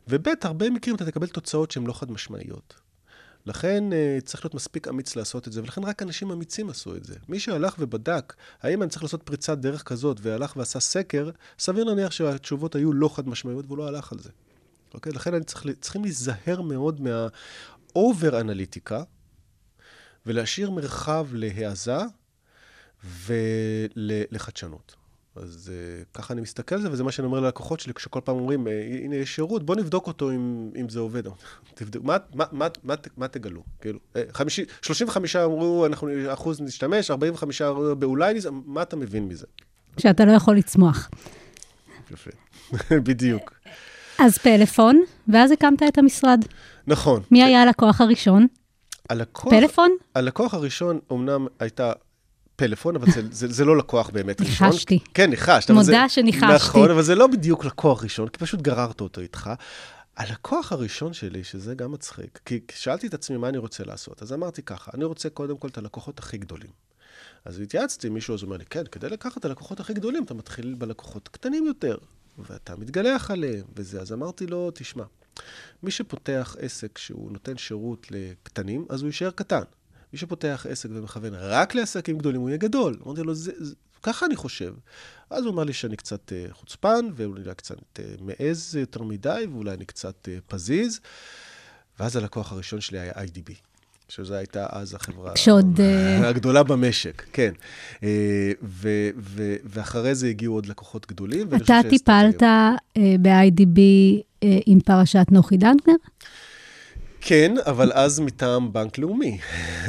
וב', 0.08 0.28
הרבה 0.42 0.70
מקרים 0.70 0.96
אתה 0.96 1.06
תקבל 1.06 1.28
תוצאות 1.28 1.72
שהן 1.72 1.88
לא 1.88 1.94
חד 1.94 2.12
משמעיות. 2.12 2.85
לכן 3.46 3.94
אה, 3.94 4.18
צריך 4.26 4.46
להיות 4.46 4.54
מספיק 4.54 4.88
אמיץ 4.88 5.16
לעשות 5.16 5.48
את 5.48 5.54
זה, 5.54 5.62
ולכן 5.62 5.84
רק 5.84 6.02
אנשים 6.02 6.32
אמיצים 6.32 6.70
עשו 6.70 6.96
את 6.96 7.06
זה. 7.06 7.16
מי 7.30 7.40
שהלך 7.40 7.76
ובדק, 7.80 8.34
האם 8.62 8.82
אני 8.82 8.90
צריך 8.90 9.04
לעשות 9.04 9.24
פריצת 9.24 9.58
דרך 9.58 9.84
כזאת, 9.84 10.18
והלך 10.22 10.58
ועשה 10.58 10.80
סקר, 10.80 11.30
סביר 11.60 11.84
להניח 11.84 12.12
שהתשובות 12.12 12.76
היו 12.76 12.94
לא 12.94 13.16
חד 13.16 13.30
משמעיות, 13.30 13.66
והוא 13.66 13.78
לא 13.78 13.88
הלך 13.88 14.12
על 14.12 14.20
זה. 14.20 14.30
אוקיי? 14.94 15.12
לכן 15.12 15.34
אני 15.34 15.44
צריך, 15.44 15.66
צריכים 15.80 16.04
להיזהר 16.04 16.62
מאוד 16.62 17.02
מהאובר 17.02 18.42
אנליטיקה, 18.42 19.04
ולהשאיר 20.26 20.72
מרחב 20.72 21.28
להעזה 21.34 21.98
ולחדשנות. 23.26 24.96
אז 25.36 25.72
uh, 25.72 26.06
ככה 26.18 26.34
אני 26.34 26.42
מסתכל 26.42 26.76
על 26.76 26.82
זה, 26.82 26.92
וזה 26.92 27.04
מה 27.04 27.12
שאני 27.12 27.26
אומר 27.26 27.40
ללקוחות 27.40 27.80
שלי, 27.80 27.94
כשכל 27.94 28.20
פעם 28.24 28.36
אומרים, 28.36 28.68
"אה, 28.68 28.72
הנה 29.04 29.16
יש 29.16 29.36
שירות, 29.36 29.64
בוא 29.66 29.76
נבדוק 29.76 30.08
אותו 30.08 30.32
אם, 30.32 30.70
אם 30.82 30.90
זה 30.90 31.00
עובד. 31.00 31.24
תבדוק, 31.76 32.04
מה, 32.04 32.18
מה, 32.34 32.46
מה, 32.52 32.68
מה, 32.84 32.94
מה 33.18 33.28
תגלו? 33.28 33.64
כאילו, 33.82 34.00
אה, 34.16 34.24
50, 34.34 34.66
35 34.82 35.36
אמרו, 35.36 35.86
אנחנו 35.86 36.10
אחוז 36.34 36.62
נשתמש, 36.62 37.12
45 37.12 37.62
אמרו, 37.62 37.96
באולי, 37.96 38.34
נז- 38.34 38.48
מה 38.66 38.82
אתה 38.82 38.96
מבין 38.96 39.28
מזה? 39.28 39.46
שאתה 39.98 40.26
לא 40.26 40.32
יכול 40.32 40.58
לצמוח. 40.58 41.10
יפה, 42.12 42.32
בדיוק. 43.08 43.54
אז 44.20 44.38
פלאפון, 44.38 45.02
ואז 45.28 45.52
הקמת 45.52 45.84
את 45.88 45.98
המשרד. 45.98 46.46
נכון. 46.88 47.22
מי 47.32 47.44
היה 47.44 47.62
הלקוח 47.64 48.02
הראשון? 48.02 48.48
הלקוח, 49.10 49.54
פלאפון? 49.54 49.92
הלקוח 50.16 50.54
הראשון 50.54 51.00
אומנם 51.10 51.48
הייתה 51.60 51.92
פלאפון, 52.56 52.96
אבל 52.96 53.12
זה, 53.12 53.22
זה, 53.32 53.48
זה 53.48 53.66
לא 53.66 53.78
לקוח 53.78 54.10
באמת 54.10 54.42
ראשון. 54.42 54.68
ניחשתי. 54.68 55.00
כן, 55.14 55.30
ניחשת. 55.30 55.72
מודה 55.72 55.84
זה, 55.86 55.98
שניחשתי. 56.10 56.56
נכון, 56.56 56.92
אבל 56.92 57.02
זה 57.02 57.16
לא 57.16 57.28
בדיוק 57.28 57.66
לקוח 57.66 58.04
ראשון, 58.04 58.28
כי 58.28 58.40
פשוט 58.40 58.62
גררת 58.62 59.02
אותו 59.02 59.22
איתך. 59.22 59.50
הלקוח 60.18 60.72
הראשון 60.72 61.14
שלי, 61.14 61.44
שזה 61.44 61.76
גם 61.76 61.92
מצחיק, 61.92 62.40
כי 62.46 62.60
שאלתי 62.76 63.08
את 63.08 63.14
עצמי 63.14 63.38
מה 63.38 63.50
אני 63.50 63.58
רוצה 63.58 63.84
לעשות, 63.84 64.22
אז 64.22 64.34
אמרתי 64.34 64.62
ככה, 64.62 64.92
אני 64.94 65.04
רוצה 65.04 65.30
קודם 65.30 65.58
כל 65.58 65.68
את 65.68 65.78
הלקוחות 65.78 66.20
הכי 66.20 66.38
גדולים. 66.38 66.70
אז 67.46 67.60
התייעצתי 67.60 68.08
עם 68.08 68.14
מישהו, 68.14 68.36
אז 68.36 68.42
הוא 68.42 68.48
אומר 68.48 68.58
לי, 68.58 68.66
כן, 68.66 68.84
כדי 68.92 69.10
לקחת 69.10 69.38
את 69.38 69.46
הלקוחות 69.46 69.80
הכי 69.80 69.94
גדולים, 69.94 70.24
אתה 70.24 70.34
מתחיל 70.34 70.76
בלקוחות 70.78 71.28
קטנים 71.28 71.66
יותר, 71.66 71.98
ואתה 72.38 72.76
מתגלח 72.76 73.32
עליהם, 73.32 73.64
וזה. 73.76 74.02
אז 74.02 74.14
אמרתי 74.14 74.48
לו, 74.48 74.72
תשמע, 74.74 75.04
מי 75.84 75.92
שפותח 75.92 76.56
עסק 76.60 76.98
שהוא 76.98 77.32
נותן 77.32 77.58
שירות 77.58 78.08
לקטנים, 78.12 78.86
אז 78.90 79.02
הוא 79.02 79.08
יישאר 79.08 79.32
קטן. 79.32 79.62
מי 80.16 80.20
שפותח 80.20 80.66
עסק 80.70 80.90
ומכוון 80.94 81.34
רק 81.34 81.76
לעסקים 81.76 82.18
גדולים, 82.18 82.42
הוא 82.42 82.50
יהיה 82.50 82.58
גדול. 82.58 82.98
אמרתי 83.06 83.22
לו, 83.22 83.36
זה, 83.36 83.52
זה, 83.58 83.76
ככה 84.04 84.26
אני 84.26 84.36
חושב. 84.36 84.74
אז 85.30 85.44
הוא 85.44 85.54
אמר 85.54 85.64
לי 85.64 85.74
שאני 85.74 85.96
קצת 85.96 86.32
uh, 86.32 86.54
חוצפן, 86.54 87.06
ואולי 87.16 87.56
קצת 87.58 87.76
uh, 87.76 88.02
מעז 88.22 88.76
יותר 88.76 89.04
מדי, 89.04 89.46
ואולי 89.52 89.72
אני 89.72 89.86
קצת 89.86 90.28
uh, 90.28 90.42
פזיז. 90.48 91.00
ואז 92.00 92.16
הלקוח 92.16 92.52
הראשון 92.52 92.82
שלי 92.82 93.00
היה 93.00 93.12
IDB, 93.12 93.52
שזו 94.10 94.34
הייתה 94.34 94.66
אז 94.70 94.94
החברה 94.94 95.34
כשעוד, 95.34 95.80
אה, 95.82 96.30
הגדולה 96.30 96.64
במשק, 96.64 97.24
כן. 97.34 97.54
ו- 98.64 99.10
ו- 99.18 99.56
ואחרי 99.64 100.16
זה 100.16 100.28
הגיעו 100.28 100.56
עוד 100.56 100.66
לקוחות 100.66 101.08
גדולים. 101.08 101.48
אתה 101.56 101.80
טיפלת 101.90 102.44
ב-IDB 103.22 103.80
עם 104.66 104.80
פרשת 104.80 105.26
נוחי 105.32 105.58
דנקנר? 105.58 105.96
כן, 107.28 107.56
אבל 107.66 107.92
אז 107.94 108.20
מטעם 108.20 108.74
בנק 108.74 108.98
לאומי. 108.98 109.38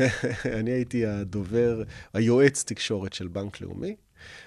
אני 0.58 0.70
הייתי 0.70 1.06
הדובר, 1.06 1.82
היועץ 2.14 2.64
תקשורת 2.66 3.12
של 3.12 3.28
בנק 3.28 3.60
לאומי. 3.60 3.96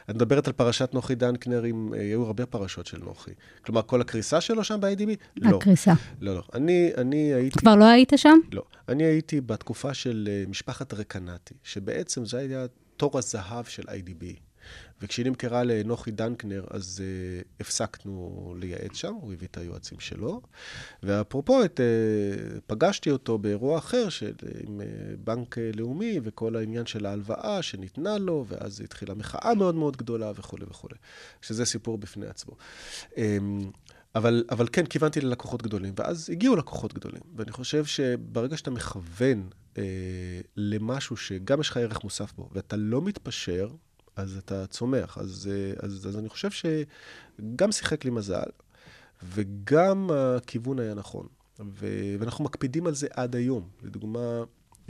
את 0.09 0.15
מדברת 0.15 0.47
על 0.47 0.53
פרשת 0.53 0.93
נוחי 0.93 1.15
דנקנר, 1.15 1.63
עם, 1.63 1.93
אה, 1.93 1.99
היו 1.99 2.25
הרבה 2.25 2.45
פרשות 2.45 2.85
של 2.85 2.97
נוחי. 2.97 3.31
כלומר, 3.65 3.81
כל 3.81 4.01
הקריסה 4.01 4.41
שלו 4.41 4.63
שם 4.63 4.79
ב-IDB? 4.81 5.09
לא. 5.37 5.57
הקריסה. 5.57 5.93
לא, 6.21 6.35
לא. 6.35 6.43
אני, 6.53 6.91
אני 6.97 7.33
הייתי... 7.33 7.59
כבר 7.59 7.75
לא 7.75 7.85
היית 7.85 8.13
שם? 8.15 8.37
לא. 8.51 8.63
אני 8.89 9.03
הייתי 9.03 9.41
בתקופה 9.41 9.93
של 9.93 10.29
אה, 10.31 10.43
משפחת 10.47 10.93
רקנטי, 10.93 11.53
שבעצם 11.63 12.25
זה 12.25 12.37
היה 12.37 12.65
תור 12.97 13.17
הזהב 13.17 13.65
של 13.65 13.83
IDB. 13.83 14.25
וכשהיא 15.01 15.25
נמכרה 15.25 15.63
לנוחי 15.63 16.11
דנקנר, 16.11 16.63
אז 16.69 17.03
uh, 17.03 17.47
הפסקנו 17.59 18.55
לייעץ 18.59 18.95
שם, 18.95 19.13
הוא 19.13 19.33
הביא 19.33 19.47
את 19.51 19.57
היועצים 19.57 19.99
שלו. 19.99 20.41
ואפרופו, 21.03 21.63
את, 21.63 21.79
uh, 21.79 22.59
פגשתי 22.67 23.11
אותו 23.11 23.37
באירוע 23.37 23.77
אחר 23.77 24.09
של, 24.09 24.33
עם 24.67 24.81
uh, 24.81 24.83
בנק 25.17 25.57
לאומי, 25.75 26.19
וכל 26.23 26.55
העניין 26.55 26.85
של 26.85 27.05
ההלוואה 27.05 27.61
שניתנה 27.61 28.17
לו, 28.17 28.45
ואז 28.47 28.81
התחילה 28.81 29.13
מחאה 29.13 29.55
מאוד 29.55 29.75
מאוד 29.75 29.97
גדולה 29.97 30.31
וכולי 30.35 30.65
וכולי. 30.69 30.95
שזה 31.41 31.65
סיפור 31.65 31.97
בפני 31.97 32.27
עצמו. 32.27 32.55
Um, 33.11 33.17
אבל, 34.15 34.43
אבל 34.51 34.67
כן, 34.71 34.85
כיוונתי 34.85 35.21
ללקוחות 35.21 35.63
גדולים, 35.63 35.93
ואז 35.97 36.29
הגיעו 36.29 36.55
לקוחות 36.55 36.93
גדולים. 36.93 37.21
ואני 37.35 37.51
חושב 37.51 37.85
שברגע 37.85 38.57
שאתה 38.57 38.71
מכוון 38.71 39.49
אה, 39.77 39.83
למשהו 40.57 41.17
שגם 41.17 41.61
יש 41.61 41.69
לך 41.69 41.77
ערך 41.77 42.03
מוסף 42.03 42.33
בו, 42.33 42.49
ואתה 42.51 42.75
לא 42.75 43.01
מתפשר, 43.01 43.69
אז 44.19 44.37
אתה 44.37 44.67
צומח. 44.67 45.17
אז, 45.17 45.49
אה, 45.51 45.73
אז, 45.85 46.07
אז 46.07 46.17
אני 46.17 46.29
חושב 46.29 46.49
שגם 46.51 47.71
שיחק 47.71 48.05
לי 48.05 48.11
מזל, 48.11 48.49
וגם 49.23 50.09
הכיוון 50.13 50.79
היה 50.79 50.93
נכון. 50.93 51.27
ו, 51.59 51.87
ואנחנו 52.19 52.43
מקפידים 52.43 52.87
על 52.87 52.95
זה 52.95 53.07
עד 53.11 53.35
היום. 53.35 53.69
לדוגמה, 53.83 54.43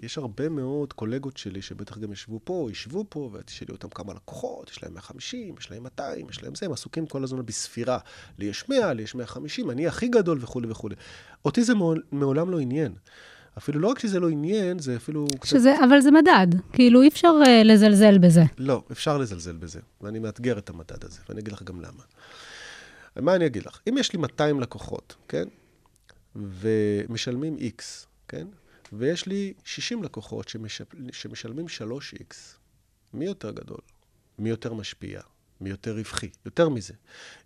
יש 0.03 0.17
הרבה 0.17 0.49
מאוד 0.49 0.93
קולגות 0.93 1.37
שלי 1.37 1.61
שבטח 1.61 1.97
גם 1.97 2.11
ישבו 2.11 2.39
פה, 2.43 2.67
ישבו 2.71 3.05
פה, 3.09 3.29
ותשאלי 3.33 3.71
אותם 3.71 3.89
כמה 3.89 4.13
לקוחות, 4.13 4.69
יש 4.69 4.83
להם 4.83 4.93
150, 4.93 5.55
יש 5.59 5.71
להם 5.71 5.83
200, 5.83 6.29
יש 6.29 6.43
להם 6.43 6.55
זה, 6.55 6.65
הם 6.65 6.71
עסוקים 6.71 7.07
כל 7.07 7.23
הזמן 7.23 7.45
בספירה. 7.45 7.99
לי 8.37 8.45
יש 8.45 8.69
100, 8.69 8.93
לי 8.93 9.03
יש 9.03 9.15
150, 9.15 9.71
אני 9.71 9.87
הכי 9.87 10.07
גדול 10.07 10.37
וכולי 10.41 10.71
וכולי. 10.71 10.95
אותי 11.45 11.63
זה 11.63 11.73
מעולם 12.11 12.49
לא 12.49 12.59
עניין. 12.59 12.93
אפילו 13.57 13.79
לא 13.79 13.87
רק 13.87 13.99
שזה 13.99 14.19
לא 14.19 14.29
עניין, 14.29 14.79
זה 14.79 14.95
אפילו... 14.95 15.27
שזה, 15.43 15.73
קצת... 15.75 15.83
אבל 15.83 16.01
זה 16.01 16.11
מדד. 16.11 16.47
כאילו, 16.73 17.01
אי 17.01 17.07
אפשר 17.07 17.31
uh, 17.45 17.49
לזלזל 17.65 18.17
בזה. 18.17 18.43
לא, 18.57 18.83
אפשר 18.91 19.17
לזלזל 19.17 19.57
בזה. 19.57 19.79
ואני 20.01 20.19
מאתגר 20.19 20.57
את 20.57 20.69
המדד 20.69 21.03
הזה, 21.03 21.19
ואני 21.29 21.41
אגיד 21.41 21.53
לך 21.53 21.63
גם 21.63 21.81
למה. 21.81 22.03
מה 23.15 23.35
אני 23.35 23.45
אגיד 23.45 23.65
לך? 23.65 23.79
אם 23.89 23.97
יש 23.97 24.13
לי 24.13 24.19
200 24.19 24.59
לקוחות, 24.59 25.15
כן? 25.27 25.43
ומשלמים 26.35 27.57
X, 27.57 27.83
כן? 28.27 28.47
ויש 28.93 29.25
לי 29.25 29.53
60 29.63 30.03
לקוחות 30.03 30.49
שמשל... 30.49 30.83
שמשלמים 31.11 31.65
3X, 31.65 32.35
מי 33.13 33.25
יותר 33.25 33.51
גדול? 33.51 33.81
מי 34.39 34.49
יותר 34.49 34.73
משפיע? 34.73 35.21
מי 35.61 35.69
יותר 35.69 35.97
רווחי? 35.97 36.29
יותר 36.45 36.69
מזה. 36.69 36.93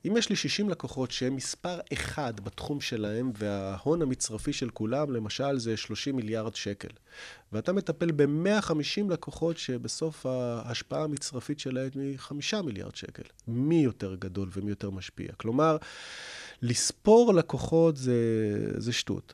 אם 0.07 0.17
יש 0.17 0.29
לי 0.29 0.35
60 0.35 0.69
לקוחות 0.69 1.11
שהם 1.11 1.35
מספר 1.35 1.79
אחד 1.93 2.39
בתחום 2.39 2.81
שלהם, 2.81 3.31
וההון 3.37 4.01
המצרפי 4.01 4.53
של 4.53 4.69
כולם, 4.69 5.11
למשל, 5.11 5.59
זה 5.59 5.77
30 5.77 6.15
מיליארד 6.15 6.55
שקל, 6.55 6.87
ואתה 7.51 7.73
מטפל 7.73 8.11
ב-150 8.11 9.09
לקוחות 9.09 9.57
שבסוף 9.57 10.25
ההשפעה 10.25 11.03
המצרפית 11.03 11.59
שלהם 11.59 11.89
היא 11.95 12.17
5 12.17 12.53
מיליארד 12.53 12.95
שקל, 12.95 13.23
מי 13.47 13.83
יותר 13.83 14.15
גדול 14.15 14.49
ומי 14.53 14.69
יותר 14.69 14.89
משפיע? 14.89 15.27
כלומר, 15.37 15.77
לספור 16.61 17.33
לקוחות 17.33 17.97
זה, 17.97 18.15
זה 18.77 18.93
שטות. 18.93 19.33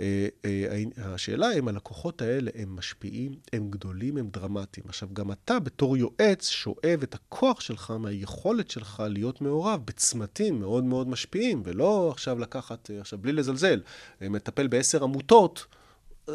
אה, 0.00 0.28
אה, 0.44 0.82
השאלה 1.14 1.52
אם 1.58 1.68
הלקוחות 1.68 2.22
האלה 2.22 2.50
הם 2.54 2.76
משפיעים, 2.76 3.32
הם 3.52 3.70
גדולים, 3.70 4.16
הם 4.16 4.28
דרמטיים. 4.32 4.86
עכשיו, 4.88 5.08
גם 5.12 5.32
אתה 5.32 5.58
בתור 5.58 5.96
יועץ 5.96 6.48
שואב 6.48 7.00
את 7.02 7.14
הכוח 7.14 7.60
שלך 7.60 7.90
מהיכולת 7.98 8.70
שלך 8.70 9.02
להיות 9.08 9.40
מעורב 9.40 9.80
בצמתים 9.84 10.60
מאוד 10.60 10.84
מאוד 10.84 11.08
משפיעים, 11.08 11.62
ולא 11.64 12.10
עכשיו 12.10 12.38
לקחת, 12.38 12.90
אה, 12.90 13.00
עכשיו 13.00 13.18
בלי 13.18 13.32
לזלזל, 13.32 13.80
מטפל 14.20 14.66
בעשר 14.66 15.04
עמותות. 15.04 15.66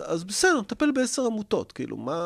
אז 0.03 0.23
בסדר, 0.23 0.61
טפל 0.61 0.91
בעשר 0.91 1.25
עמותות. 1.25 1.71
כאילו, 1.71 1.97
מה, 1.97 2.19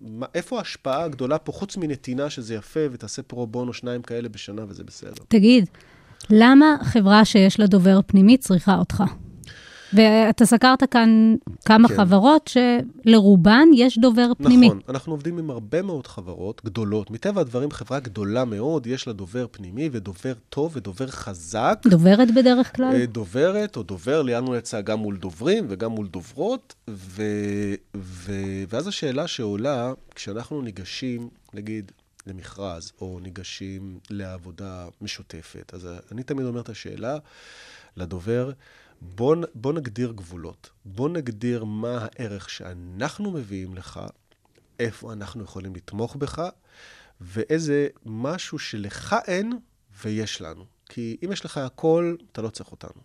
מה, 0.00 0.26
איפה 0.34 0.58
ההשפעה 0.58 1.04
הגדולה 1.04 1.38
פה, 1.38 1.52
חוץ 1.52 1.76
מנתינה 1.76 2.30
שזה 2.30 2.54
יפה, 2.54 2.80
ותעשה 2.92 3.22
פרו 3.22 3.46
בונו 3.46 3.72
שניים 3.72 4.02
כאלה 4.02 4.28
בשנה 4.28 4.64
וזה 4.68 4.84
בסדר? 4.84 5.22
תגיד, 5.28 5.68
למה 6.30 6.76
חברה 6.82 7.24
שיש 7.24 7.60
לה 7.60 7.66
דובר 7.66 8.00
פנימי 8.06 8.36
צריכה 8.36 8.76
אותך? 8.78 9.02
ואתה 9.92 10.46
סקרת 10.46 10.84
כאן 10.90 11.34
כמה 11.64 11.88
כן. 11.88 11.96
חברות 11.96 12.50
שלרובן 13.04 13.68
יש 13.74 13.98
דובר 13.98 14.32
פנימי. 14.38 14.66
נכון, 14.66 14.80
אנחנו 14.88 15.12
עובדים 15.12 15.38
עם 15.38 15.50
הרבה 15.50 15.82
מאוד 15.82 16.06
חברות 16.06 16.64
גדולות. 16.64 17.10
מטבע 17.10 17.40
הדברים, 17.40 17.70
חברה 17.70 18.00
גדולה 18.00 18.44
מאוד, 18.44 18.86
יש 18.86 19.06
לה 19.06 19.12
דובר 19.12 19.46
פנימי 19.50 19.88
ודובר 19.92 20.32
טוב 20.48 20.72
ודובר 20.76 21.06
חזק. 21.06 21.78
דוברת 21.86 22.34
בדרך 22.34 22.76
כלל? 22.76 22.94
אה, 22.94 23.06
דוברת 23.06 23.76
או 23.76 23.82
דובר, 23.82 24.22
ליאנו 24.22 24.56
יצא 24.56 24.80
גם 24.80 24.98
מול 24.98 25.16
דוברים 25.16 25.66
וגם 25.68 25.90
מול 25.90 26.06
דוברות. 26.06 26.74
ו... 26.90 27.22
ו... 27.96 28.32
ואז 28.68 28.86
השאלה 28.86 29.26
שעולה, 29.26 29.92
כשאנחנו 30.14 30.62
ניגשים, 30.62 31.28
נגיד, 31.54 31.92
למכרז, 32.26 32.92
או 33.00 33.18
ניגשים 33.22 33.98
לעבודה 34.10 34.86
משותפת, 35.00 35.74
אז 35.74 35.88
אני 36.12 36.22
תמיד 36.22 36.46
אומר 36.46 36.60
את 36.60 36.68
השאלה 36.68 37.18
לדובר, 37.96 38.50
בוא, 39.00 39.36
בוא 39.54 39.72
נגדיר 39.72 40.12
גבולות. 40.12 40.70
בוא 40.84 41.08
נגדיר 41.08 41.64
מה 41.64 41.98
הערך 42.10 42.50
שאנחנו 42.50 43.30
מביאים 43.30 43.74
לך, 43.74 44.00
איפה 44.78 45.12
אנחנו 45.12 45.44
יכולים 45.44 45.74
לתמוך 45.74 46.16
בך, 46.16 46.42
ואיזה 47.20 47.88
משהו 48.06 48.58
שלך 48.58 49.16
אין 49.26 49.52
ויש 50.02 50.40
לנו. 50.40 50.64
כי 50.86 51.16
אם 51.24 51.32
יש 51.32 51.44
לך 51.44 51.56
הכל, 51.56 52.16
אתה 52.32 52.42
לא 52.42 52.48
צריך 52.48 52.72
אותנו. 52.72 53.02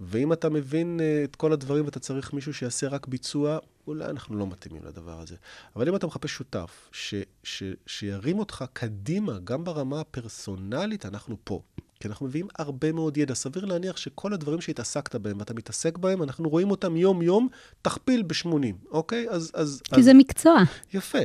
ואם 0.00 0.32
אתה 0.32 0.48
מבין 0.48 1.00
uh, 1.00 1.24
את 1.24 1.36
כל 1.36 1.52
הדברים 1.52 1.84
ואתה 1.84 2.00
צריך 2.00 2.32
מישהו 2.32 2.54
שיעשה 2.54 2.88
רק 2.88 3.06
ביצוע, 3.06 3.58
אולי 3.86 4.04
אנחנו 4.04 4.36
לא 4.36 4.46
מתאימים 4.46 4.84
לדבר 4.84 5.20
הזה. 5.20 5.36
אבל 5.76 5.88
אם 5.88 5.96
אתה 5.96 6.06
מחפש 6.06 6.30
שותף 6.30 6.88
ש, 6.92 7.14
ש, 7.42 7.62
שירים 7.86 8.38
אותך 8.38 8.64
קדימה, 8.72 9.38
גם 9.44 9.64
ברמה 9.64 10.00
הפרסונלית, 10.00 11.06
אנחנו 11.06 11.36
פה. 11.44 11.62
כי 12.00 12.08
אנחנו 12.08 12.26
מביאים 12.26 12.48
הרבה 12.58 12.92
מאוד 12.92 13.16
ידע. 13.16 13.34
סביר 13.34 13.64
להניח 13.64 13.96
שכל 13.96 14.32
הדברים 14.32 14.60
שהתעסקת 14.60 15.14
בהם 15.14 15.38
ואתה 15.38 15.54
מתעסק 15.54 15.98
בהם, 15.98 16.22
אנחנו 16.22 16.48
רואים 16.48 16.70
אותם 16.70 16.96
יום-יום, 16.96 17.48
תכפיל 17.82 18.22
ב-80, 18.22 18.88
אוקיי? 18.90 19.26
אז... 19.30 19.50
אז 19.54 19.82
כי 19.84 20.00
אז... 20.00 20.04
זה 20.04 20.14
מקצוע. 20.14 20.62
יפה. 20.92 21.18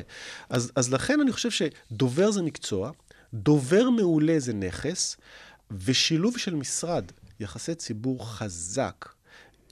אז, 0.49 0.71
אז 0.76 0.93
לכן 0.93 1.21
אני 1.21 1.32
חושב 1.32 1.49
שדובר 1.51 2.32
זה 2.32 2.41
מקצוע, 2.41 2.91
דובר 3.34 3.89
מעולה 3.89 4.39
זה 4.39 4.53
נכס, 4.53 5.17
ושילוב 5.71 6.38
של 6.38 6.55
משרד, 6.55 7.11
יחסי 7.39 7.76
ציבור 7.76 8.30
חזק, 8.30 9.09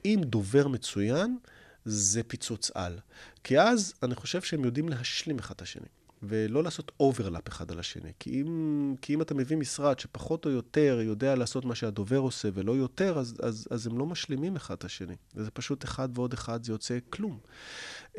עם 0.03 0.23
דובר 0.23 0.67
מצוין, 0.67 1.37
זה 1.85 2.23
פיצוץ 2.23 2.71
על. 2.73 2.99
כי 3.43 3.59
אז 3.59 3.93
אני 4.03 4.15
חושב 4.15 4.41
שהם 4.41 4.65
יודעים 4.65 4.89
להשלים 4.89 5.39
אחד 5.39 5.55
את 5.55 5.61
השני. 5.61 5.87
ולא 6.27 6.63
לעשות 6.63 6.91
overlap 6.99 7.47
אחד 7.47 7.71
על 7.71 7.79
השני. 7.79 8.11
כי 8.19 8.41
אם, 8.41 8.95
כי 9.01 9.13
אם 9.13 9.21
אתה 9.21 9.33
מביא 9.33 9.57
משרד 9.57 9.99
שפחות 9.99 10.45
או 10.45 10.51
יותר 10.51 10.99
יודע 11.03 11.35
לעשות 11.35 11.65
מה 11.65 11.75
שהדובר 11.75 12.17
עושה 12.17 12.49
ולא 12.53 12.71
יותר, 12.71 13.19
אז, 13.19 13.35
אז, 13.43 13.67
אז 13.71 13.87
הם 13.87 13.97
לא 13.97 14.05
משלימים 14.05 14.55
אחד 14.55 14.75
את 14.75 14.83
השני. 14.83 15.15
וזה 15.35 15.51
פשוט 15.51 15.83
אחד 15.83 16.09
ועוד 16.13 16.33
אחד, 16.33 16.63
זה 16.63 16.71
יוצא 16.71 16.97
כלום. 17.09 17.39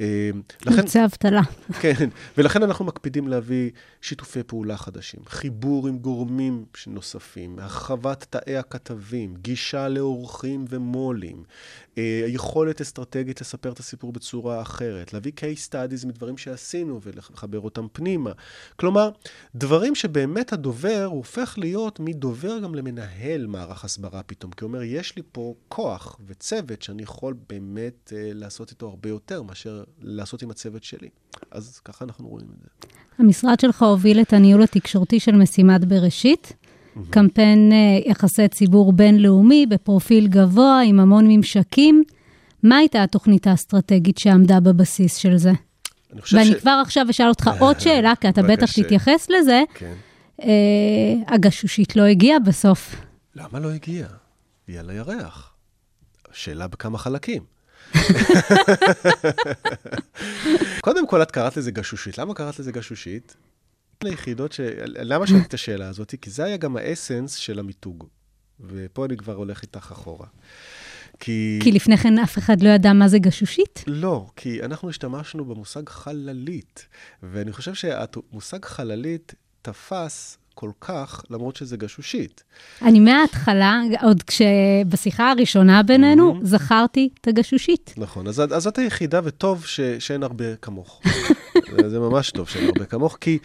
אה, 0.00 0.30
לכן... 0.66 0.76
יוצא 0.76 1.04
אבטלה. 1.04 1.42
כן, 1.80 2.08
ולכן 2.38 2.62
אנחנו 2.62 2.84
מקפידים 2.84 3.28
להביא 3.28 3.70
שיתופי 4.00 4.42
פעולה 4.42 4.76
חדשים, 4.76 5.20
חיבור 5.26 5.88
עם 5.88 5.98
גורמים 5.98 6.64
נוספים, 6.86 7.58
הרחבת 7.58 8.26
תאי 8.30 8.56
הכתבים, 8.56 9.34
גישה 9.36 9.88
לאורחים 9.88 10.64
ומו"לים, 10.68 11.44
אה, 11.98 12.24
יכולת 12.26 12.80
אסטרטגית 12.80 13.40
לספר 13.40 13.72
את 13.72 13.78
הסיפור 13.78 14.12
בצורה 14.12 14.62
אחרת, 14.62 15.12
להביא 15.12 15.32
case 15.36 15.70
studies 15.70 16.06
מדברים 16.06 16.36
שעשינו 16.36 17.00
ולחבר 17.02 17.60
אותם 17.60 17.86
פנימה. 17.92 18.32
כלומר, 18.76 19.10
דברים 19.54 19.94
שבאמת 19.94 20.52
הדובר 20.52 21.04
הופך 21.04 21.54
להיות 21.58 22.00
מדובר 22.00 22.58
גם 22.58 22.74
למנהל 22.74 23.46
מערך 23.46 23.84
הסברה 23.84 24.22
פתאום, 24.22 24.52
כי 24.52 24.64
הוא 24.64 24.68
אומר, 24.68 24.82
יש 24.82 25.16
לי 25.16 25.22
פה 25.32 25.54
כוח 25.68 26.18
וצוות 26.26 26.82
שאני 26.82 27.02
יכול 27.02 27.34
באמת 27.48 28.12
uh, 28.12 28.34
לעשות 28.34 28.70
איתו 28.70 28.88
הרבה 28.88 29.08
יותר 29.08 29.42
מאשר 29.42 29.83
לעשות 30.02 30.42
עם 30.42 30.50
הצוות 30.50 30.84
שלי. 30.84 31.08
אז 31.50 31.78
ככה 31.78 32.04
אנחנו 32.04 32.28
רואים 32.28 32.46
את 32.54 32.60
זה. 32.60 32.88
המשרד 33.18 33.60
שלך 33.60 33.82
הוביל 33.82 34.20
את 34.20 34.32
הניהול 34.32 34.62
התקשורתי 34.62 35.20
של 35.20 35.32
משימת 35.32 35.84
בראשית. 35.84 36.52
Mm-hmm. 36.52 37.00
קמפיין 37.10 37.72
uh, 37.72 38.10
יחסי 38.10 38.48
ציבור 38.48 38.92
בינלאומי 38.92 39.66
בפרופיל 39.66 40.26
גבוה 40.26 40.80
עם 40.84 41.00
המון 41.00 41.24
ממשקים. 41.28 42.04
מה 42.62 42.76
הייתה 42.76 43.02
התוכנית 43.02 43.46
האסטרטגית 43.46 44.18
שעמדה 44.18 44.60
בבסיס 44.60 45.16
של 45.16 45.36
זה? 45.36 45.52
ואני 46.32 46.46
ש... 46.46 46.54
כבר 46.54 46.80
עכשיו 46.82 47.06
אשאל 47.10 47.28
אותך 47.28 47.50
עוד 47.58 47.80
שאלה, 47.80 48.12
כי 48.20 48.28
אתה 48.28 48.42
בטח 48.42 48.72
תתייחס 48.72 49.30
לזה. 49.30 49.62
כן. 49.74 49.94
Uh, 50.40 50.44
הגשושית 51.26 51.96
לא 51.96 52.02
הגיעה 52.02 52.38
בסוף. 52.38 52.96
למה 53.34 53.60
לא 53.60 53.70
הגיעה? 53.70 54.08
היא 54.66 54.78
על 54.80 54.90
הירח. 54.90 55.54
שאלה 56.32 56.68
בכמה 56.68 56.98
חלקים. 56.98 57.53
קודם 60.80 61.08
כל, 61.08 61.22
את 61.22 61.30
קראת 61.30 61.56
לזה 61.56 61.70
גשושית. 61.70 62.18
למה 62.18 62.34
קראת 62.34 62.58
לזה 62.58 62.72
גשושית? 62.72 63.36
ליחידות 64.04 64.52
ש... 64.52 64.60
למה 64.84 65.26
שאלתי 65.26 65.44
את 65.46 65.54
השאלה 65.54 65.88
הזאת? 65.88 66.14
כי 66.20 66.30
זה 66.30 66.44
היה 66.44 66.56
גם 66.56 66.76
האסנס 66.76 67.34
של 67.34 67.58
המיתוג. 67.58 68.04
ופה 68.60 69.04
אני 69.04 69.16
כבר 69.16 69.34
הולך 69.34 69.62
איתך 69.62 69.88
אחורה. 69.92 70.26
כי... 71.20 71.60
כי 71.62 71.72
לפני 71.72 71.96
כן 71.96 72.18
אף 72.18 72.38
אחד 72.38 72.62
לא 72.62 72.68
ידע 72.68 72.92
מה 72.92 73.08
זה 73.08 73.18
גשושית? 73.18 73.84
לא, 73.86 74.26
כי 74.36 74.62
אנחנו 74.62 74.88
השתמשנו 74.88 75.44
במושג 75.44 75.88
חללית, 75.88 76.86
ואני 77.22 77.52
חושב 77.52 77.74
שהמושג 77.74 78.64
חללית 78.64 79.34
תפס 79.62 80.38
כל 80.54 80.70
כך, 80.80 81.22
למרות 81.30 81.56
שזה 81.56 81.76
גשושית. 81.76 82.42
אני 82.82 83.00
מההתחלה, 83.00 83.82
עוד 84.02 84.22
כשבשיחה 84.22 85.30
הראשונה 85.30 85.82
בינינו, 85.82 86.32
mm-hmm. 86.32 86.44
זכרתי 86.46 87.08
את 87.20 87.28
הגשושית. 87.28 87.94
נכון, 87.96 88.26
אז, 88.26 88.40
אז 88.40 88.66
את 88.66 88.78
היחידה, 88.78 89.20
וטוב 89.24 89.66
ש, 89.66 89.80
שאין 89.80 90.22
הרבה 90.22 90.56
כמוך. 90.56 91.02
זה 91.90 92.00
ממש 92.00 92.30
טוב 92.30 92.48
שאין 92.48 92.66
הרבה 92.66 92.84
כמוך, 92.84 93.18
כי 93.20 93.38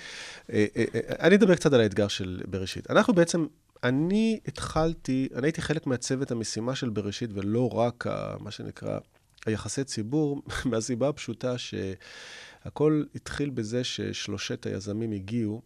אה, 0.52 0.66
אה, 0.78 0.84
אה, 0.96 1.00
אני 1.20 1.36
אדבר 1.36 1.56
קצת 1.56 1.74
על 1.74 1.82
האתגר 1.82 2.08
של 2.08 2.42
בראשית. 2.48 2.92
אנחנו 2.92 3.14
בעצם 3.14 3.46
אני 3.84 4.40
התחלתי, 4.48 5.28
אני 5.36 5.48
הייתי 5.48 5.62
חלק 5.62 5.88
מהצוות 5.88 6.32
המשימה 6.32 6.76
של 6.76 6.90
בראשית, 6.90 7.30
ולא 7.34 7.70
רק 7.74 8.08
ה, 8.08 8.36
מה 8.40 8.52
שנקרא 8.52 9.00
היחסי 9.46 9.84
ציבור, 9.84 10.42
מהסיבה 10.66 11.10
הפשוטה 11.10 11.56
שהכל 11.58 13.04
התחיל 13.16 13.50
בזה 13.50 13.84
ששלושת 13.84 14.66
היזמים 14.66 15.12
הגיעו 15.12 15.62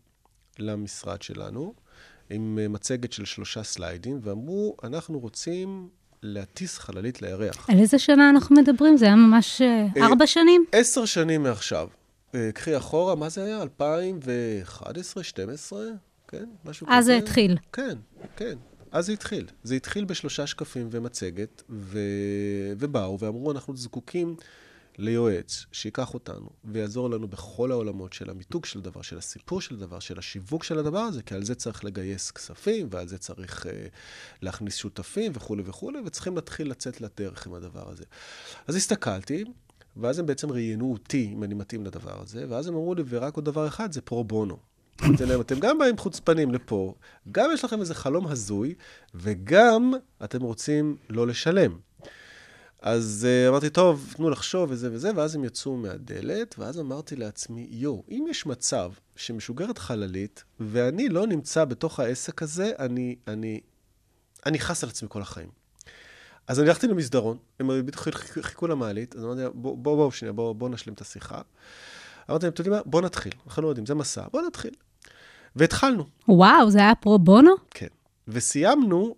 למשרד 0.60 1.22
שלנו 1.22 1.74
עם 2.30 2.60
מצגת 2.70 3.14
של 3.14 3.26
שלושה 3.26 3.64
סליידים, 3.64 4.20
ואמרו, 4.22 4.78
אנחנו 4.84 5.20
רוצים 5.20 5.90
להטיס 6.24 6.78
חללית 6.78 7.22
לירח. 7.22 7.70
על 7.70 7.80
איזה 7.80 8.00
שנה 8.00 8.30
אנחנו 8.30 8.56
מדברים? 8.56 8.98
זה 8.98 9.06
היה 9.06 9.16
ממש 9.16 9.62
אה, 9.62 9.88
אה, 9.98 10.06
ארבע 10.06 10.28
שנים? 10.28 10.66
עשר 10.72 11.06
שנים 11.06 11.44
מעכשיו. 11.44 11.88
אה, 12.36 12.50
קחי 12.54 12.78
אחורה, 12.78 13.16
מה 13.16 13.30
זה 13.30 13.44
היה? 13.44 13.62
2011, 13.62 15.24
12? 15.24 15.86
כן, 16.28 16.46
משהו 16.66 16.88
כזה. 16.88 16.98
אז 16.98 17.06
זה 17.06 17.18
התחיל. 17.18 17.58
כן, 17.74 17.98
כן. 18.36 18.58
אז 18.92 19.06
זה 19.06 19.12
התחיל. 19.12 19.48
זה 19.64 19.76
התחיל 19.76 20.06
בשלושה 20.06 20.48
שקפים 20.48 20.88
ומצגת, 20.92 21.64
ו... 21.70 22.00
ובאו 22.80 23.20
ואמרו, 23.20 23.52
אנחנו 23.52 23.78
זקוקים 23.78 24.36
ליועץ 24.98 25.66
שייקח 25.72 26.14
אותנו 26.14 26.50
ויעזור 26.66 27.10
לנו 27.10 27.28
בכל 27.28 27.72
העולמות 27.72 28.14
של 28.14 28.30
המיתוג 28.30 28.66
של 28.66 28.82
דבר, 28.82 29.02
של 29.02 29.18
הסיפור 29.18 29.62
של 29.62 29.80
דבר, 29.80 30.00
של 30.00 30.20
השיווק 30.20 30.64
של 30.64 30.80
הדבר 30.80 31.00
הזה, 31.00 31.24
כי 31.24 31.36
על 31.36 31.44
זה 31.44 31.56
צריך 31.56 31.86
לגייס 31.86 32.32
כספים, 32.32 32.88
ועל 32.92 33.08
זה 33.08 33.18
צריך 33.18 33.66
uh, 33.66 33.70
להכניס 34.42 34.76
שותפים 34.76 35.32
וכולי 35.36 35.64
וכולי, 35.66 36.00
וצריכים 36.06 36.36
להתחיל 36.36 36.70
לצאת 36.70 37.02
לדרך 37.02 37.48
עם 37.48 37.54
הדבר 37.54 37.90
הזה. 37.90 38.04
אז 38.68 38.76
הסתכלתי, 38.76 39.44
ואז 39.98 40.20
הם 40.20 40.26
בעצם 40.26 40.52
ראיינו 40.52 40.92
אותי, 40.92 41.30
אם 41.34 41.44
אני 41.44 41.54
מתאים 41.54 41.86
לדבר 41.86 42.22
הזה, 42.22 42.46
ואז 42.50 42.68
הם 42.68 42.74
אמרו 42.74 42.96
לי, 42.96 43.04
ורק 43.10 43.36
עוד 43.36 43.46
דבר 43.46 43.68
אחד, 43.68 43.92
זה 43.92 44.02
פרו 44.02 44.24
בונו. 44.24 44.58
להם, 45.28 45.42
אתם 45.42 45.60
גם 45.60 45.78
באים 45.78 45.98
חוצפנים 45.98 46.52
לפה, 46.52 46.94
גם 47.32 47.50
יש 47.54 47.64
לכם 47.64 47.80
איזה 47.80 47.96
חלום 47.96 48.28
הזוי, 48.28 48.74
וגם 49.16 49.94
אתם 50.24 50.42
רוצים 50.42 50.98
לא 51.10 51.28
לשלם. 51.28 51.78
אז 52.84 53.28
uh, 53.28 53.50
אמרתי, 53.50 53.70
טוב, 53.70 54.14
תנו 54.16 54.30
לחשוב 54.30 54.72
וזה 54.72 54.90
וזה, 54.92 55.12
ואז 55.16 55.36
הם 55.36 55.44
יצאו 55.44 55.78
מהדלת, 55.78 56.56
ואז 56.60 56.80
אמרתי 56.80 57.16
לעצמי, 57.16 57.68
יואו, 57.70 58.04
אם 58.10 58.26
יש 58.30 58.46
מצב 58.46 58.92
שמשוגרת 59.16 59.78
חללית, 59.78 60.44
ואני 60.60 61.10
לא 61.10 61.28
נמצא 61.28 61.66
בתוך 61.66 62.00
העסק 62.00 62.42
הזה, 62.42 62.72
אני, 62.80 63.16
אני, 63.28 63.60
אני 64.46 64.60
חס 64.60 64.84
על 64.84 64.90
עצמי 64.90 65.10
כל 65.12 65.22
החיים. 65.22 65.50
אז 66.48 66.60
אני 66.60 66.68
הלכתי 66.68 66.88
למסדרון, 66.88 67.38
הם 67.60 67.70
חיכו 68.42 68.68
למעלית, 68.68 69.16
אז 69.16 69.24
אמרתי, 69.24 69.42
בואו, 69.54 69.78
בואו, 69.78 69.96
בוא, 69.96 70.12
שנייה, 70.12 70.34
בואו 70.34 70.54
בוא 70.54 70.70
נשלים 70.70 70.94
את 70.94 71.02
השיחה. 71.02 71.42
אמרתי 72.30 72.46
להם, 72.46 72.54
אתם 72.54 72.62
יודעים 72.62 72.78
מה? 72.78 72.82
בואו 72.86 73.06
נתחיל. 73.06 73.34
אנחנו 73.48 73.62
לא 73.62 73.68
יודעים, 73.68 73.86
זה 73.86 73.96
מסע, 73.96 74.26
בואו 74.32 74.48
נתחיל. 74.48 74.74
והתחלנו. 75.56 76.06
וואו, 76.28 76.72
זה 76.72 76.80
היה 76.80 76.96
פרו 76.96 77.20
בונו? 77.20 77.56
כן. 77.72 77.88
וסיימנו 78.28 79.16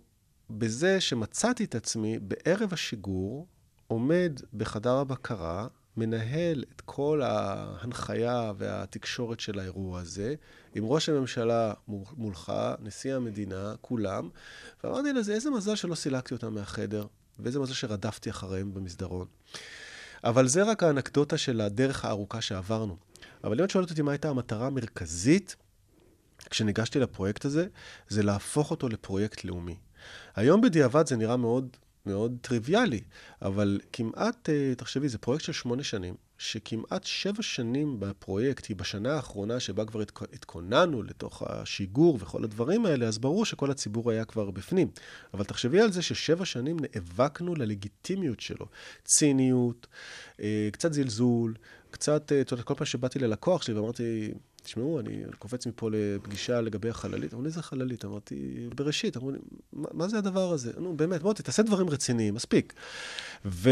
בזה 0.50 1.00
שמצאתי 1.00 1.64
את 1.64 1.74
עצמי 1.74 2.18
בערב 2.18 2.72
השיגור, 2.72 3.46
עומד 3.88 4.40
בחדר 4.54 4.94
הבקרה, 4.94 5.66
מנהל 5.96 6.64
את 6.76 6.80
כל 6.80 7.22
ההנחיה 7.22 8.52
והתקשורת 8.58 9.40
של 9.40 9.58
האירוע 9.58 10.00
הזה, 10.00 10.34
עם 10.74 10.84
ראש 10.84 11.08
הממשלה 11.08 11.72
מולך, 12.16 12.52
נשיא 12.82 13.14
המדינה, 13.14 13.74
כולם, 13.80 14.28
ואמרתי 14.84 15.12
לזה, 15.12 15.34
איזה 15.34 15.50
מזל 15.50 15.74
שלא 15.74 15.94
סילקתי 15.94 16.34
אותם 16.34 16.54
מהחדר, 16.54 17.06
ואיזה 17.38 17.60
מזל 17.60 17.72
שרדפתי 17.72 18.30
אחריהם 18.30 18.74
במסדרון. 18.74 19.26
אבל 20.24 20.48
זה 20.48 20.62
רק 20.62 20.82
האנקדוטה 20.82 21.38
של 21.38 21.60
הדרך 21.60 22.04
הארוכה 22.04 22.40
שעברנו. 22.40 22.96
אבל 23.44 23.58
אם 23.60 23.64
את 23.64 23.70
שואלת 23.70 23.90
אותי 23.90 24.02
מה 24.02 24.12
הייתה 24.12 24.28
המטרה 24.28 24.66
המרכזית 24.66 25.56
כשניגשתי 26.50 26.98
לפרויקט 26.98 27.44
הזה, 27.44 27.66
זה 28.08 28.22
להפוך 28.22 28.70
אותו 28.70 28.88
לפרויקט 28.88 29.44
לאומי. 29.44 29.76
היום 30.36 30.60
בדיעבד 30.60 31.06
זה 31.06 31.16
נראה 31.16 31.36
מאוד 31.36 31.76
מאוד 32.06 32.36
טריוויאלי, 32.40 33.00
אבל 33.42 33.80
כמעט, 33.92 34.48
אה, 34.48 34.74
תחשבי, 34.76 35.08
זה 35.08 35.18
פרויקט 35.18 35.44
של 35.44 35.52
שמונה 35.52 35.82
שנים, 35.82 36.14
שכמעט 36.38 37.04
שבע 37.04 37.42
שנים 37.42 38.00
בפרויקט 38.00 38.66
היא 38.66 38.76
בשנה 38.76 39.14
האחרונה 39.14 39.60
שבה 39.60 39.84
כבר 39.84 40.00
התכוננו 40.32 41.02
לתוך 41.02 41.42
השיגור 41.46 42.18
וכל 42.20 42.44
הדברים 42.44 42.86
האלה, 42.86 43.06
אז 43.06 43.18
ברור 43.18 43.44
שכל 43.44 43.70
הציבור 43.70 44.10
היה 44.10 44.24
כבר 44.24 44.50
בפנים. 44.50 44.88
אבל 45.34 45.44
תחשבי 45.44 45.80
על 45.80 45.92
זה 45.92 46.02
ששבע 46.02 46.44
שנים 46.44 46.76
נאבקנו 46.80 47.54
ללגיטימיות 47.54 48.40
שלו. 48.40 48.66
ציניות, 49.04 49.86
אה, 50.40 50.68
קצת 50.72 50.92
זלזול, 50.92 51.54
קצת, 51.90 52.32
אה, 52.32 52.40
את 52.40 52.50
יודעת, 52.50 52.66
כל 52.66 52.74
פעם 52.74 52.86
שבאתי 52.86 53.18
ללקוח 53.18 53.62
שלי 53.62 53.74
ואמרתי, 53.74 54.32
תשמעו, 54.66 55.00
אני 55.00 55.22
קופץ 55.38 55.66
מפה 55.66 55.90
לפגישה 55.92 56.60
לגבי 56.60 56.88
החללית. 56.88 57.32
אמרו 57.32 57.42
לי, 57.42 57.48
איזה 57.48 57.62
חללית? 57.62 58.04
אמרתי, 58.04 58.68
בראשית. 58.74 59.16
אמרו 59.16 59.30
לי, 59.30 59.38
מה, 59.72 60.08
זה 60.08 60.18
הדבר 60.18 60.52
הזה? 60.52 60.72
נו, 60.78 60.96
באמת, 60.96 61.22
בוא, 61.22 61.32
תעשה 61.32 61.62
דברים 61.62 61.90
רציניים, 61.90 62.34
מספיק. 62.34 62.72
ו, 63.44 63.70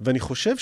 ואני 0.00 0.20
חושב 0.20 0.54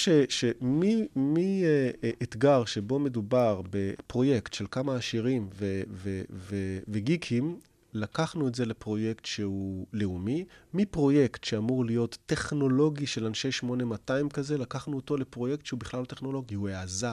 שמאתגר 1.09 2.65
שבו 2.65 2.99
מדובר 2.99 3.63
בפרויקט 3.71 4.53
של 4.53 4.67
כמה 4.71 4.97
עשירים 4.97 5.49
ו, 5.59 5.83
ו, 5.91 6.23
ו, 6.31 6.79
וגיקים, 6.89 7.59
לקחנו 7.97 8.49
את 8.49 8.55
זה 8.55 8.67
לפרויקט 8.67 9.25
שהוא 9.25 9.87
לאומי. 9.93 10.45
מפרויקט 10.75 11.45
שאמור 11.45 11.85
להיות 11.85 12.19
טכנולוגי 12.27 13.07
של 13.07 13.27
אנשי 13.27 13.53
8200 13.53 14.29
כזה, 14.29 14.59
לקחנו 14.59 14.97
אותו 14.97 15.17
לפרויקט 15.17 15.67
שהוא 15.67 15.81
בכלל 15.81 16.01
לא 16.01 16.05
טכנולוגי, 16.05 16.55
הוא 16.55 16.69
העזה, 16.69 17.11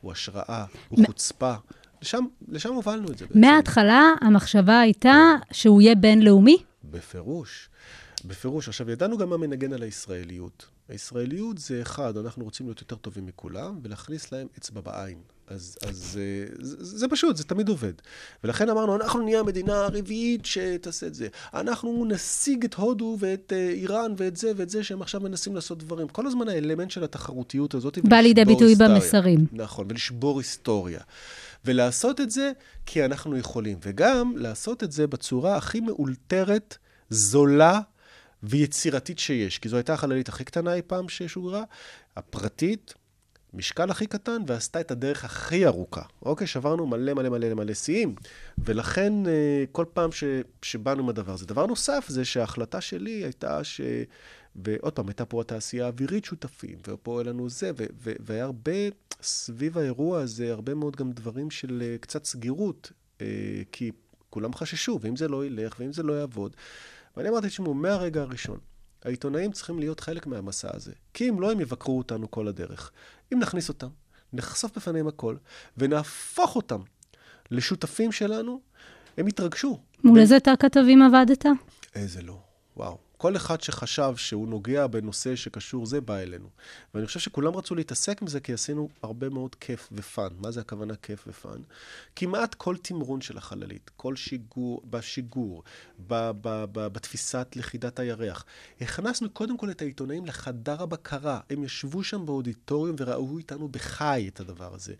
הוא 0.00 0.12
השראה, 0.12 0.64
הוא 0.88 1.06
חוצפה. 1.06 1.54
לשם, 2.02 2.24
לשם 2.48 2.72
הובלנו 2.72 3.12
את 3.12 3.18
זה. 3.18 3.26
מההתחלה 3.34 4.02
המחשבה 4.20 4.80
הייתה 4.80 5.14
שהוא 5.52 5.80
יהיה 5.80 5.94
בינלאומי? 5.94 6.56
בפירוש. 6.84 7.68
בפירוש. 8.24 8.68
עכשיו, 8.68 8.90
ידענו 8.90 9.18
גם 9.18 9.28
מה 9.28 9.36
מנגן 9.36 9.72
על 9.72 9.82
הישראליות. 9.82 10.66
הישראליות 10.88 11.58
זה 11.58 11.82
אחד, 11.82 12.16
אנחנו 12.16 12.44
רוצים 12.44 12.66
להיות 12.66 12.80
יותר 12.80 12.96
טובים 12.96 13.26
מכולם, 13.26 13.78
ולהכניס 13.82 14.32
להם 14.32 14.46
אצבע 14.58 14.80
בעין. 14.80 15.18
אז, 15.50 15.76
אז 15.88 16.18
אה, 16.20 16.46
זה, 16.58 16.76
זה 16.78 17.08
פשוט, 17.08 17.36
זה 17.36 17.44
תמיד 17.44 17.68
עובד. 17.68 17.92
ולכן 18.44 18.68
אמרנו, 18.68 18.96
אנחנו 18.96 19.22
נהיה 19.22 19.40
המדינה 19.40 19.84
הרביעית 19.84 20.46
שתעשה 20.46 21.06
את 21.06 21.14
זה. 21.14 21.28
אנחנו 21.54 22.04
נשיג 22.08 22.64
את 22.64 22.74
הודו 22.74 23.16
ואת 23.20 23.52
אה, 23.56 23.68
איראן 23.68 24.14
ואת 24.16 24.36
זה 24.36 24.52
ואת 24.56 24.70
זה, 24.70 24.84
שהם 24.84 25.02
עכשיו 25.02 25.20
מנסים 25.20 25.54
לעשות 25.54 25.78
דברים. 25.78 26.08
כל 26.08 26.26
הזמן 26.26 26.48
האלמנט 26.48 26.90
של 26.90 27.04
התחרותיות 27.04 27.74
הזאת, 27.74 27.98
בא 27.98 28.16
לידי 28.16 28.44
ביטוי 28.44 28.68
היסטוריה. 28.68 28.94
במסרים. 28.94 29.46
נכון, 29.52 29.86
ולשבור 29.88 30.38
היסטוריה. 30.38 31.00
ולעשות 31.64 32.20
את 32.20 32.30
זה 32.30 32.52
כי 32.86 33.04
אנחנו 33.04 33.36
יכולים. 33.36 33.78
וגם 33.82 34.32
לעשות 34.36 34.84
את 34.84 34.92
זה 34.92 35.06
בצורה 35.06 35.56
הכי 35.56 35.80
מאולתרת, 35.80 36.78
זולה, 37.10 37.80
ויצירתית 38.42 39.18
שיש, 39.18 39.58
כי 39.58 39.68
זו 39.68 39.76
הייתה 39.76 39.94
החללית 39.94 40.28
הכי 40.28 40.44
קטנה 40.44 40.74
אי 40.74 40.82
פעם 40.86 41.08
ששוגרה, 41.08 41.62
הפרטית, 42.16 42.94
משקל 43.54 43.90
הכי 43.90 44.06
קטן, 44.06 44.42
ועשתה 44.46 44.80
את 44.80 44.90
הדרך 44.90 45.24
הכי 45.24 45.66
ארוכה. 45.66 46.02
אוקיי, 46.22 46.46
שברנו 46.46 46.86
מלא 46.86 47.14
מלא 47.14 47.28
מלא 47.28 47.54
מלא 47.54 47.74
שיאים, 47.74 48.14
ולכן 48.58 49.26
אה, 49.26 49.64
כל 49.72 49.84
פעם 49.92 50.12
ש, 50.12 50.24
שבאנו 50.62 51.02
עם 51.02 51.08
הדבר 51.08 51.32
הזה. 51.32 51.46
דבר 51.46 51.66
נוסף 51.66 52.04
זה 52.08 52.24
שההחלטה 52.24 52.80
שלי 52.80 53.10
הייתה 53.10 53.64
ש... 53.64 53.80
ועוד 54.56 54.92
פעם, 54.92 55.08
הייתה 55.08 55.24
פה 55.24 55.40
התעשייה 55.40 55.84
האווירית 55.84 56.24
שותפים, 56.24 56.78
ופה 56.88 57.20
היה 57.20 57.30
לנו 57.30 57.48
זה, 57.48 57.70
ו- 57.78 57.84
ו- 58.02 58.12
והיה 58.20 58.44
הרבה 58.44 58.72
סביב 59.22 59.78
האירוע 59.78 60.20
הזה, 60.20 60.52
הרבה 60.52 60.74
מאוד 60.74 60.96
גם 60.96 61.12
דברים 61.12 61.50
של 61.50 61.82
uh, 61.82 62.02
קצת 62.02 62.24
סגירות, 62.24 62.92
uh, 63.18 63.22
כי 63.72 63.90
כולם 64.30 64.54
חששו, 64.54 64.98
ואם 65.02 65.16
זה 65.16 65.28
לא 65.28 65.46
ילך, 65.46 65.76
ואם 65.78 65.92
זה 65.92 66.02
לא 66.02 66.12
יעבוד. 66.12 66.56
ואני 67.16 67.28
אמרתי, 67.28 67.48
תשמעו, 67.48 67.74
מהרגע 67.74 68.22
הראשון, 68.22 68.58
העיתונאים 69.04 69.52
צריכים 69.52 69.78
להיות 69.78 70.00
חלק 70.00 70.26
מהמסע 70.26 70.68
הזה. 70.76 70.92
כי 71.14 71.28
אם 71.28 71.40
לא, 71.40 71.52
הם 71.52 71.60
יבקרו 71.60 71.98
אותנו 71.98 72.30
כל 72.30 72.48
הדרך. 72.48 72.90
אם 73.32 73.38
נכניס 73.38 73.68
אותם, 73.68 73.88
נחשוף 74.32 74.76
בפניהם 74.76 75.08
הכל, 75.08 75.36
ונהפוך 75.76 76.56
אותם 76.56 76.80
לשותפים 77.50 78.12
שלנו, 78.12 78.60
הם 79.18 79.28
יתרגשו. 79.28 79.78
מול 80.04 80.18
איזה 80.18 80.40
תא 80.40 80.56
כתבים 80.58 81.02
עבדת? 81.02 81.46
איזה 81.94 82.22
לא, 82.22 82.38
וואו. 82.76 83.09
כל 83.20 83.36
אחד 83.36 83.60
שחשב 83.60 84.12
שהוא 84.16 84.48
נוגע 84.48 84.86
בנושא 84.86 85.36
שקשור 85.36 85.86
זה, 85.86 86.00
בא 86.00 86.18
אלינו. 86.18 86.48
ואני 86.94 87.06
חושב 87.06 87.20
שכולם 87.20 87.56
רצו 87.56 87.74
להתעסק 87.74 88.22
עם 88.22 88.28
זה, 88.28 88.40
כי 88.40 88.52
עשינו 88.52 88.88
הרבה 89.02 89.28
מאוד 89.28 89.54
כיף 89.54 89.88
ופאן. 89.92 90.28
מה 90.38 90.50
זה 90.50 90.60
הכוונה 90.60 90.94
כיף 90.96 91.24
ופאן? 91.26 91.58
כמעט 92.16 92.54
כל 92.54 92.76
תמרון 92.76 93.20
של 93.20 93.38
החללית, 93.38 93.90
כל 93.96 94.16
שיגור, 94.16 94.82
בשיגור, 94.90 95.62
ב, 96.06 96.30
ב, 96.40 96.64
ב, 96.72 96.86
בתפיסת 96.86 97.48
לכידת 97.56 97.98
הירח, 97.98 98.44
הכנסנו 98.80 99.30
קודם 99.30 99.56
כל 99.56 99.70
את 99.70 99.82
העיתונאים 99.82 100.26
לחדר 100.26 100.82
הבקרה. 100.82 101.40
הם 101.50 101.64
ישבו 101.64 102.04
שם 102.04 102.26
באודיטוריום 102.26 102.96
וראו 102.98 103.38
איתנו 103.38 103.68
בחי 103.68 104.30
את 104.34 104.40
הדבר 104.40 104.74
הזה. 104.74 104.94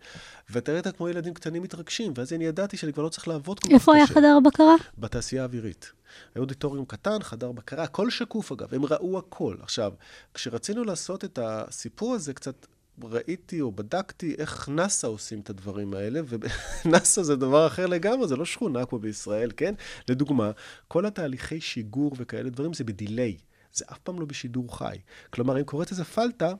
ואתה 0.49 0.71
ראית 0.71 0.87
כמו 0.87 1.09
ילדים 1.09 1.33
קטנים 1.33 1.63
מתרגשים, 1.63 2.13
ואז 2.15 2.33
אני 2.33 2.45
ידעתי 2.45 2.77
שאני 2.77 2.93
כבר 2.93 3.03
לא 3.03 3.09
צריך 3.09 3.27
לעבוד 3.27 3.59
כל 3.59 3.67
כך 3.67 3.67
קשה. 3.67 3.75
איפה 3.75 3.95
היה 3.95 4.07
חדר 4.07 4.37
הבקרה? 4.37 4.75
בתעשייה 4.97 5.41
האווירית. 5.41 6.00
היה 6.35 6.41
אודיטוריום 6.41 6.85
קטן, 6.85 7.23
חדר 7.23 7.51
בקרה, 7.51 7.83
הכל 7.83 8.09
שקוף 8.09 8.51
אגב, 8.51 8.73
הם 8.73 8.85
ראו 8.85 9.17
הכל. 9.17 9.55
עכשיו, 9.61 9.93
כשרצינו 10.33 10.83
לעשות 10.83 11.25
את 11.25 11.39
הסיפור 11.41 12.13
הזה 12.13 12.33
קצת 12.33 12.67
ראיתי 13.03 13.61
או 13.61 13.71
בדקתי 13.71 14.35
איך 14.37 14.69
נאס"א 14.69 15.07
עושים 15.07 15.39
את 15.39 15.49
הדברים 15.49 15.93
האלה, 15.93 16.21
ונאס"א 16.85 17.21
זה 17.29 17.35
דבר 17.35 17.67
אחר 17.67 17.85
לגמרי, 17.85 18.27
זה 18.27 18.35
לא 18.35 18.45
שכונה 18.45 18.85
כמו 18.85 18.99
בישראל, 18.99 19.51
כן? 19.57 19.73
לדוגמה, 20.09 20.51
כל 20.87 21.05
התהליכי 21.05 21.61
שיגור 21.61 22.11
וכאלה 22.17 22.49
דברים 22.49 22.73
זה 22.73 22.83
בדיליי. 22.83 23.37
זה 23.73 23.85
אף 23.91 23.97
פעם 23.97 24.19
לא 24.19 24.25
בשידור 24.25 24.77
חי. 24.77 24.97
כלומר, 25.29 25.59
אם 25.59 25.63
קורית 25.63 25.91
איזה 25.91 26.03
פלטה, 26.03 26.53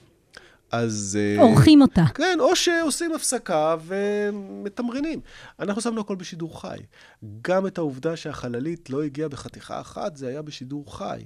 אז... 0.72 1.17
אה, 1.22 1.41
עורכים 1.43 1.82
אותה. 1.82 2.03
כן, 2.13 2.38
או 2.39 2.55
שעושים 2.55 3.11
הפסקה 3.13 3.76
ומתמרנים. 3.86 5.19
אנחנו 5.59 5.82
שמנו 5.82 6.01
הכל 6.01 6.15
בשידור 6.15 6.61
חי. 6.61 6.78
גם 7.41 7.67
את 7.67 7.78
העובדה 7.78 8.15
שהחללית 8.15 8.89
לא 8.89 9.03
הגיעה 9.03 9.30
בחתיכה 9.30 9.82
אחת, 9.82 10.15
זה 10.17 10.28
היה 10.28 10.41
בשידור 10.41 10.97
חי. 10.97 11.19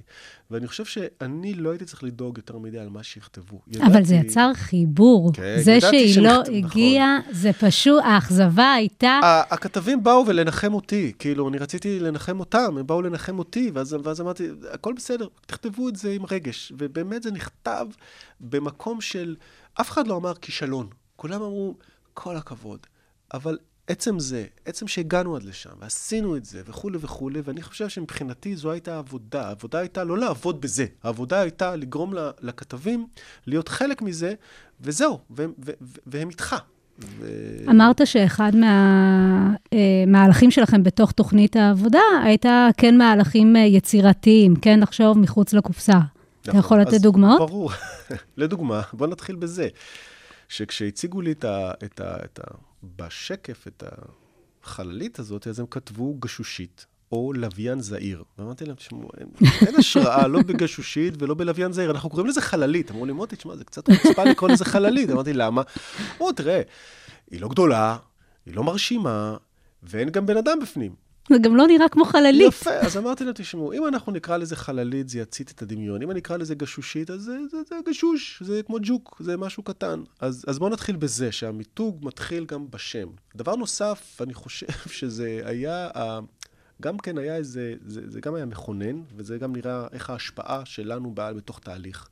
ואני 0.50 0.66
חושב 0.66 0.84
שאני 0.84 1.54
לא 1.54 1.70
הייתי 1.70 1.84
צריך 1.84 2.04
לדאוג 2.04 2.36
יותר 2.38 2.58
מדי 2.58 2.78
על 2.78 2.88
מה 2.88 3.02
שיכתבו. 3.02 3.60
אבל 3.80 3.86
ידעתי- 3.88 4.04
זה 4.04 4.14
יצר 4.14 4.50
חיבור. 4.54 5.30
כן, 5.32 5.56
זה 5.62 5.80
שהיא 5.80 6.22
לא 6.22 6.44
שנכתב- 6.44 6.52
הגיעה, 6.52 7.18
זה 7.30 7.50
פשוט, 7.52 8.02
האכזבה 8.04 8.72
הייתה... 8.72 9.20
הכתבים 9.50 10.02
באו 10.02 10.24
ולנחם 10.26 10.74
אותי, 10.74 11.12
כאילו, 11.18 11.48
אני 11.48 11.58
רציתי 11.58 12.00
לנחם 12.00 12.40
אותם, 12.40 12.76
הם 12.78 12.86
באו 12.86 13.02
לנחם 13.02 13.38
אותי, 13.38 13.70
ואז, 13.74 13.96
ואז 14.04 14.20
אמרתי, 14.20 14.48
הכל 14.72 14.92
בסדר, 14.96 15.26
תכתבו 15.46 15.88
את 15.88 15.96
זה 15.96 16.10
עם 16.12 16.22
רגש. 16.30 16.72
ובאמת 16.78 17.22
זה 17.22 17.30
נכתב 17.30 17.86
במקום 18.40 19.00
של, 19.00 19.35
אף 19.80 19.90
אחד 19.90 20.06
לא 20.06 20.16
אמר 20.16 20.34
כישלון. 20.34 20.88
כולם 21.16 21.42
אמרו, 21.42 21.74
כל 22.14 22.36
הכבוד. 22.36 22.86
אבל 23.34 23.58
עצם 23.86 24.18
זה, 24.18 24.44
עצם 24.64 24.88
שהגענו 24.88 25.36
עד 25.36 25.42
לשם, 25.42 25.70
ועשינו 25.80 26.36
את 26.36 26.44
זה, 26.44 26.62
וכולי 26.66 26.98
וכולי, 27.00 27.40
ואני 27.44 27.62
חושב 27.62 27.88
שמבחינתי 27.88 28.56
זו 28.56 28.70
הייתה 28.70 28.94
העבודה. 28.94 29.48
העבודה 29.48 29.78
הייתה 29.78 30.04
לא 30.04 30.18
לעבוד 30.18 30.60
בזה, 30.60 30.86
העבודה 31.02 31.40
הייתה 31.40 31.76
לגרום 31.76 32.14
לכתבים 32.40 33.06
להיות 33.46 33.68
חלק 33.68 34.02
מזה, 34.02 34.34
וזהו, 34.80 35.18
והם, 35.30 35.52
והם 36.06 36.28
איתך. 36.28 36.56
ו- 36.98 37.70
אמרת 37.70 38.06
שאחד 38.06 38.52
מהמהלכים 40.06 40.50
שלכם 40.50 40.82
בתוך 40.82 41.12
תוכנית 41.12 41.56
העבודה 41.56 42.00
הייתה 42.24 42.68
כן 42.76 42.98
מהלכים 42.98 43.56
אה, 43.56 43.60
יצירתיים, 43.60 44.56
כן 44.56 44.80
לחשוב 44.80 45.18
מחוץ 45.18 45.52
לקופסה. 45.52 45.98
אתה 46.50 46.58
נכון. 46.58 46.80
יכול 46.80 46.94
לתת 46.94 47.02
דוגמאות? 47.02 47.38
ברור. 47.38 47.70
לדוגמה, 48.36 48.82
בוא 48.92 49.06
נתחיל 49.06 49.36
בזה, 49.36 49.68
שכשהציגו 50.48 51.20
לי 51.20 51.32
את 51.32 51.44
ה, 51.44 51.72
את 51.84 52.00
ה, 52.00 52.16
את 52.24 52.40
ה... 52.44 52.54
בשקף 52.96 53.66
את 53.66 53.82
החללית 54.62 55.18
הזאת, 55.18 55.46
אז 55.46 55.60
הם 55.60 55.66
כתבו 55.70 56.14
גשושית. 56.14 56.86
או 57.12 57.32
לוויין 57.32 57.80
זעיר. 57.80 58.24
ואמרתי 58.38 58.64
להם, 58.64 58.74
תשמעו, 58.74 59.08
אין, 59.20 59.28
אין 59.66 59.74
השראה, 59.76 60.26
לא 60.28 60.42
בגשושית 60.42 61.14
ולא 61.18 61.34
בלוויין 61.34 61.72
זעיר, 61.72 61.90
אנחנו 61.90 62.10
קוראים 62.10 62.26
לזה 62.26 62.40
חללית. 62.40 62.90
אמרו 62.90 63.06
לי, 63.06 63.12
מוטי, 63.12 63.36
תשמע, 63.36 63.56
זה 63.56 63.64
קצת 63.64 63.90
חוצפה 63.90 64.24
לקרוא 64.24 64.50
לזה 64.50 64.64
חללית. 64.64 65.10
אמרתי, 65.10 65.32
למה? 65.32 65.62
אמרו, 66.16 66.32
תראה, 66.32 66.62
היא 67.30 67.40
לא 67.40 67.48
גדולה, 67.48 67.96
היא 68.46 68.54
לא 68.54 68.64
מרשימה, 68.64 69.36
ואין 69.82 70.10
גם 70.10 70.26
בן 70.26 70.36
אדם 70.36 70.58
בפנים. 70.62 70.94
זה 71.30 71.38
גם 71.38 71.56
לא 71.56 71.66
נראה 71.66 71.88
כמו 71.88 72.04
חללית. 72.04 72.48
יפה, 72.48 72.70
אז 72.70 72.96
אמרתי 72.96 73.24
להם, 73.24 73.32
תשמעו, 73.34 73.72
אם 73.72 73.86
אנחנו 73.86 74.12
נקרא 74.12 74.36
לזה 74.36 74.56
חללית, 74.56 75.08
זה 75.08 75.18
יצית 75.18 75.50
את 75.50 75.62
הדמיון. 75.62 76.02
אם 76.02 76.10
אני 76.10 76.20
אקרא 76.20 76.36
לזה 76.36 76.54
גשושית, 76.54 77.10
אז 77.10 77.20
זה, 77.20 77.38
זה, 77.50 77.58
זה 77.68 77.76
גשוש, 77.88 78.42
זה 78.46 78.62
כמו 78.62 78.76
ג'וק, 78.82 79.16
זה 79.24 79.36
משהו 79.36 79.62
קטן. 79.62 80.02
אז, 80.20 80.44
אז 80.48 80.58
בואו 80.58 80.70
נתחיל 80.70 80.96
בזה, 80.96 81.32
שהמיתוג 81.32 81.98
מתחיל 82.02 82.44
גם 82.44 82.70
בשם. 82.70 83.08
דבר 83.36 83.56
נוסף, 83.56 84.18
אני 84.20 84.34
חושב 84.34 84.66
שזה 84.98 85.40
היה, 85.44 85.88
גם 86.82 86.98
כן 86.98 87.18
היה 87.18 87.36
איזה, 87.36 87.74
זה, 87.86 88.00
זה 88.10 88.20
גם 88.20 88.34
היה 88.34 88.46
מכונן, 88.46 89.02
וזה 89.16 89.38
גם 89.38 89.56
נראה 89.56 89.86
איך 89.92 90.10
ההשפעה 90.10 90.64
שלנו 90.64 91.14
באה 91.14 91.32
בתוך 91.32 91.58
תהליך. 91.58 92.08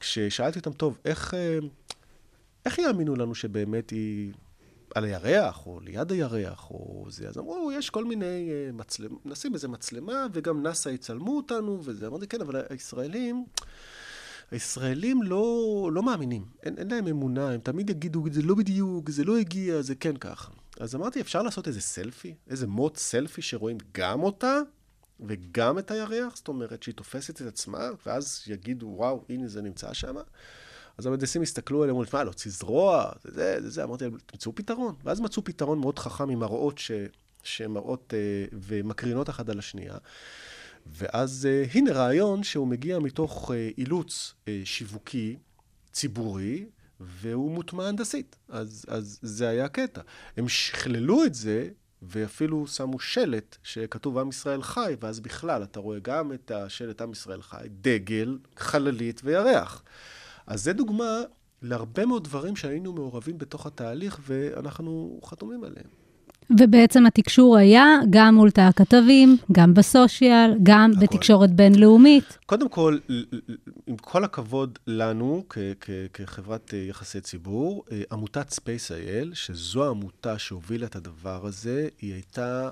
כששאלתי 0.00 0.58
אותם, 0.58 0.72
טוב, 0.72 0.98
איך, 1.04 1.34
אה, 1.34 1.58
איך 2.66 2.78
יאמינו 2.78 3.16
לנו 3.16 3.34
שבאמת 3.34 3.90
היא 3.90 4.32
על 4.94 5.04
הירח, 5.04 5.66
או 5.66 5.80
ליד 5.80 6.12
הירח, 6.12 6.70
או 6.70 7.06
זה? 7.08 7.28
אז 7.28 7.38
אמרו, 7.38 7.72
יש 7.72 7.90
כל 7.90 8.04
מיני 8.04 8.50
אה, 8.50 8.72
מצלמות, 8.72 9.26
נשים 9.26 9.54
איזה 9.54 9.68
מצלמה, 9.68 10.26
וגם 10.32 10.62
נאס"א 10.62 10.88
יצלמו 10.88 11.36
אותנו, 11.36 11.80
וזה. 11.84 12.06
אמרתי, 12.06 12.26
כן, 12.26 12.40
אבל 12.40 12.62
הישראלים, 12.70 13.44
הישראלים 14.50 15.22
לא, 15.22 15.90
לא 15.92 16.02
מאמינים, 16.02 16.44
אין, 16.62 16.78
אין 16.78 16.90
להם 16.90 17.06
אמונה, 17.06 17.50
הם 17.50 17.60
תמיד 17.60 17.90
יגידו, 17.90 18.24
זה 18.32 18.42
לא 18.42 18.54
בדיוק, 18.54 19.10
זה 19.10 19.24
לא 19.24 19.38
הגיע, 19.38 19.82
זה 19.82 19.94
כן 19.94 20.16
ככה. 20.16 20.52
אז 20.80 20.94
אמרתי, 20.94 21.20
אפשר 21.20 21.42
לעשות 21.42 21.68
איזה 21.68 21.80
סלפי, 21.80 22.34
איזה 22.48 22.66
מוט 22.66 22.96
סלפי 22.96 23.42
שרואים 23.42 23.78
גם 23.92 24.22
אותה 24.22 24.60
וגם 25.20 25.78
את 25.78 25.90
הירח, 25.90 26.36
זאת 26.36 26.48
אומרת 26.48 26.82
שהיא 26.82 26.94
תופסת 26.94 27.42
את 27.42 27.46
עצמה, 27.46 27.90
ואז 28.06 28.42
יגידו, 28.46 28.86
וואו, 28.86 29.24
הנה 29.28 29.48
זה 29.48 29.62
נמצא 29.62 29.92
שם. 29.92 30.14
אז 30.98 31.06
המהנדסים 31.06 31.42
הסתכלו 31.42 31.82
עליהם, 31.82 31.96
אמרו, 31.96 32.10
מה, 32.12 32.24
להוציא 32.24 32.50
זרוע, 32.50 33.10
זה, 33.24 33.30
זה, 33.32 33.60
זה, 33.60 33.70
זה. 33.70 33.84
אמרתי 33.84 34.04
להם, 34.04 34.16
תמצאו 34.26 34.54
פתרון. 34.54 34.94
ואז 35.04 35.20
מצאו 35.20 35.44
פתרון 35.44 35.78
מאוד 35.78 35.98
חכם 35.98 36.30
עם 36.30 36.38
מראות 36.38 36.78
ש... 36.78 36.90
שמראות 37.42 38.14
אה, 38.16 38.46
ומקרינות 38.52 39.30
אחת 39.30 39.48
על 39.48 39.58
השנייה. 39.58 39.96
ואז 40.86 41.48
אה, 41.50 41.64
הנה 41.74 41.92
רעיון 41.92 42.42
שהוא 42.42 42.68
מגיע 42.68 42.98
מתוך 42.98 43.50
אה, 43.54 43.70
אילוץ 43.78 44.34
אה, 44.48 44.60
שיווקי, 44.64 45.36
ציבורי, 45.92 46.66
והוא 47.00 47.50
מוטמע 47.50 47.88
הנדסית. 47.88 48.36
אז, 48.48 48.84
אז 48.88 49.18
זה 49.22 49.48
היה 49.48 49.64
הקטע. 49.64 50.00
הם 50.36 50.48
שכללו 50.48 51.24
את 51.24 51.34
זה, 51.34 51.68
ואפילו 52.02 52.66
שמו 52.66 53.00
שלט 53.00 53.56
שכתוב 53.62 54.18
עם 54.18 54.28
ישראל 54.28 54.62
חי, 54.62 54.94
ואז 55.00 55.20
בכלל 55.20 55.62
אתה 55.62 55.80
רואה 55.80 55.98
גם 56.02 56.32
את 56.32 56.50
השלט 56.50 57.02
עם 57.02 57.12
ישראל 57.12 57.42
חי, 57.42 57.66
דגל, 57.80 58.38
חללית 58.56 59.20
וירח. 59.24 59.82
אז 60.46 60.64
זה 60.64 60.72
דוגמה 60.72 61.20
להרבה 61.62 62.06
מאוד 62.06 62.24
דברים 62.24 62.56
שהיינו 62.56 62.92
מעורבים 62.92 63.38
בתוך 63.38 63.66
התהליך, 63.66 64.20
ואנחנו 64.26 65.20
חתומים 65.24 65.64
עליהם. 65.64 65.86
ובעצם 66.60 67.06
התקשור 67.06 67.56
היה 67.56 67.86
גם 68.10 68.34
מול 68.34 68.50
תא 68.50 68.60
הכתבים, 68.60 69.36
גם 69.52 69.74
בסושיאל, 69.74 70.54
גם 70.62 70.90
הכל. 70.96 71.00
בתקשורת 71.06 71.50
בינלאומית. 71.50 72.38
קודם 72.46 72.68
כל, 72.68 72.98
עם 73.86 73.96
כל 73.96 74.24
הכבוד 74.24 74.78
לנו 74.86 75.44
כ- 75.48 75.58
כ- 75.80 75.90
כחברת 76.12 76.70
אה, 76.74 76.78
יחסי 76.78 77.20
ציבור, 77.20 77.84
אה, 77.92 78.02
עמותת 78.12 78.52
Space.il, 78.52 79.34
שזו 79.34 79.84
העמותה 79.84 80.38
שהובילה 80.38 80.86
את 80.86 80.96
הדבר 80.96 81.46
הזה, 81.46 81.88
היא 82.00 82.12
הייתה 82.12 82.70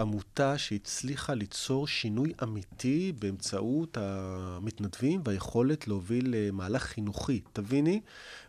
עמותה 0.00 0.58
שהצליחה 0.58 1.34
ליצור 1.34 1.86
שינוי 1.86 2.32
אמיתי 2.42 3.12
באמצעות 3.18 3.96
המתנדבים 4.00 5.20
והיכולת 5.24 5.88
להוביל 5.88 6.34
אה, 6.34 6.48
מהלך 6.52 6.82
חינוכי. 6.82 7.40
תביני, 7.52 8.00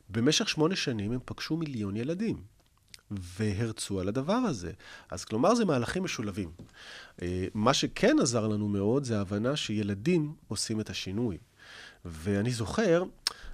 במשך 0.09 0.49
שמונה 0.49 0.75
שנים 0.75 1.11
הם 1.11 1.19
פגשו 1.25 1.57
מיליון 1.57 1.97
ילדים. 1.97 2.41
והרצו 3.11 3.99
על 3.99 4.07
הדבר 4.07 4.33
הזה. 4.33 4.71
אז 5.09 5.25
כלומר, 5.25 5.55
זה 5.55 5.65
מהלכים 5.65 6.03
משולבים. 6.03 6.51
אה, 7.21 7.45
מה 7.53 7.73
שכן 7.73 8.15
עזר 8.21 8.47
לנו 8.47 8.67
מאוד, 8.67 9.03
זה 9.03 9.17
ההבנה 9.17 9.55
שילדים 9.55 10.33
עושים 10.47 10.79
את 10.79 10.89
השינוי. 10.89 11.37
ואני 12.05 12.51
זוכר 12.51 13.03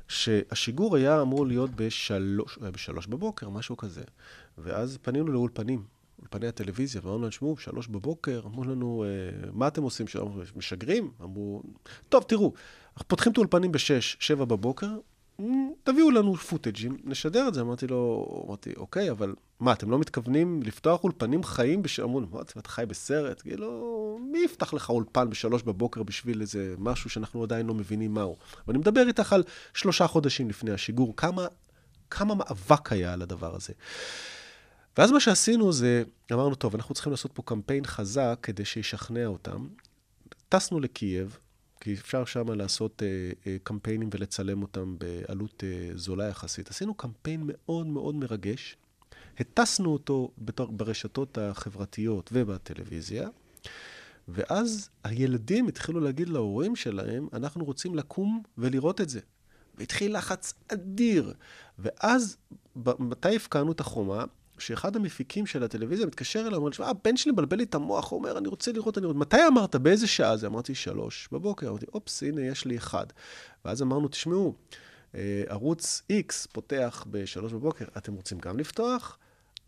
שהשיגור 0.08 0.96
היה 0.96 1.22
אמור 1.22 1.48
להיות 1.48 1.70
בשלוש, 1.76 2.58
היה 2.62 2.72
בשלוש 2.72 3.08
בבוקר, 3.08 3.50
משהו 3.50 3.78
כזה. 3.78 4.04
ואז 4.58 4.98
פנינו 5.02 5.28
לאולפנים, 5.28 5.84
אולפני 6.20 6.48
הטלוויזיה, 6.48 7.02
ואמרנו 7.04 7.22
להם, 7.22 7.32
שמעו, 7.32 7.58
שלוש 7.58 7.88
בבוקר, 7.88 8.42
אמרו 8.46 8.64
לנו, 8.64 9.04
"אה, 9.04 9.50
מה 9.54 9.68
אתם 9.68 9.84
עושים 9.84 10.08
שם? 10.08 10.26
משגרים? 10.56 11.12
אמרו, 11.22 11.64
טוב, 12.10 12.24
תראו, 12.24 12.54
אנחנו 12.94 13.08
פותחים 13.08 13.32
את 13.32 13.38
האולפנים 13.38 13.72
בשש, 13.72 14.18
שבע 14.20 14.46
בבוקר, 14.46 14.98
"מ, 15.42 15.46
תביאו 15.84 16.12
לנו 16.12 16.36
פוטג'ים, 16.36 16.98
נשדר 17.04 17.48
את 17.48 17.54
זה. 17.54 17.62
אמרתי 17.62 17.88
לו, 17.88 18.26
אמרתי, 18.48 18.74
אוקיי, 18.78 19.12
אבל 19.12 19.36
מה, 19.60 19.74
אתם 19.74 19.92
לא 19.92 20.00
מתכוונים 20.00 20.64
לפתוח 20.64 21.04
אולפנים 21.04 21.44
חיים? 21.44 21.82
בש... 21.82 22.00
אמרו, 22.00 22.22
מה, 22.22 22.42
אתה 22.42 22.70
חי 22.70 22.84
בסרט? 22.88 23.42
כאילו, 23.42 24.20
מי 24.32 24.40
יפתח 24.40 24.74
לך 24.74 24.90
אולפן 24.90 25.30
בשלוש 25.30 25.64
בבוקר 25.64 26.04
בשביל 26.04 26.42
איזה 26.42 26.76
משהו 26.78 27.10
שאנחנו 27.10 27.44
עדיין 27.44 27.68
לא 27.68 27.74
מבינים 27.74 28.14
מהו? 28.14 28.36
ואני 28.68 28.78
מדבר 28.80 29.08
איתך 29.08 29.34
על 29.34 29.44
שלושה 29.74 30.08
חודשים 30.08 30.50
לפני 30.50 30.72
השיגור, 30.72 31.14
כמה, 31.18 31.48
כמה 32.10 32.36
מאבק 32.36 32.92
היה 32.92 33.14
על 33.14 33.22
הדבר 33.22 33.56
הזה. 33.56 33.74
ואז 34.98 35.12
מה 35.12 35.20
שעשינו 35.20 35.72
זה, 35.72 36.04
אמרנו, 36.34 36.56
טוב, 36.56 36.76
אנחנו 36.76 36.94
צריכים 36.94 37.12
לעשות 37.12 37.32
פה 37.34 37.42
קמפיין 37.46 37.86
חזק 37.86 38.40
כדי 38.42 38.66
שישכנע 38.66 39.26
אותם. 39.26 39.68
טסנו 40.50 40.80
לקייב, 40.80 41.38
כי 41.82 41.94
אפשר 41.94 42.26
שם 42.26 42.52
לעשות 42.52 43.04
אה, 43.04 43.32
אה, 43.48 43.58
קמפיינים 43.64 44.10
ולצלם 44.14 44.62
אותם 44.62 44.96
בעלות 44.98 45.64
אה, 45.64 45.90
זולה 45.96 46.28
יחסית. 46.28 46.70
עשינו 46.70 46.94
קמפיין 46.94 47.42
מאוד 47.44 47.88
מאוד 47.88 48.16
מרגש, 48.16 48.78
הטסנו 49.40 49.94
אותו 49.94 50.32
בתור, 50.38 50.72
ברשתות 50.72 51.38
החברתיות 51.38 52.30
ובטלוויזיה, 52.34 53.30
ואז 54.28 54.90
הילדים 55.04 55.68
התחילו 55.68 56.00
להגיד 56.00 56.30
להורים 56.30 56.76
שלהם, 56.76 57.28
אנחנו 57.34 57.66
רוצים 57.66 57.96
לקום 57.96 58.44
ולראות 58.58 59.02
את 59.02 59.10
זה. 59.10 59.20
והתחיל 59.76 60.18
לחץ 60.18 60.54
אדיר. 60.74 61.34
ואז, 61.80 62.38
מתי 63.00 63.36
הפקענו 63.36 63.72
את 63.72 63.80
החומה? 63.80 64.26
שאחד 64.60 64.96
המפיקים 64.96 65.46
של 65.46 65.64
הטלוויזיה 65.64 66.06
מתקשר 66.06 66.40
אליי, 66.40 66.56
אומר 66.56 66.68
לי, 66.70 66.76
"שמע, 66.76 66.88
הבן 66.88 67.18
שלי 67.18 67.32
מבלבל 67.32 67.58
לי 67.58 67.64
את 67.64 67.76
המוח, 67.76 68.12
הוא 68.12 68.20
אומר, 68.20 68.38
אני 68.38 68.48
רוצה 68.48 68.72
לראות, 68.72 68.98
אני 68.98 69.06
רוצה... 69.06 69.20
מתי 69.20 69.48
אמרת? 69.48 69.76
באיזה 69.76 70.08
שעה 70.08 70.38
זה? 70.38 70.48
אמרתי, 70.48 70.76
שלוש 70.76 71.30
בבוקר. 71.32 71.70
אמרתי, 71.70 71.86
אופס, 71.94 72.24
הנה, 72.24 72.42
יש 72.42 72.66
לי 72.66 72.78
אחד. 72.78 73.06
ואז 73.66 73.82
אמרנו, 73.82 74.08
תשמעו, 74.08 74.54
אה, 75.16 75.44
ערוץ 75.48 76.02
X 76.12 76.48
פותח 76.52 77.06
ב-3 77.12 77.42
בבוקר, 77.54 77.86
אתם 77.98 78.14
רוצים 78.14 78.38
גם 78.40 78.60
לפתוח? 78.60 79.18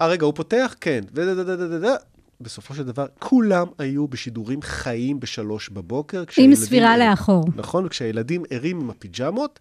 אה, 0.01 0.07
רגע, 0.07 0.25
הוא 0.25 0.33
פותח? 0.35 0.75
כן. 0.81 1.01
ודדדדדד. 1.13 1.95
בסופו 2.41 2.75
של 2.75 2.83
דבר, 2.83 3.05
כולם 3.19 3.67
היו 3.77 4.07
בשידורים 4.07 4.61
חיים 4.61 5.19
בשלוש 5.19 5.69
בבוקר. 5.69 6.23
עם 6.37 6.55
ספירה. 6.55 6.97
לאחור. 6.97 7.45
נכון, 7.55 7.89
כשהילדים 7.89 8.43
ערים 8.49 8.79
עם 8.79 8.89
הפיג'מות, 8.89 9.59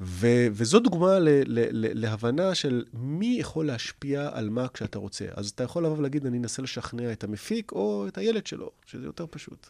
ו- 0.00 0.46
וזו 0.52 0.80
דוגמה 0.80 1.18
ל- 1.18 1.28
ל- 1.28 1.68
ל- 1.70 2.00
להבנה 2.00 2.54
של 2.54 2.84
מי 2.92 3.36
יכול 3.40 3.66
להשפיע 3.66 4.30
על 4.32 4.50
מה 4.50 4.68
כשאתה 4.68 4.98
רוצה. 4.98 5.24
אז 5.34 5.48
אתה 5.48 5.64
יכול 5.64 5.84
לבוא 5.84 5.98
ולהגיד, 5.98 6.26
אני 6.26 6.38
אנסה 6.38 6.62
לשכנע 6.62 7.12
את 7.12 7.24
המפיק 7.24 7.72
או 7.72 8.08
את 8.08 8.18
הילד 8.18 8.46
שלו, 8.46 8.70
שזה 8.86 9.06
יותר 9.06 9.26
פשוט. 9.30 9.66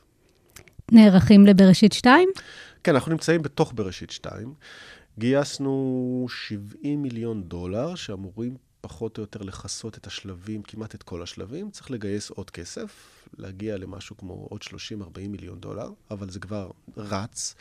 נערכים 0.93 1.47
לבראשית 1.47 1.93
2? 1.93 2.29
כן, 2.85 2.95
אנחנו 2.95 3.13
נמצאים 3.13 3.43
בתוך 3.43 3.73
בראשית 3.75 4.11
2. 4.11 4.55
גייסנו 5.19 6.27
70 6.29 7.03
מיליון 7.03 7.43
דולר, 7.43 7.95
שאמורים 7.95 8.57
פחות 8.81 9.19
או 9.19 9.23
יותר 9.23 9.43
לכסות 9.43 9.99
את 9.99 10.07
השלבים, 10.07 10.63
כמעט 10.63 10.95
את 10.95 11.03
כל 11.03 11.23
השלבים. 11.23 11.71
צריך 11.71 11.91
לגייס 11.91 12.31
עוד 12.31 12.51
כסף, 12.51 13.19
להגיע 13.39 13.77
למשהו 13.77 14.17
כמו 14.17 14.47
עוד 14.51 14.63
30-40 14.63 15.29
מיליון 15.29 15.61
דולר, 15.61 15.91
אבל 16.11 16.31
זה 16.31 16.41
כבר 16.41 16.71
רץ. 16.97 17.55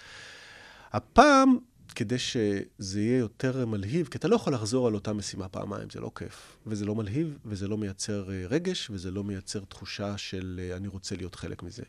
הפעם, 0.94 1.58
כדי 1.92 2.20
שזה 2.20 3.02
יהיה 3.02 3.18
יותר 3.18 3.66
מלהיב, 3.66 4.08
כי 4.08 4.18
אתה 4.18 4.28
לא 4.28 4.36
יכול 4.36 4.54
לחזור 4.54 4.88
על 4.88 4.94
אותה 4.94 5.14
משימה 5.14 5.48
פעמיים, 5.48 5.90
זה 5.90 6.00
לא 6.00 6.12
כיף. 6.16 6.58
וזה 6.68 6.86
לא 6.86 6.96
מלהיב, 6.96 7.38
וזה 7.46 7.68
לא 7.68 7.78
מייצר 7.78 8.32
אה, 8.32 8.48
רגש, 8.50 8.90
וזה 8.90 9.12
לא 9.12 9.24
מייצר 9.24 9.60
תחושה 9.66 10.18
של 10.18 10.60
אה, 10.64 10.78
אני 10.78 10.88
רוצה 10.88 11.16
להיות 11.16 11.36
חלק 11.36 11.64
מזה. 11.64 11.84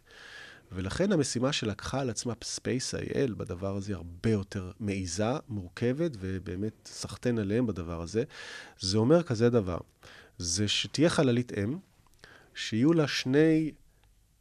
ולכן 0.73 1.13
המשימה 1.13 1.53
שלקחה 1.53 2.01
על 2.01 2.11
עצמה 2.11 2.33
Space.il 2.33 3.35
בדבר 3.37 3.77
הזה 3.77 3.95
הרבה 3.95 4.31
יותר 4.31 4.71
מעיזה, 4.81 5.33
מורכבת, 5.49 6.11
ובאמת 6.21 6.73
סחטיין 6.87 7.39
עליהם 7.39 7.67
בדבר 7.67 8.03
הזה. 8.03 8.25
זה 8.81 8.99
אומר 8.99 9.23
כזה 9.23 9.51
דבר, 9.51 9.79
זה 10.39 10.69
שתהיה 10.69 11.11
חללית 11.11 11.53
אם, 11.59 11.79
שיהיו 12.55 12.93
לה 12.93 13.09
שני, 13.09 13.73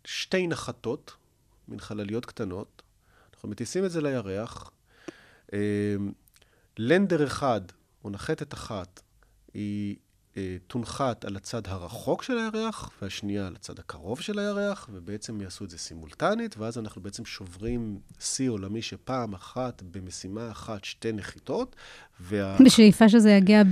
שתי 0.06 0.48
נחתות, 0.48 1.12
מין 1.68 1.80
חלליות 1.80 2.26
קטנות, 2.26 2.82
אנחנו 3.34 3.50
מטיסים 3.50 3.86
את 3.86 3.92
זה 3.92 4.02
לירח, 4.02 4.72
לנדר 6.80 7.26
אחד, 7.26 7.62
או 8.04 8.10
נחתת 8.10 8.54
אחת, 8.54 9.02
היא 9.54 9.96
אה, 10.38 10.58
תונחת 10.68 11.26
על 11.26 11.36
הצד 11.36 11.62
הרחוק 11.66 12.24
של 12.24 12.38
הירח, 12.38 12.90
והשנייה 13.02 13.48
על 13.48 13.56
הצד 13.56 13.80
הקרוב 13.80 14.22
של 14.22 14.40
הירח, 14.40 14.90
ובעצם 14.94 15.42
יעשו 15.42 15.66
את 15.66 15.70
זה 15.70 15.78
סימולטנית, 15.78 16.58
ואז 16.58 16.78
אנחנו 16.78 17.02
בעצם 17.02 17.26
שוברים 17.26 18.00
שיא 18.20 18.50
עולמי 18.50 18.82
שפעם 18.82 19.34
אחת, 19.34 19.84
במשימה 19.92 20.52
אחת, 20.52 20.84
שתי 20.84 21.12
נחיתות, 21.12 21.76
וה... 22.22 22.58
בשאיפה 22.66 23.10
שזה 23.10 23.32
יגיע 23.32 23.64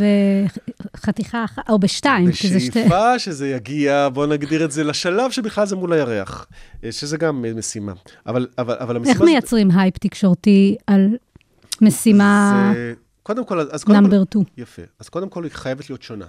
בחתיכה 0.94 1.46
אחת, 1.46 1.70
או 1.70 1.80
בשתיים, 1.80 2.26
זה 2.26 2.34
שתי... 2.34 2.70
בשאיפה 2.70 3.20
שזה 3.20 3.48
יגיע, 3.48 4.10
בואו 4.14 4.26
נגדיר 4.26 4.66
את 4.66 4.72
זה 4.72 4.84
לשלב 4.84 5.32
שבכלל 5.32 5.66
זה 5.66 5.76
מול 5.76 5.94
הירח, 5.94 6.48
אה, 6.84 6.92
שזה 6.92 7.18
גם 7.18 7.46
משימה. 7.56 7.94
אבל, 8.26 8.48
אבל, 8.58 8.76
אבל 8.80 8.96
המשימה... 8.96 9.14
איך 9.14 9.22
מייצרים 9.22 9.72
הייפ 9.72 9.98
תקשורתי 9.98 10.76
על 10.88 11.16
משימה. 11.82 12.74
number 14.02 14.24
2? 14.24 14.46
יפה. 14.58 14.82
אז 15.00 15.10
קודם 15.10 15.30
כל, 15.30 15.44
היא 15.44 15.52
חייבת 15.52 15.90
להיות 15.90 16.02
שונה. 16.02 16.28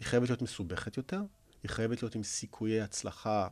היא 0.00 0.06
חייבת 0.06 0.28
להיות 0.28 0.42
מסובכת 0.42 0.96
יותר, 0.96 1.22
היא 1.62 1.70
חייבת 1.70 2.02
להיות 2.02 2.14
עם 2.14 2.22
סיכויי 2.22 2.80
הצלחה 2.80 3.48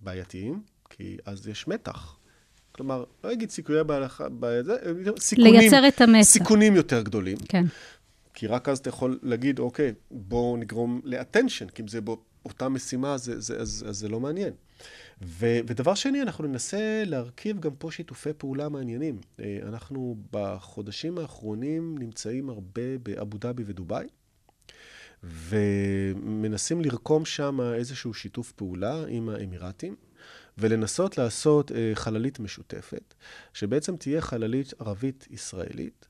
בעייתיים, 0.00 0.62
כי 0.90 1.16
אז 1.24 1.48
יש 1.48 1.68
מתח. 1.68 2.18
כלומר, 2.72 3.04
לא 3.24 3.32
אגיד 3.32 3.50
סיכויי 3.50 3.84
בהלכה, 3.84 4.26
סיכונים, 5.18 5.54
לייצר 5.54 5.88
את 5.88 6.00
המתח. 6.00 6.22
סיכונים 6.22 6.76
יותר 6.76 7.02
גדולים. 7.02 7.36
כן. 7.48 7.64
כי 8.34 8.46
רק 8.46 8.68
אז 8.68 8.78
אתה 8.78 8.88
יכול 8.88 9.18
להגיד, 9.22 9.58
אוקיי, 9.58 9.94
בואו 10.10 10.56
נגרום 10.56 11.00
לאטנשן, 11.04 11.68
כי 11.68 11.82
אם 11.82 11.88
זה 11.88 12.00
באותה 12.00 12.68
משימה, 12.68 13.18
זה, 13.18 13.40
זה, 13.40 13.56
אז, 13.56 13.84
אז 13.88 13.96
זה 13.96 14.08
לא 14.08 14.20
מעניין. 14.20 14.52
ו, 15.22 15.46
ודבר 15.66 15.94
שני, 15.94 16.22
אנחנו 16.22 16.46
ננסה 16.46 17.02
להרכיב 17.06 17.60
גם 17.60 17.74
פה 17.78 17.90
שיתופי 17.90 18.32
פעולה 18.38 18.68
מעניינים. 18.68 19.20
אה, 19.40 19.58
אנחנו 19.62 20.16
בחודשים 20.30 21.18
האחרונים 21.18 21.98
נמצאים 21.98 22.48
הרבה 22.48 22.98
באבו 23.02 23.38
דאבי 23.38 23.62
ודובאי, 23.66 24.06
ומנסים 25.22 26.80
לרקום 26.80 27.24
שם 27.24 27.60
איזשהו 27.60 28.14
שיתוף 28.14 28.52
פעולה 28.52 29.04
עם 29.08 29.28
האמירתים. 29.28 29.96
ולנסות 30.58 31.18
לעשות 31.18 31.72
אה, 31.72 31.90
חללית 31.94 32.40
משותפת, 32.40 33.14
שבעצם 33.52 33.96
תהיה 33.96 34.20
חללית 34.20 34.72
ערבית-ישראלית, 34.80 36.06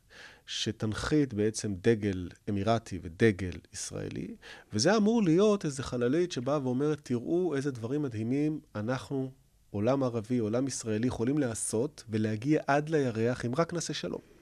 שתנחית 0.47 1.35
בעצם 1.35 1.75
דגל 1.75 2.29
אמירתי 2.49 2.99
ודגל 3.03 3.59
ישראלי, 3.73 4.35
וזה 4.73 4.97
אמור 4.97 5.23
להיות 5.23 5.65
איזה 5.65 5.83
חללית 5.83 6.33
שבאה 6.33 6.63
ואומרת, 6.63 7.01
תראו 7.03 7.55
איזה 7.57 7.71
דברים 7.71 8.03
מדהימים 8.03 8.61
אנחנו, 8.75 9.31
עולם 9.71 10.03
ערבי, 10.03 10.39
עולם 10.39 10.67
ישראלי, 10.67 11.07
יכולים 11.07 11.39
לעשות 11.39 12.05
ולהגיע 12.11 12.63
עד 12.67 12.89
לירח 12.89 13.45
אם 13.45 13.53
רק 13.57 13.73
נעשה 13.73 13.95
שלום. 13.95 14.36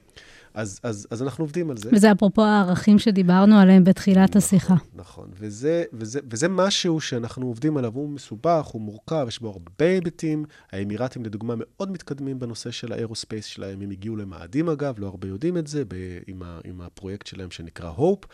אז, 0.54 0.80
אז, 0.82 1.06
אז 1.10 1.22
אנחנו 1.22 1.44
עובדים 1.44 1.70
על 1.70 1.76
זה. 1.76 1.90
וזה 1.92 2.12
אפרופו 2.12 2.42
הערכים 2.42 2.98
שדיברנו 2.98 3.58
עליהם 3.58 3.84
בתחילת 3.84 4.36
השיחה. 4.36 4.74
נכון, 4.94 5.30
וזה, 5.38 5.84
וזה, 5.92 6.20
וזה 6.30 6.48
משהו 6.48 7.00
שאנחנו 7.00 7.46
עובדים 7.46 7.76
עליו, 7.76 7.92
הוא 7.94 8.08
מסובך, 8.08 8.66
הוא 8.66 8.82
מורכב, 8.82 9.24
יש 9.28 9.40
בו 9.40 9.48
הרבה 9.48 9.84
היבטים. 9.84 10.44
האמירתים, 10.72 11.24
לדוגמה, 11.24 11.54
מאוד 11.56 11.90
מתקדמים 11.90 12.38
בנושא 12.38 12.70
של 12.70 12.92
ה 12.92 12.97
aerospace 12.97 13.44
שלהם. 13.44 13.80
הם 13.80 13.90
הגיעו 13.90 14.16
למאדים, 14.16 14.68
אגב, 14.68 14.94
לא 14.98 15.06
הרבה 15.06 15.28
יודעים 15.28 15.58
את 15.58 15.66
זה, 15.66 15.84
ב, 15.84 15.94
עם, 16.26 16.42
ה, 16.42 16.58
עם 16.64 16.80
הפרויקט 16.80 17.26
שלהם 17.26 17.50
שנקרא 17.50 17.88
Hope. 17.88 18.24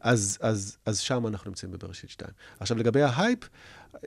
אז, 0.00 0.38
אז, 0.40 0.76
אז 0.86 0.98
שם 0.98 1.26
אנחנו 1.26 1.50
נמצאים 1.50 1.72
בבראשית 1.72 2.10
2. 2.10 2.30
עכשיו, 2.60 2.78
לגבי 2.78 3.02
ההייפ, 3.02 3.38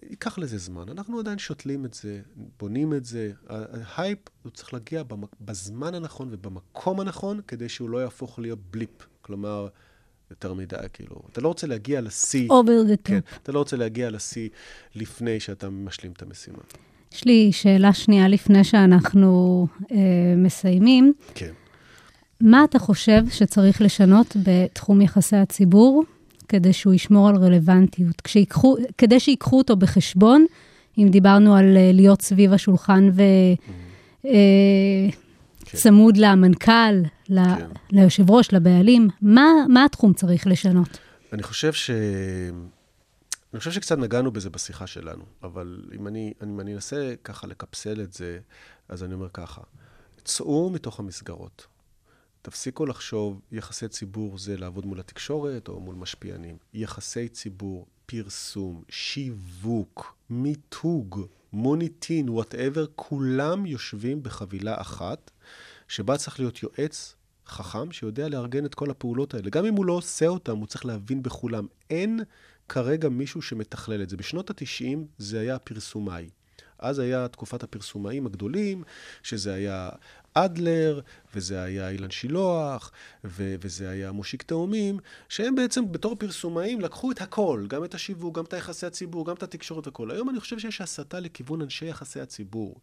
ייקח 0.09 0.37
לזה 0.37 0.57
זמן. 0.57 0.89
אנחנו 0.89 1.19
עדיין 1.19 1.37
שותלים 1.37 1.85
את 1.85 1.93
זה, 1.93 2.21
בונים 2.59 2.93
את 2.93 3.05
זה. 3.05 3.31
ההייפ, 3.49 4.19
הוא 4.43 4.51
צריך 4.51 4.73
להגיע 4.73 5.03
בזמן 5.41 5.95
הנכון 5.95 6.27
ובמקום 6.31 6.99
הנכון, 6.99 7.39
כדי 7.47 7.69
שהוא 7.69 7.89
לא 7.89 7.97
יהפוך 7.97 8.39
להיות 8.39 8.59
blip. 8.71 9.07
כלומר, 9.21 9.67
יותר 10.31 10.53
מדי, 10.53 10.75
כאילו, 10.93 11.15
אתה 11.31 11.41
לא 11.41 11.47
רוצה 11.47 11.67
להגיע 11.67 12.01
לשיא. 12.01 12.47
the 12.87 13.07
top. 13.07 13.07
כן, 13.07 13.19
אתה 13.43 13.51
לא 13.51 13.59
רוצה 13.59 13.77
להגיע 13.77 14.09
לשיא 14.09 14.49
לפני 14.95 15.39
שאתה 15.39 15.69
משלים 15.69 16.11
את 16.11 16.21
המשימה. 16.21 16.57
יש 17.13 17.25
לי 17.25 17.51
שאלה 17.51 17.93
שנייה 17.93 18.27
לפני 18.27 18.63
שאנחנו 18.63 19.67
אה, 19.91 19.97
מסיימים. 20.37 21.13
כן. 21.35 21.51
מה 22.41 22.63
אתה 22.63 22.79
חושב 22.79 23.21
שצריך 23.29 23.81
לשנות 23.81 24.35
בתחום 24.43 25.01
יחסי 25.01 25.35
הציבור 25.35 26.03
כדי 26.49 26.73
שהוא 26.73 26.93
ישמור 26.93 27.29
על 27.29 27.35
רלוונטיות? 27.35 28.21
כשיקחו, 28.21 28.75
כדי 28.97 29.19
שיקחו 29.19 29.57
אותו 29.57 29.75
בחשבון, 29.75 30.45
אם 30.97 31.07
דיברנו 31.11 31.55
על 31.55 31.77
אה, 31.77 31.91
להיות 31.93 32.21
סביב 32.21 32.53
השולחן 32.53 33.09
וצמוד 35.73 36.17
למנכ"ל, 36.17 36.71
ל- 37.29 37.55
כן. 37.55 37.67
ליושב 37.91 38.31
ראש, 38.31 38.53
לבעלים, 38.53 39.09
מה, 39.21 39.47
מה 39.69 39.85
התחום 39.85 40.13
צריך 40.13 40.47
לשנות? 40.47 40.97
אני 41.33 41.43
חושב 41.43 41.73
ש... 41.73 41.91
אני 43.53 43.59
חושב 43.59 43.71
שקצת 43.71 43.97
נגענו 43.97 44.31
בזה 44.31 44.49
בשיחה 44.49 44.87
שלנו, 44.87 45.23
אבל 45.43 45.81
אם 45.95 46.07
אני, 46.07 46.33
אם 46.43 46.59
אני 46.59 46.73
אנסה 46.73 47.13
ככה 47.23 47.47
לקפסל 47.47 48.01
את 48.01 48.13
זה, 48.13 48.39
אז 48.89 49.03
אני 49.03 49.13
אומר 49.13 49.27
ככה, 49.33 49.61
צאו 50.23 50.69
מתוך 50.69 50.99
המסגרות. 50.99 51.67
תפסיקו 52.49 52.85
לחשוב, 52.85 53.41
יחסי 53.51 53.87
ציבור 53.87 54.37
זה 54.37 54.57
לעבוד 54.57 54.85
מול 54.85 54.99
התקשורת 54.99 55.67
או 55.67 55.79
מול 55.79 55.95
משפיענים. 55.95 56.57
יחסי 56.73 57.27
ציבור, 57.29 57.85
פרסום, 58.05 58.83
שיווק, 58.89 60.15
מיתוג, 60.29 61.25
מוניטין, 61.53 62.29
whatever, 62.29 62.85
כולם 62.95 63.65
יושבים 63.65 64.23
בחבילה 64.23 64.81
אחת, 64.81 65.31
שבה 65.87 66.17
צריך 66.17 66.39
להיות 66.39 66.63
יועץ 66.63 67.15
חכם 67.47 67.91
שיודע 67.91 68.29
לארגן 68.29 68.65
את 68.65 68.75
כל 68.75 68.89
הפעולות 68.89 69.33
האלה. 69.33 69.49
גם 69.49 69.65
אם 69.65 69.73
הוא 69.73 69.85
לא 69.85 69.93
עושה 69.93 70.27
אותם, 70.27 70.57
הוא 70.57 70.67
צריך 70.67 70.85
להבין 70.85 71.23
בכולם. 71.23 71.67
אין 71.89 72.19
כרגע 72.69 73.09
מישהו 73.09 73.41
שמתכלל 73.41 74.01
את 74.01 74.09
זה. 74.09 74.17
בשנות 74.17 74.49
ה-90 74.49 74.97
זה 75.17 75.39
היה 75.39 75.59
פרסומאי. 75.59 76.29
אז 76.79 76.99
היה 76.99 77.27
תקופת 77.27 77.63
הפרסומאים 77.63 78.25
הגדולים, 78.25 78.83
שזה 79.23 79.53
היה 79.53 79.89
אדלר, 80.45 80.99
וזה 81.35 81.61
היה 81.61 81.89
אילן 81.89 82.11
שילוח, 82.11 82.91
ו- 83.23 83.55
וזה 83.61 83.89
היה 83.89 84.11
מושיק 84.11 84.43
תאומים, 84.43 84.99
שהם 85.29 85.55
בעצם 85.55 85.91
בתור 85.91 86.15
פרסומאים 86.15 86.81
לקחו 86.81 87.11
את 87.11 87.21
הכל, 87.21 87.65
גם 87.67 87.83
את 87.83 87.93
השיווק, 87.93 88.37
גם 88.37 88.43
את 88.43 88.53
היחסי 88.53 88.85
הציבור, 88.85 89.25
גם 89.25 89.35
את 89.35 89.43
התקשורת 89.43 89.87
והכל. 89.87 90.11
היום 90.11 90.29
אני 90.29 90.39
חושב 90.39 90.59
שיש 90.59 90.81
הסתה 90.81 91.19
לכיוון 91.19 91.61
אנשי 91.61 91.85
יחסי 91.85 92.19
הציבור. 92.19 92.75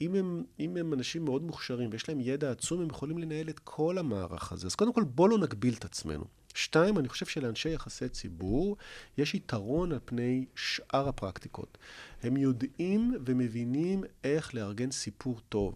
אם 0.00 0.14
הם, 0.14 0.44
אם 0.60 0.76
הם 0.76 0.94
אנשים 0.94 1.24
מאוד 1.24 1.42
מוכשרים 1.42 1.90
ויש 1.92 2.08
להם 2.08 2.20
ידע 2.20 2.50
עצום, 2.50 2.80
הם 2.80 2.88
יכולים 2.90 3.18
לנהל 3.18 3.48
את 3.48 3.58
כל 3.58 3.98
המערך 3.98 4.52
הזה. 4.52 4.66
אז 4.66 4.74
קודם 4.74 4.92
כל, 4.92 5.04
בואו 5.04 5.28
לא 5.28 5.38
נגביל 5.38 5.74
את 5.74 5.84
עצמנו. 5.84 6.24
שתיים, 6.54 6.98
אני 6.98 7.08
חושב 7.08 7.26
שלאנשי 7.26 7.68
יחסי 7.68 8.08
ציבור 8.08 8.76
יש 9.18 9.34
יתרון 9.34 9.92
על 9.92 9.98
פני 10.04 10.44
שאר 10.54 11.08
הפרקטיקות. 11.08 11.78
הם 12.22 12.36
יודעים 12.36 13.14
ומבינים 13.26 14.04
איך 14.24 14.54
לארגן 14.54 14.90
סיפור 14.90 15.40
טוב. 15.48 15.74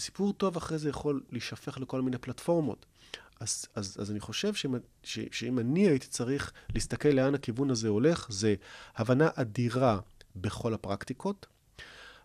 וסיפור 0.00 0.32
טוב 0.32 0.56
אחרי 0.56 0.78
זה 0.78 0.88
יכול 0.88 1.20
להישפך 1.30 1.78
לכל 1.78 2.02
מיני 2.02 2.18
פלטפורמות. 2.18 2.86
אז, 3.40 3.66
אז, 3.74 3.96
אז 4.00 4.10
אני 4.10 4.20
חושב 4.20 4.54
שאם, 4.54 4.74
ש, 5.02 5.18
שאם 5.32 5.58
אני 5.58 5.88
הייתי 5.88 6.06
צריך 6.06 6.52
להסתכל 6.74 7.08
לאן 7.08 7.34
הכיוון 7.34 7.70
הזה 7.70 7.88
הולך, 7.88 8.26
זה 8.30 8.54
הבנה 8.96 9.28
אדירה 9.34 9.98
בכל 10.36 10.74
הפרקטיקות, 10.74 11.46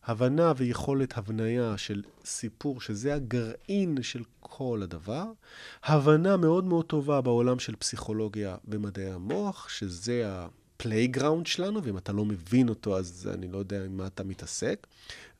הבנה 0.05 0.53
ויכולת 0.57 1.17
הבניה 1.17 1.77
של 1.77 2.03
סיפור, 2.25 2.81
שזה 2.81 3.15
הגרעין 3.15 3.97
של 4.01 4.23
כל 4.39 4.79
הדבר, 4.83 5.25
הבנה 5.83 6.37
מאוד 6.37 6.63
מאוד 6.63 6.85
טובה 6.85 7.21
בעולם 7.21 7.59
של 7.59 7.75
פסיכולוגיה 7.75 8.57
ומדעי 8.67 9.11
המוח, 9.11 9.69
שזה 9.69 10.23
ה 10.25 10.36
playground 10.36 11.47
שלנו, 11.47 11.83
ואם 11.83 11.97
אתה 11.97 12.13
לא 12.13 12.25
מבין 12.25 12.69
אותו, 12.69 12.97
אז 12.97 13.29
אני 13.33 13.47
לא 13.47 13.57
יודע 13.57 13.85
עם 13.85 13.97
מה 13.97 14.07
אתה 14.07 14.23
מתעסק, 14.23 14.87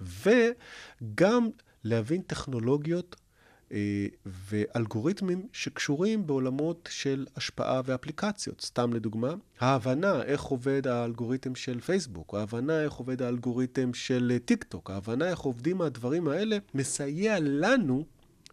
וגם 0.02 1.50
להבין 1.86 2.22
טכנולוגיות 2.22 3.16
אה, 3.72 4.08
ואלגוריתמים 4.26 5.48
שקשורים 5.54 6.28
בעולמות 6.28 6.90
של 6.92 7.26
השפעה 7.36 7.82
ואפליקציות. 7.86 8.62
סתם 8.62 8.94
לדוגמה, 8.94 9.34
ההבנה 9.60 10.24
איך 10.24 10.42
עובד 10.42 10.88
האלגוריתם 10.88 11.56
של 11.56 11.82
פייסבוק, 11.82 12.34
ההבנה 12.34 12.82
איך 12.82 12.94
עובד 12.94 13.22
האלגוריתם 13.22 13.94
של 13.94 14.38
טיק 14.46 14.64
טוק, 14.64 14.90
ההבנה 14.90 15.30
איך 15.30 15.40
עובדים 15.40 15.82
הדברים 15.82 16.28
האלה, 16.28 16.58
מסייע 16.74 17.38
לנו 17.40 18.06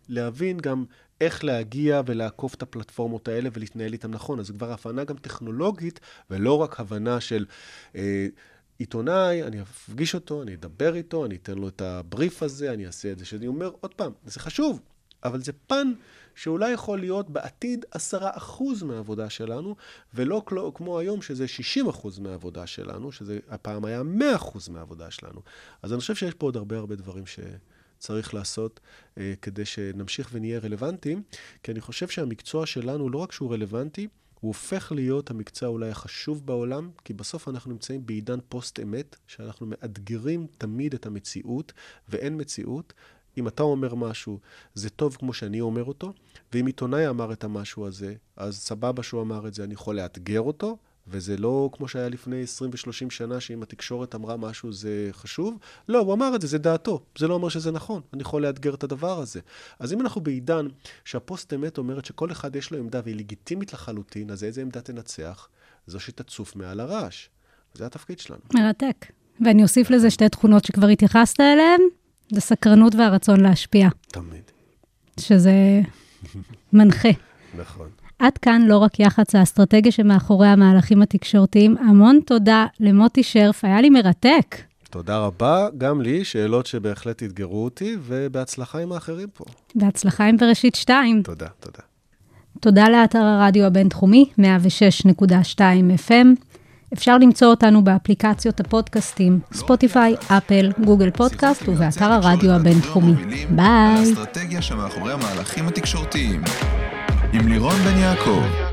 להבין 0.08 0.58
גם 0.58 0.84
איך 1.20 1.44
להגיע 1.44 2.02
ולעקוף 2.06 2.54
את 2.54 2.62
הפלטפורמות 2.62 3.28
האלה 3.28 3.48
ולהתנהל 3.52 3.92
איתן 3.92 4.10
נכון. 4.10 4.40
אז 4.40 4.46
זו 4.46 4.54
כבר 4.54 4.72
הבנה 4.72 5.04
גם 5.04 5.16
טכנולוגית, 5.16 6.00
ולא 6.30 6.58
רק 6.58 6.80
הבנה 6.80 7.20
של... 7.20 7.46
אה, 7.96 8.26
עיתונאי, 8.82 9.42
אני 9.42 9.62
אפגיש 9.62 10.14
אותו, 10.14 10.42
אני 10.42 10.54
אדבר 10.54 10.94
איתו, 10.94 11.26
אני 11.26 11.36
אתן 11.36 11.58
לו 11.58 11.68
את 11.68 11.80
הבריף 11.80 12.42
הזה, 12.42 12.72
אני 12.72 12.86
אעשה 12.86 13.12
את 13.12 13.18
זה. 13.18 13.24
שאני 13.24 13.46
אומר, 13.46 13.70
עוד 13.80 13.94
פעם, 13.94 14.12
זה 14.24 14.40
חשוב, 14.40 14.80
אבל 15.24 15.42
זה 15.42 15.52
פן 15.66 15.92
שאולי 16.34 16.70
יכול 16.70 17.00
להיות 17.00 17.30
בעתיד 17.30 17.84
10% 18.14 18.84
מהעבודה 18.84 19.30
שלנו, 19.30 19.76
ולא 20.14 20.42
כמו 20.74 20.98
היום 20.98 21.22
שזה 21.22 21.46
60% 21.86 22.20
מהעבודה 22.20 22.66
שלנו, 22.66 23.12
שזה 23.12 23.38
הפעם 23.48 23.84
היה 23.84 24.02
100% 24.38 24.70
מהעבודה 24.70 25.10
שלנו. 25.10 25.40
אז 25.82 25.92
אני 25.92 26.00
חושב 26.00 26.14
שיש 26.14 26.34
פה 26.34 26.46
עוד 26.46 26.56
הרבה 26.56 26.78
הרבה 26.78 26.96
דברים 26.96 27.24
שצריך 27.26 28.34
לעשות 28.34 28.80
אה, 29.18 29.34
כדי 29.42 29.64
שנמשיך 29.64 30.28
ונהיה 30.32 30.58
רלוונטיים, 30.58 31.22
כי 31.62 31.72
אני 31.72 31.80
חושב 31.80 32.08
שהמקצוע 32.08 32.66
שלנו, 32.66 33.10
לא 33.10 33.18
רק 33.18 33.32
שהוא 33.32 33.52
רלוונטי, 33.52 34.08
הוא 34.42 34.48
הופך 34.48 34.92
להיות 34.92 35.30
המקצוע 35.30 35.68
אולי 35.68 35.90
החשוב 35.90 36.46
בעולם, 36.46 36.90
כי 37.04 37.12
בסוף 37.12 37.48
אנחנו 37.48 37.72
נמצאים 37.72 38.06
בעידן 38.06 38.38
פוסט-אמת, 38.48 39.16
שאנחנו 39.26 39.66
מאתגרים 39.66 40.46
תמיד 40.58 40.94
את 40.94 41.06
המציאות, 41.06 41.72
ואין 42.08 42.40
מציאות, 42.40 42.92
אם 43.38 43.48
אתה 43.48 43.62
אומר 43.62 43.94
משהו, 43.94 44.38
זה 44.74 44.90
טוב 44.90 45.16
כמו 45.16 45.32
שאני 45.32 45.60
אומר 45.60 45.84
אותו, 45.84 46.12
ואם 46.52 46.66
עיתונאי 46.66 47.08
אמר 47.08 47.32
את 47.32 47.44
המשהו 47.44 47.86
הזה, 47.86 48.14
אז 48.36 48.58
סבבה 48.58 49.02
שהוא 49.02 49.22
אמר 49.22 49.48
את 49.48 49.54
זה, 49.54 49.64
אני 49.64 49.74
יכול 49.74 49.96
לאתגר 49.96 50.40
אותו, 50.40 50.76
וזה 51.08 51.36
לא 51.36 51.70
כמו 51.72 51.88
שהיה 51.88 52.08
לפני 52.08 52.42
20 52.42 52.70
ו-30 52.70 53.10
שנה, 53.10 53.40
שאם 53.40 53.62
התקשורת 53.62 54.14
אמרה 54.14 54.36
משהו 54.36 54.72
זה 54.72 55.08
חשוב. 55.12 55.58
לא, 55.88 55.98
הוא 55.98 56.14
אמר 56.14 56.34
את 56.34 56.40
זה, 56.40 56.46
זה 56.46 56.58
דעתו. 56.58 57.02
זה 57.18 57.28
לא 57.28 57.34
אומר 57.34 57.48
שזה 57.48 57.70
נכון. 57.70 58.02
אני 58.14 58.22
יכול 58.22 58.46
לאתגר 58.46 58.74
את 58.74 58.84
הדבר 58.84 59.18
הזה. 59.18 59.40
אז 59.78 59.92
אם 59.92 60.00
אנחנו 60.00 60.20
בעידן 60.20 60.66
שהפוסט-אמת 61.04 61.78
אומרת 61.78 62.04
שכל 62.04 62.32
אחד 62.32 62.56
יש 62.56 62.70
לו 62.70 62.78
עמדה 62.78 63.00
והיא 63.04 63.16
לגיטימית 63.16 63.72
לחלוטין, 63.72 64.30
אז 64.30 64.44
איזה 64.44 64.60
עמדה 64.60 64.80
תנצח? 64.80 65.48
זו 65.86 66.00
שתצוף 66.00 66.56
מעל 66.56 66.80
הרעש. 66.80 67.28
זה 67.74 67.86
התפקיד 67.86 68.18
שלנו. 68.18 68.40
מרתק. 68.54 69.06
ואני 69.40 69.62
אוסיף 69.62 69.90
לזה 69.90 70.10
שתי 70.10 70.28
תכונות 70.28 70.64
שכבר 70.64 70.86
התייחסת 70.86 71.40
אליהן, 71.40 71.80
זה 72.32 72.40
סקרנות 72.40 72.94
והרצון 72.94 73.40
להשפיע. 73.40 73.88
תמיד. 74.08 74.42
שזה 75.20 75.52
מנחה. 76.72 77.08
נכון. 77.54 78.01
עד 78.22 78.38
כאן 78.38 78.62
לא 78.62 78.78
רק 78.78 79.00
יח"צ 79.00 79.34
האסטרטגיה 79.34 79.92
שמאחורי 79.92 80.48
המהלכים 80.48 81.02
התקשורתיים. 81.02 81.76
המון 81.78 82.20
תודה 82.26 82.66
למוטי 82.80 83.22
שרף, 83.22 83.64
היה 83.64 83.80
לי 83.80 83.90
מרתק. 83.90 84.56
תודה 84.90 85.18
רבה, 85.18 85.68
גם 85.78 86.00
לי, 86.00 86.24
שאלות 86.24 86.66
שבהחלט 86.66 87.22
אתגרו 87.22 87.64
אותי, 87.64 87.96
ובהצלחה 88.02 88.78
עם 88.78 88.92
האחרים 88.92 89.28
פה. 89.34 89.44
בהצלחה 89.74 90.24
עם 90.24 90.36
בראשית 90.36 90.74
2. 90.74 91.22
תודה, 91.22 91.46
תודה. 91.60 91.78
תודה 92.60 92.88
לאתר 92.88 93.22
הרדיו 93.24 93.64
הבינתחומי, 93.64 94.30
106.2 94.38 95.60
FM. 96.08 96.26
אפשר 96.92 97.18
למצוא 97.18 97.48
אותנו 97.48 97.84
באפליקציות 97.84 98.60
הפודקאסטים, 98.60 99.40
ספוטיפיי, 99.52 100.14
אפל, 100.28 100.72
גוגל 100.84 101.10
פודקאסט 101.10 101.62
ובאתר 101.68 102.12
הרדיו 102.12 102.50
הבינתחומי. 102.50 103.14
ביי. 103.50 104.14
עם 107.32 107.48
לירון 107.48 107.74
בן 107.74 107.98
יעקב. 107.98 108.71